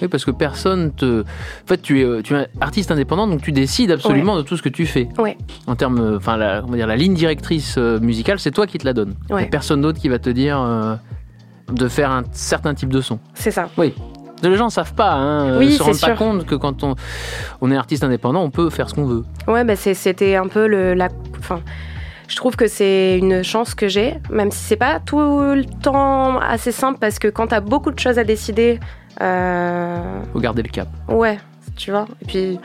Oui, 0.00 0.08
parce 0.08 0.24
que 0.24 0.30
personne 0.30 0.92
te. 0.92 1.22
En 1.22 1.66
fait, 1.66 1.82
tu 1.82 2.00
es, 2.00 2.04
euh, 2.04 2.22
tu 2.22 2.34
es 2.34 2.48
artiste 2.60 2.90
indépendant, 2.90 3.26
donc 3.26 3.42
tu 3.42 3.52
décides 3.52 3.90
absolument 3.90 4.36
de 4.36 4.42
tout 4.42 4.56
ce 4.56 4.62
que 4.62 4.68
tu 4.68 4.86
fais. 4.86 5.08
Ouais. 5.18 5.36
En 5.66 5.76
termes, 5.76 5.98
euh, 5.98 6.16
enfin, 6.16 6.36
la, 6.36 6.62
on 6.64 6.70
va 6.70 6.76
dire 6.76 6.86
la 6.86 6.96
ligne 6.96 7.14
directrice 7.14 7.76
euh, 7.78 7.98
musicale, 8.00 8.38
c'est 8.38 8.50
toi 8.52 8.66
qui 8.66 8.78
te 8.78 8.84
la 8.84 8.92
donne. 8.92 9.14
Ouais. 9.30 9.46
Personne 9.46 9.80
d'autre 9.80 10.00
qui 10.00 10.08
va 10.08 10.18
te 10.18 10.30
dire 10.30 10.98
de 11.72 11.88
faire 11.88 12.10
un 12.10 12.24
certain 12.32 12.74
type 12.74 12.88
de 12.90 13.00
son. 13.00 13.18
C'est 13.34 13.50
ça. 13.50 13.68
Oui. 13.76 13.94
Les 14.42 14.56
gens 14.56 14.66
ne 14.66 14.70
savent 14.70 14.94
pas, 14.94 15.12
hein, 15.12 15.58
oui, 15.58 15.72
se 15.72 15.82
rendent 15.82 15.94
sûr. 15.94 16.08
pas 16.08 16.14
compte 16.14 16.46
que 16.46 16.54
quand 16.54 16.84
on, 16.84 16.94
on 17.60 17.70
est 17.70 17.76
artiste 17.76 18.04
indépendant, 18.04 18.42
on 18.42 18.50
peut 18.50 18.70
faire 18.70 18.88
ce 18.88 18.94
qu'on 18.94 19.04
veut. 19.06 19.24
Ouais, 19.46 19.64
bah 19.64 19.74
c'était 19.76 20.36
un 20.36 20.46
peu 20.46 20.66
le, 20.66 20.94
la, 20.94 21.08
je 22.28 22.36
trouve 22.36 22.56
que 22.56 22.66
c'est 22.66 23.18
une 23.18 23.42
chance 23.42 23.74
que 23.74 23.88
j'ai, 23.88 24.18
même 24.30 24.50
si 24.50 24.58
c'est 24.58 24.76
pas 24.76 25.00
tout 25.00 25.18
le 25.18 25.64
temps 25.64 26.38
assez 26.38 26.72
simple 26.72 26.98
parce 27.00 27.18
que 27.18 27.28
quand 27.28 27.48
tu 27.48 27.54
as 27.54 27.60
beaucoup 27.60 27.90
de 27.90 27.98
choses 27.98 28.18
à 28.18 28.24
décider, 28.24 28.78
euh... 29.22 30.22
Faut 30.32 30.40
garder 30.40 30.62
le 30.62 30.68
cap. 30.68 30.88
Ouais, 31.08 31.38
tu 31.76 31.90
vois. 31.90 32.06
Et 32.22 32.26
puis, 32.26 32.60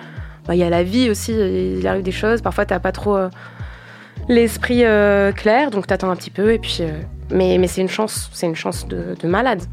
bah, 0.45 0.55
il 0.55 0.59
y 0.59 0.63
a 0.63 0.69
la 0.69 0.83
vie 0.83 1.09
aussi, 1.09 1.31
il 1.33 1.87
arrive 1.87 2.03
des 2.03 2.11
choses. 2.11 2.41
Parfois, 2.41 2.65
t'as 2.65 2.79
pas 2.79 2.91
trop 2.91 3.15
euh, 3.15 3.29
l'esprit 4.27 4.83
euh, 4.83 5.31
clair, 5.31 5.71
donc 5.71 5.87
t'attends 5.87 6.11
un 6.11 6.15
petit 6.17 6.29
peu. 6.29 6.51
Et 6.53 6.59
puis, 6.59 6.79
euh, 6.81 6.99
mais 7.31 7.57
mais 7.57 7.67
c'est 7.67 7.81
une 7.81 7.89
chance, 7.89 8.29
c'est 8.33 8.47
une 8.47 8.55
chance 8.55 8.85
de, 8.87 9.15
de 9.19 9.27
malade. 9.27 9.63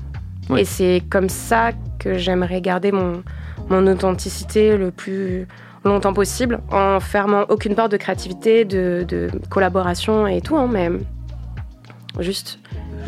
Ouais. 0.51 0.63
Et 0.63 0.65
c'est 0.65 1.03
comme 1.11 1.29
ça 1.29 1.71
que 1.99 2.19
j'aimerais 2.19 2.61
garder 2.61 2.93
mon, 2.93 3.23
mon 3.69 3.87
authenticité 3.87 4.77
le 4.77 4.91
plus 4.91 5.47
longtemps 5.85 6.13
possible, 6.13 6.61
en 6.71 7.01
fermant 7.01 7.45
aucune 7.49 7.75
part 7.75 7.89
de 7.89 7.97
créativité, 7.97 8.65
de, 8.65 9.05
de 9.09 9.31
collaboration 9.49 10.27
et 10.27 10.41
tout, 10.43 10.57
hein, 10.57 10.69
mais 10.71 10.91
juste 12.19 12.59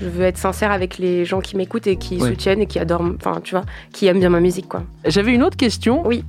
je 0.00 0.06
veux 0.08 0.24
être 0.24 0.38
sincère 0.38 0.72
avec 0.72 0.96
les 0.98 1.24
gens 1.26 1.40
qui 1.40 1.54
m'écoutent 1.56 1.86
et 1.86 1.96
qui 1.96 2.16
Oui. 2.18 2.28
soutiennent 2.30 2.62
et 2.62 2.66
qui 2.66 2.78
adorent, 2.78 3.04
enfin, 3.16 3.40
tu 3.44 3.54
vois, 3.54 3.64
qui 3.92 4.06
aiment 4.06 4.20
bien 4.20 4.30
ma 4.30 4.40
musique, 4.40 4.68
quoi. 4.68 4.84
J'avais 5.04 5.34
une 5.34 5.42
autre 5.42 5.56
question. 5.58 6.06
Oui. 6.06 6.24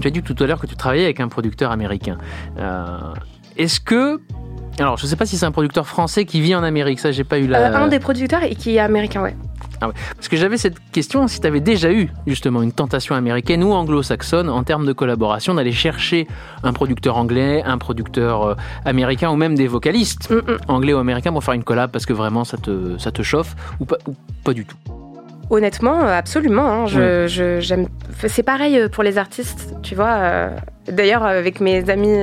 Tu 0.00 0.08
as 0.08 0.10
dit 0.10 0.22
tout 0.22 0.36
à 0.40 0.46
l'heure 0.46 0.60
que 0.60 0.66
tu 0.66 0.76
travaillais 0.76 1.04
avec 1.04 1.20
un 1.20 1.28
producteur 1.28 1.70
américain. 1.70 2.18
Euh, 2.58 2.98
Est-ce 3.56 3.80
que. 3.80 4.20
Alors, 4.78 4.98
je 4.98 5.04
ne 5.04 5.08
sais 5.08 5.16
pas 5.16 5.24
si 5.24 5.38
c'est 5.38 5.46
un 5.46 5.50
producteur 5.50 5.86
français 5.86 6.26
qui 6.26 6.42
vit 6.42 6.54
en 6.54 6.62
Amérique, 6.62 6.98
ça, 7.00 7.10
j'ai 7.10 7.24
pas 7.24 7.38
eu 7.38 7.46
la. 7.46 7.70
Euh, 7.72 7.84
un 7.84 7.88
des 7.88 7.98
producteurs 8.00 8.42
et 8.42 8.54
qui 8.54 8.76
est 8.76 8.78
américain, 8.80 9.22
ouais. 9.22 9.34
Ah 9.80 9.88
ouais. 9.88 9.94
Parce 10.14 10.28
que 10.28 10.36
j'avais 10.36 10.56
cette 10.56 10.76
question 10.92 11.28
si 11.28 11.40
tu 11.40 11.46
avais 11.46 11.60
déjà 11.60 11.92
eu 11.92 12.08
justement 12.26 12.62
une 12.62 12.72
tentation 12.72 13.14
américaine 13.14 13.62
ou 13.62 13.72
anglo-saxonne 13.72 14.48
en 14.48 14.62
termes 14.64 14.86
de 14.86 14.92
collaboration, 14.92 15.54
d'aller 15.54 15.72
chercher 15.72 16.26
un 16.62 16.72
producteur 16.72 17.16
anglais, 17.16 17.62
un 17.64 17.78
producteur 17.78 18.42
euh, 18.42 18.54
américain 18.84 19.30
ou 19.30 19.36
même 19.36 19.54
des 19.54 19.66
vocalistes 19.68 20.30
Mm, 20.30 20.34
mm. 20.36 20.56
anglais 20.68 20.92
ou 20.94 20.98
américains 20.98 21.32
pour 21.32 21.44
faire 21.44 21.54
une 21.54 21.64
collab 21.64 21.90
parce 21.90 22.06
que 22.06 22.12
vraiment 22.12 22.44
ça 22.44 22.56
te, 22.56 22.96
ça 22.98 23.10
te 23.12 23.22
chauffe 23.22 23.54
ou 23.80 23.84
pas, 23.84 23.96
ou 24.08 24.14
pas 24.44 24.52
du 24.54 24.64
tout? 24.64 24.76
Honnêtement, 25.50 26.00
euh, 26.04 26.18
absolument. 26.18 26.66
hein. 26.66 26.86
Je, 26.86 27.26
je- 27.28 27.60
j'aime. 27.60 27.86
C'est 28.26 28.42
pareil 28.42 28.78
euh, 28.78 28.88
pour 28.88 29.04
les 29.04 29.16
artistes, 29.18 29.74
tu 29.82 29.94
vois. 29.94 30.48
D'ailleurs, 30.90 31.22
avec 31.24 31.60
mes 31.60 31.88
amis 31.88 32.16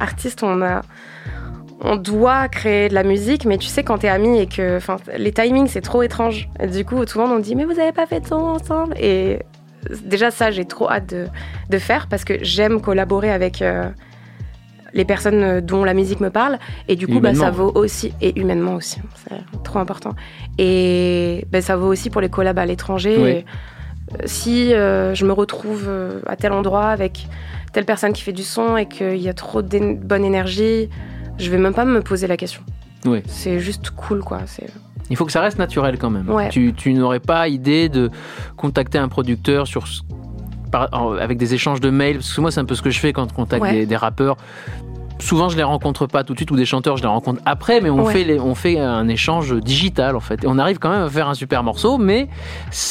artistes, 0.00 0.42
on 0.42 0.62
a. 0.62 0.80
On 1.84 1.96
doit 1.96 2.48
créer 2.48 2.88
de 2.88 2.94
la 2.94 3.02
musique, 3.02 3.44
mais 3.44 3.58
tu 3.58 3.66
sais, 3.66 3.82
quand 3.82 3.98
t'es 3.98 4.08
amis 4.08 4.38
et 4.38 4.46
que. 4.46 4.78
Les 5.16 5.32
timings, 5.32 5.66
c'est 5.66 5.80
trop 5.80 6.02
étrange. 6.02 6.48
Du 6.72 6.84
coup, 6.84 7.04
tout 7.04 7.18
le 7.18 7.26
monde, 7.26 7.36
on 7.36 7.40
dit, 7.40 7.56
mais 7.56 7.64
vous 7.64 7.78
avez 7.78 7.92
pas 7.92 8.06
fait 8.06 8.20
de 8.20 8.26
son 8.26 8.36
ensemble? 8.36 8.94
Et 9.00 9.40
déjà, 10.04 10.30
ça, 10.30 10.50
j'ai 10.52 10.64
trop 10.64 10.88
hâte 10.88 11.10
de, 11.10 11.26
de 11.70 11.78
faire 11.78 12.06
parce 12.08 12.24
que 12.24 12.34
j'aime 12.42 12.80
collaborer 12.80 13.30
avec. 13.32 13.62
euh, 13.62 13.88
les 14.94 15.06
personnes 15.06 15.60
dont 15.60 15.84
la 15.84 15.94
musique 15.94 16.20
me 16.20 16.28
parle 16.28 16.58
et 16.86 16.96
du 16.96 17.06
Et 17.06 17.08
coup 17.08 17.20
bah, 17.20 17.34
ça 17.34 17.50
vaut 17.50 17.72
aussi 17.74 18.12
et 18.20 18.38
humainement 18.38 18.74
aussi 18.74 19.00
c'est 19.14 19.62
trop 19.62 19.78
important 19.78 20.14
et 20.58 21.46
ben, 21.50 21.62
ça 21.62 21.76
vaut 21.76 21.86
aussi 21.88 22.10
pour 22.10 22.20
les 22.20 22.28
collabs 22.28 22.58
à 22.58 22.66
l'étranger 22.66 23.16
Oui. 23.18 23.30
Et, 23.30 23.44
euh, 24.12 24.22
si 24.26 24.74
euh, 24.74 25.14
je 25.14 25.24
me 25.24 25.32
retrouve 25.32 25.88
à 26.26 26.36
tel 26.36 26.52
endroit 26.52 26.88
avec 26.88 27.26
telle 27.72 27.86
personne 27.86 28.12
qui 28.12 28.20
fait 28.20 28.34
du 28.34 28.42
son 28.42 28.76
et 28.76 28.84
qu'il 28.84 29.16
y 29.16 29.30
a 29.30 29.32
trop 29.32 29.62
de 29.62 29.94
bonne 29.94 30.26
énergie, 30.26 30.90
je 31.42 31.50
vais 31.50 31.58
même 31.58 31.74
pas 31.74 31.84
me 31.84 32.00
poser 32.02 32.26
la 32.26 32.36
question. 32.36 32.62
Oui. 33.04 33.22
C'est 33.26 33.58
juste 33.58 33.90
cool, 33.90 34.20
quoi. 34.22 34.40
C'est... 34.46 34.66
Il 35.10 35.16
faut 35.16 35.26
que 35.26 35.32
ça 35.32 35.40
reste 35.40 35.58
naturel 35.58 35.98
quand 35.98 36.10
même. 36.10 36.28
Ouais. 36.30 36.48
Tu, 36.48 36.72
tu 36.74 36.92
n'aurais 36.94 37.20
pas 37.20 37.48
idée 37.48 37.88
de 37.88 38.10
contacter 38.56 38.98
un 38.98 39.08
producteur 39.08 39.66
sur, 39.66 39.84
par- 40.70 40.88
avec 41.20 41.36
des 41.38 41.52
échanges 41.54 41.80
de 41.80 41.90
mails, 41.90 42.16
parce 42.18 42.32
que 42.32 42.40
moi 42.40 42.50
c'est 42.50 42.60
un 42.60 42.64
peu 42.64 42.74
ce 42.74 42.82
que 42.82 42.90
je 42.90 42.98
fais 43.00 43.12
quand 43.12 43.28
je 43.28 43.34
contacte 43.34 43.62
Ouais. 43.62 43.72
des, 43.72 43.86
des 43.86 43.96
rappeurs. 43.96 44.36
Souvent 45.18 45.48
je 45.48 45.56
les 45.56 45.62
rencontre 45.62 46.06
pas 46.06 46.24
tout 46.24 46.32
de 46.32 46.38
suite 46.38 46.50
ou 46.50 46.56
des 46.56 46.64
chanteurs 46.64 46.96
je 46.96 47.02
les 47.02 47.08
rencontre 47.08 47.40
après, 47.44 47.80
mais 47.80 47.90
on, 47.90 48.04
Ouais. 48.04 48.12
fait, 48.12 48.24
les- 48.24 48.40
on 48.40 48.54
fait 48.54 48.78
un 48.80 49.06
échange 49.08 49.54
digital 49.60 50.16
en 50.16 50.20
fait. 50.20 50.42
Et 50.44 50.46
on 50.46 50.58
arrive 50.58 50.78
quand 50.78 50.90
même 50.90 51.02
à 51.02 51.10
faire 51.10 51.28
un 51.28 51.34
super 51.34 51.62
morceau, 51.62 51.98
mais 51.98 52.28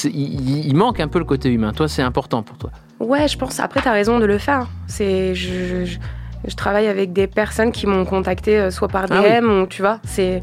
il, 0.05 0.67
il 0.67 0.75
manque 0.75 0.99
un 0.99 1.07
peu 1.07 1.17
le 1.19 1.25
côté 1.25 1.49
humain. 1.49 1.71
Toi 1.73 1.87
c'est 1.87 2.01
important 2.03 2.43
pour 2.43 2.57
toi. 2.57 2.69
Ouais, 2.99 3.27
je 3.27 3.35
pense. 3.37 3.59
Après, 3.59 3.81
t'as 3.81 3.93
raison 3.93 4.19
de 4.19 4.25
le 4.25 4.37
faire. 4.37 4.67
C'est, 4.85 5.33
je, 5.33 5.85
je, 5.85 5.97
je 6.45 6.55
travaille 6.55 6.87
avec 6.87 7.13
des 7.13 7.27
personnes 7.27 7.71
qui 7.71 7.87
m'ont 7.87 8.05
contacté 8.05 8.57
euh, 8.57 8.71
soit 8.71 8.87
par 8.87 9.05
DM 9.07 9.15
Ah 9.49 9.61
ou 9.61 9.67
tu 9.67 9.81
vois, 9.81 9.99
c'est, 10.03 10.41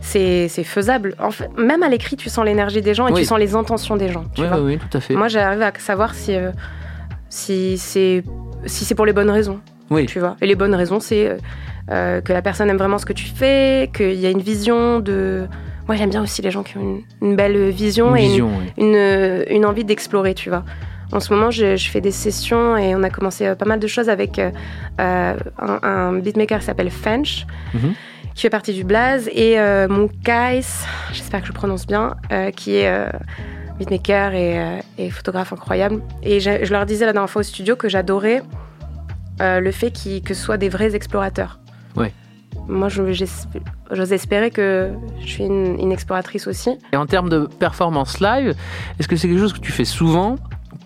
c'est, 0.00 0.48
faisable. 0.64 1.14
En 1.18 1.30
fait, 1.30 1.48
même 1.56 1.82
à 1.82 1.88
l'écrit, 1.88 2.16
tu 2.16 2.28
sens 2.28 2.44
l'énergie 2.44 2.82
des 2.82 2.94
gens 2.94 3.06
et 3.08 3.12
Oui. 3.12 3.20
tu 3.20 3.26
sens 3.26 3.38
les 3.38 3.54
intentions 3.54 3.96
des 3.96 4.08
gens. 4.08 4.24
Tu 4.34 4.42
Oui, 4.42 4.48
vois. 4.48 4.60
oui, 4.60 4.78
tout 4.78 4.96
à 4.96 5.00
fait. 5.00 5.14
Moi, 5.14 5.28
j'arrive 5.28 5.62
à 5.62 5.72
savoir 5.78 6.14
si, 6.14 6.34
euh, 6.34 6.50
si 7.28 7.78
c'est, 7.78 8.22
si 8.66 8.84
c'est 8.84 8.94
pour 8.94 9.06
les 9.06 9.12
bonnes 9.12 9.30
raisons. 9.30 9.60
Oui. 9.90 10.06
Tu 10.06 10.18
vois. 10.20 10.36
Et 10.40 10.46
les 10.46 10.54
bonnes 10.54 10.74
raisons, 10.74 11.00
c'est 11.00 11.36
euh, 11.90 12.20
que 12.20 12.32
la 12.32 12.42
personne 12.42 12.68
aime 12.68 12.76
vraiment 12.76 12.98
ce 12.98 13.06
que 13.06 13.14
tu 13.14 13.24
fais, 13.26 13.90
qu'il 13.94 14.14
y 14.20 14.26
a 14.26 14.30
une 14.30 14.42
vision 14.42 15.00
de. 15.00 15.46
Moi, 15.86 15.96
j'aime 15.96 16.10
bien 16.10 16.22
aussi 16.22 16.42
les 16.42 16.50
gens 16.50 16.62
qui 16.62 16.76
ont 16.76 16.82
une, 16.82 17.28
une 17.30 17.36
belle 17.36 17.70
vision 17.70 18.14
Une 18.14 18.22
et 18.22 18.36
une, 18.76 19.44
une 19.56 19.64
envie 19.64 19.84
d'explorer, 19.84 20.34
tu 20.34 20.50
vois. 20.50 20.64
En 21.12 21.20
ce 21.20 21.32
moment, 21.32 21.50
je, 21.50 21.76
je 21.76 21.88
fais 21.90 22.00
des 22.00 22.10
sessions 22.10 22.76
et 22.76 22.94
on 22.94 23.02
a 23.02 23.10
commencé 23.10 23.46
euh, 23.46 23.54
pas 23.54 23.64
mal 23.64 23.80
de 23.80 23.86
choses 23.86 24.08
avec 24.10 24.38
euh, 24.38 24.50
euh, 25.00 25.34
un, 25.58 25.78
un 25.82 26.12
beatmaker 26.14 26.58
qui 26.60 26.66
s'appelle 26.66 26.90
Fench, 26.90 27.46
Mhm. 27.74 27.94
qui 28.34 28.42
fait 28.42 28.50
partie 28.50 28.74
du 28.74 28.84
Blaze, 28.84 29.28
et 29.32 29.58
euh, 29.58 29.88
Moukais, 29.88 30.60
j'espère 31.12 31.40
que 31.40 31.46
je 31.46 31.52
prononce 31.52 31.86
bien, 31.86 32.14
euh, 32.30 32.50
qui 32.50 32.76
est 32.76 32.88
euh, 32.88 33.08
beatmaker 33.78 34.34
et, 34.34 34.80
et 34.98 35.10
photographe 35.10 35.52
incroyable. 35.52 36.02
Et 36.22 36.40
je, 36.40 36.64
je 36.64 36.72
leur 36.72 36.84
disais 36.84 37.06
la 37.06 37.12
dernière 37.14 37.30
fois 37.30 37.40
au 37.40 37.42
studio 37.44 37.74
que 37.74 37.88
j'adorais 37.88 38.42
le 39.40 39.70
fait 39.70 39.92
qu'ils- 39.92 40.20
que 40.22 40.34
ce 40.34 40.42
soit 40.42 40.56
des 40.56 40.68
vrais 40.68 40.94
explorateurs. 40.96 41.60
Ouais. 41.96 42.12
Moi, 42.66 42.88
j'ose 42.88 44.12
espérer 44.12 44.50
que 44.50 44.90
je 45.20 45.26
suis 45.26 45.44
une, 45.44 45.78
une 45.80 45.92
exploratrice 45.92 46.46
aussi. 46.48 46.76
Et 46.92 46.96
en 46.96 47.06
termes 47.06 47.28
de 47.28 47.46
performance 47.46 48.20
live, 48.20 48.54
est-ce 48.98 49.06
que 49.08 49.14
c'est 49.16 49.28
quelque 49.28 49.38
chose 49.38 49.52
que 49.52 49.60
tu 49.60 49.70
fais 49.72 49.84
souvent 49.84 50.34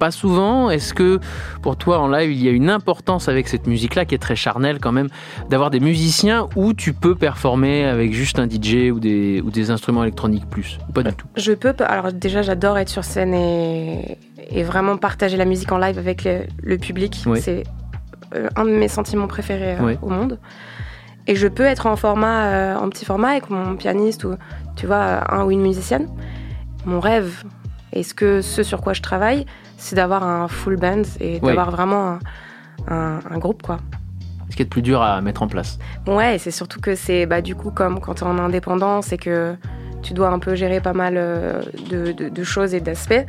Pas 0.02 0.10
souvent 0.10 0.68
Est-ce 0.68 0.94
que 0.94 1.20
pour 1.62 1.76
toi 1.76 2.00
en 2.00 2.08
live 2.08 2.32
il 2.32 2.42
y 2.42 2.48
a 2.48 2.50
une 2.50 2.70
importance 2.70 3.28
avec 3.28 3.46
cette 3.46 3.68
musique-là 3.68 4.04
qui 4.04 4.16
est 4.16 4.18
très 4.18 4.34
charnelle 4.34 4.80
quand 4.80 4.90
même 4.90 5.06
d'avoir 5.48 5.70
des 5.70 5.78
musiciens 5.78 6.48
où 6.56 6.74
tu 6.74 6.92
peux 6.92 7.14
performer 7.14 7.84
avec 7.84 8.12
juste 8.12 8.40
un 8.40 8.48
DJ 8.50 8.90
ou 8.92 8.98
des, 8.98 9.40
ou 9.42 9.52
des 9.52 9.70
instruments 9.70 10.02
électroniques 10.02 10.50
plus 10.50 10.80
Ou 10.88 10.92
Pas 10.92 11.04
du 11.04 11.12
tout? 11.14 11.28
Je 11.36 11.52
peux. 11.52 11.72
Alors 11.86 12.12
déjà, 12.12 12.42
j'adore 12.42 12.78
être 12.78 12.88
sur 12.88 13.04
scène 13.04 13.32
et, 13.32 14.18
et 14.50 14.64
vraiment 14.64 14.96
partager 14.96 15.36
la 15.36 15.44
musique 15.44 15.70
en 15.70 15.78
live 15.78 15.98
avec 15.98 16.24
le, 16.24 16.46
le 16.60 16.78
public. 16.78 17.22
Oui. 17.26 17.40
C'est 17.40 17.62
euh, 18.34 18.48
un 18.56 18.64
de 18.64 18.70
mes 18.70 18.88
sentiments 18.88 19.28
préférés 19.28 19.76
euh, 19.78 19.84
Oui. 19.84 19.98
au 20.02 20.08
monde. 20.08 20.40
Et 21.28 21.36
je 21.36 21.46
peux 21.46 21.62
être 21.62 21.86
en 21.86 21.94
format, 21.94 22.46
euh, 22.46 22.74
en 22.76 22.88
petit 22.88 23.04
format 23.04 23.28
avec 23.28 23.50
mon 23.50 23.76
pianiste 23.76 24.24
ou 24.24 24.34
tu 24.74 24.88
vois 24.88 25.32
un 25.32 25.44
ou 25.44 25.52
une 25.52 25.62
musicienne. 25.62 26.08
Mon 26.86 26.98
rêve, 26.98 27.44
et 27.92 28.02
ce 28.02 28.14
que 28.14 28.40
ce 28.40 28.64
sur 28.64 28.80
quoi 28.80 28.94
je 28.94 29.02
travaille, 29.02 29.46
c'est 29.82 29.96
d'avoir 29.96 30.22
un 30.22 30.48
full 30.48 30.76
band 30.76 31.02
et 31.20 31.34
Oui. 31.42 31.48
d'avoir 31.48 31.70
vraiment 31.70 32.12
un, 32.12 32.18
un- 32.88 33.20
un 33.30 33.38
groupe 33.38 33.62
quoi. 33.62 33.78
ce 34.50 34.56
qui 34.56 34.62
est 34.62 34.64
le 34.64 34.70
plus 34.70 34.82
dur 34.82 35.02
à 35.02 35.20
mettre 35.20 35.42
en 35.42 35.48
place. 35.48 35.78
Ouais, 36.06 36.36
c'est 36.38 36.50
surtout 36.50 36.80
que 36.80 36.94
c'est 36.94 37.26
bah, 37.26 37.40
du 37.40 37.54
coup 37.54 37.70
comme 37.70 38.00
quand 38.00 38.14
tu 38.14 38.24
es 38.24 38.26
en 38.26 38.38
indépendant, 38.38 39.02
c'est 39.02 39.18
que 39.18 39.56
tu 40.02 40.14
dois 40.14 40.28
un 40.28 40.38
peu 40.38 40.54
gérer 40.54 40.80
pas 40.80 40.92
mal 40.92 41.14
euh, 41.16 41.62
de, 41.90 42.44
choses 42.44 42.74
et 42.74 42.80
d'aspects. 42.80 43.24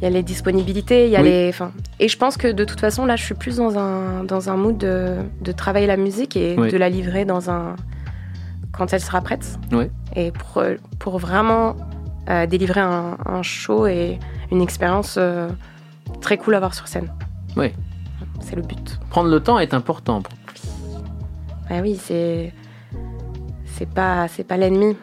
Il 0.00 0.04
y 0.04 0.06
a 0.06 0.10
les 0.10 0.22
disponibilités, 0.22 1.06
il 1.06 1.10
y 1.10 1.16
a 1.16 1.22
les. 1.22 1.52
et 1.98 2.08
je 2.08 2.16
pense 2.18 2.36
que 2.36 2.46
de 2.52 2.64
toute 2.64 2.78
façon, 2.78 3.04
là, 3.04 3.16
je 3.16 3.24
suis 3.24 3.34
plus 3.34 3.56
dans 3.56 3.76
un, 3.78 4.22
dans 4.22 4.48
un 4.48 4.56
mood 4.56 4.78
de, 4.78 5.16
de 5.40 5.50
travailler 5.52 5.88
la 5.88 5.96
musique 5.96 6.36
et 6.36 6.54
de 6.54 6.76
la 6.76 6.88
livrer 6.88 7.24
dans 7.24 7.50
un. 7.50 7.74
quand 8.72 8.92
elle 8.92 9.00
sera 9.00 9.20
prête. 9.22 9.58
Oui. 9.72 9.86
Et 10.14 10.30
pour, 10.30 10.62
pour 11.00 11.18
vraiment 11.18 11.74
euh, 12.30 12.46
délivrer 12.46 12.80
un, 12.80 13.16
un, 13.26 13.42
show 13.42 13.86
et 13.86 14.18
une 14.50 14.62
expérience 14.62 15.16
euh, 15.18 15.48
très 16.20 16.38
cool 16.38 16.54
à 16.54 16.60
voir 16.60 16.74
sur 16.74 16.88
scène. 16.88 17.12
Oui. 17.56 17.72
C'est 18.40 18.56
le 18.56 18.62
but. 18.62 18.98
Prendre 19.10 19.30
le 19.30 19.40
temps 19.40 19.58
est 19.58 19.74
important. 19.74 20.22
Bah 21.68 21.76
oui, 21.82 21.96
c'est. 22.00 22.52
C'est 23.66 23.88
pas, 23.88 24.26
c'est 24.28 24.44
pas 24.44 24.56
l'ennemi. 24.56 24.96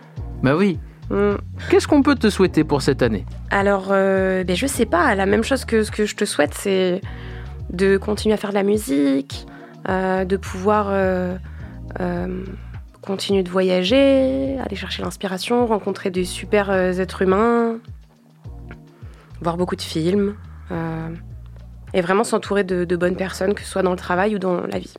Bah 0.43 0.56
oui. 0.56 0.80
Mm. 1.10 1.36
Qu'est-ce 1.70 1.88
qu'on 1.88 2.02
peut 2.02 2.16
te 2.16 2.30
souhaiter 2.30 2.64
pour 2.64 2.82
cette 2.82 3.02
année? 3.02 3.26
Alors, 3.52 3.88
euh, 3.91 4.43
ben 4.43 4.56
je 4.56 4.68
sais 4.68 4.86
pas. 4.86 5.16
La 5.16 5.26
même 5.26 5.43
chose 5.43 5.66
que 5.66 5.84
ce 5.84 5.91
que 5.91 6.06
je 6.06 6.16
te 6.16 6.26
souhaite, 6.26 6.54
c'est 6.54 7.02
de 7.72 7.98
continuer 7.98 8.34
à 8.34 8.38
faire 8.38 8.50
de 8.50 8.56
la 8.56 8.64
musique, 8.64 9.46
euh, 9.89 10.26
de 10.26 10.38
pouvoir 10.38 10.88
euh, 10.89 11.38
continuer 13.02 13.43
de 13.43 13.50
voyager, 13.50 14.58
aller 14.60 14.76
chercher 14.76 15.04
l'inspiration, 15.04 15.66
rencontrer 15.68 16.10
des 16.10 16.26
super 16.26 16.72
êtres 16.72 17.22
humains, 17.22 17.78
voir 19.46 19.58
beaucoup 19.58 19.78
de 19.78 19.82
films, 19.82 20.36
et 21.93 22.02
vraiment 22.02 22.24
s'entourer 22.24 22.64
de 22.64 22.96
bonnes 22.96 23.16
personnes, 23.16 23.54
que 23.54 23.62
ce 23.62 23.70
soit 23.70 23.84
dans 23.84 23.91
le 23.91 23.98
travail 23.98 24.36
ou 24.36 24.39
dans 24.39 24.62
la 24.68 24.80
vie 24.80 24.93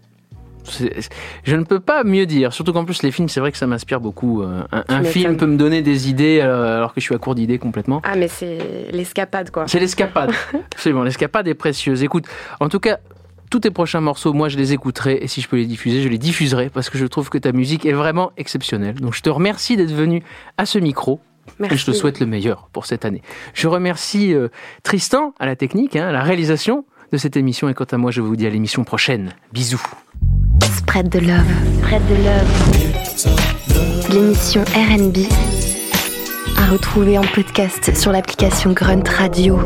je 1.45 1.57
ne 1.57 1.65
peux 1.65 1.81
pas 1.81 2.05
mieux 2.05 2.27
dire. 2.27 2.53
Surtout 2.53 2.73
qu'en 2.73 2.85
plus, 2.85 3.03
les 3.03 3.11
films, 3.11 3.29
c'est 3.29 3.41
vrai 3.41 3.53
que 3.53 3.59
ça 3.59 3.67
m'inspire 3.67 4.01
beaucoup. 4.01 4.43
Euh, 4.43 4.63
un, 4.71 5.05
film 5.05 5.37
peut 5.37 5.47
me 5.47 5.57
donner 5.57 5.83
des 5.83 6.09
idées 6.09 6.41
euh, 6.43 6.77
alors 6.77 6.95
que 6.95 7.01
je 7.01 7.07
suis 7.07 7.15
à 7.15 7.19
court 7.19 7.35
d'idées 7.35 7.59
complètement. 7.59 8.01
Ah, 8.05 8.17
mais 8.17 8.29
c'est 8.29 8.59
l'escapade, 8.93 9.51
quoi. 9.51 9.67
C'est 9.69 9.81
l'escapade. 9.81 10.33
Absolument, 10.75 11.03
l'escapade 11.03 11.49
est 11.49 11.55
précieuse. 11.55 12.03
Écoute, 12.03 12.27
en 12.61 12.69
tout 12.69 12.81
cas, 12.81 12.99
tous 13.51 13.61
tes 13.61 13.71
prochains 13.71 14.01
morceaux, 14.01 14.33
moi, 14.33 14.49
je 14.49 14.57
les 14.57 14.73
écouterai. 14.73 15.19
Et 15.23 15.29
si 15.29 15.41
je 15.41 15.49
peux 15.49 15.57
les 15.57 15.67
diffuser, 15.67 16.03
je 16.03 16.09
les 16.09 16.19
diffuserai 16.19 16.71
parce 16.71 16.91
que 16.91 16.99
je 16.99 17.07
trouve 17.07 17.31
que 17.31 17.39
ta 17.39 17.53
musique 17.53 17.87
est 17.87 17.93
vraiment 17.93 18.33
exceptionnelle. 18.37 18.97
Donc, 18.97 19.15
je 19.15 19.23
te 19.23 19.31
remercie 19.31 19.77
d'être 19.77 19.95
venu 19.95 20.23
à 20.59 20.67
ce 20.67 20.79
micro. 20.79 21.21
Merci. 21.59 21.75
Et 21.75 21.79
je 21.79 21.87
te 21.87 21.93
souhaite 21.93 22.21
le 22.21 22.27
meilleur 22.27 22.69
pour 22.73 22.87
cette 22.87 23.05
année. 23.05 23.23
Je 23.55 23.69
remercie 23.69 24.35
euh, 24.35 24.49
Tristan 24.83 25.35
à 25.39 25.47
la 25.47 25.57
technique, 25.57 25.97
hein, 25.97 26.09
à 26.09 26.13
la 26.13 26.23
réalisation 26.23 26.85
de 27.13 27.19
cette 27.19 27.37
émission. 27.37 27.69
Et 27.69 27.75
quant 27.75 27.85
à 27.91 27.97
moi, 27.97 28.11
je 28.11 28.21
vous 28.21 28.37
dis 28.37 28.47
à 28.47 28.51
l'émission 28.51 28.85
prochaine. 28.85 29.35
Bisous. 29.53 29.83
Spread 30.63 31.09
de 31.09 31.21
love. 31.21 31.45
Spread 31.79 32.03
de 32.09 32.15
love. 32.15 32.47
L'émission 34.13 34.63
RB 34.63 35.19
à 36.59 36.67
retrouver 36.71 37.19
en 37.19 37.23
podcast 37.23 37.95
sur 37.95 38.13
l'application 38.13 38.73
Grunt 38.73 39.03
Radio. 39.09 39.59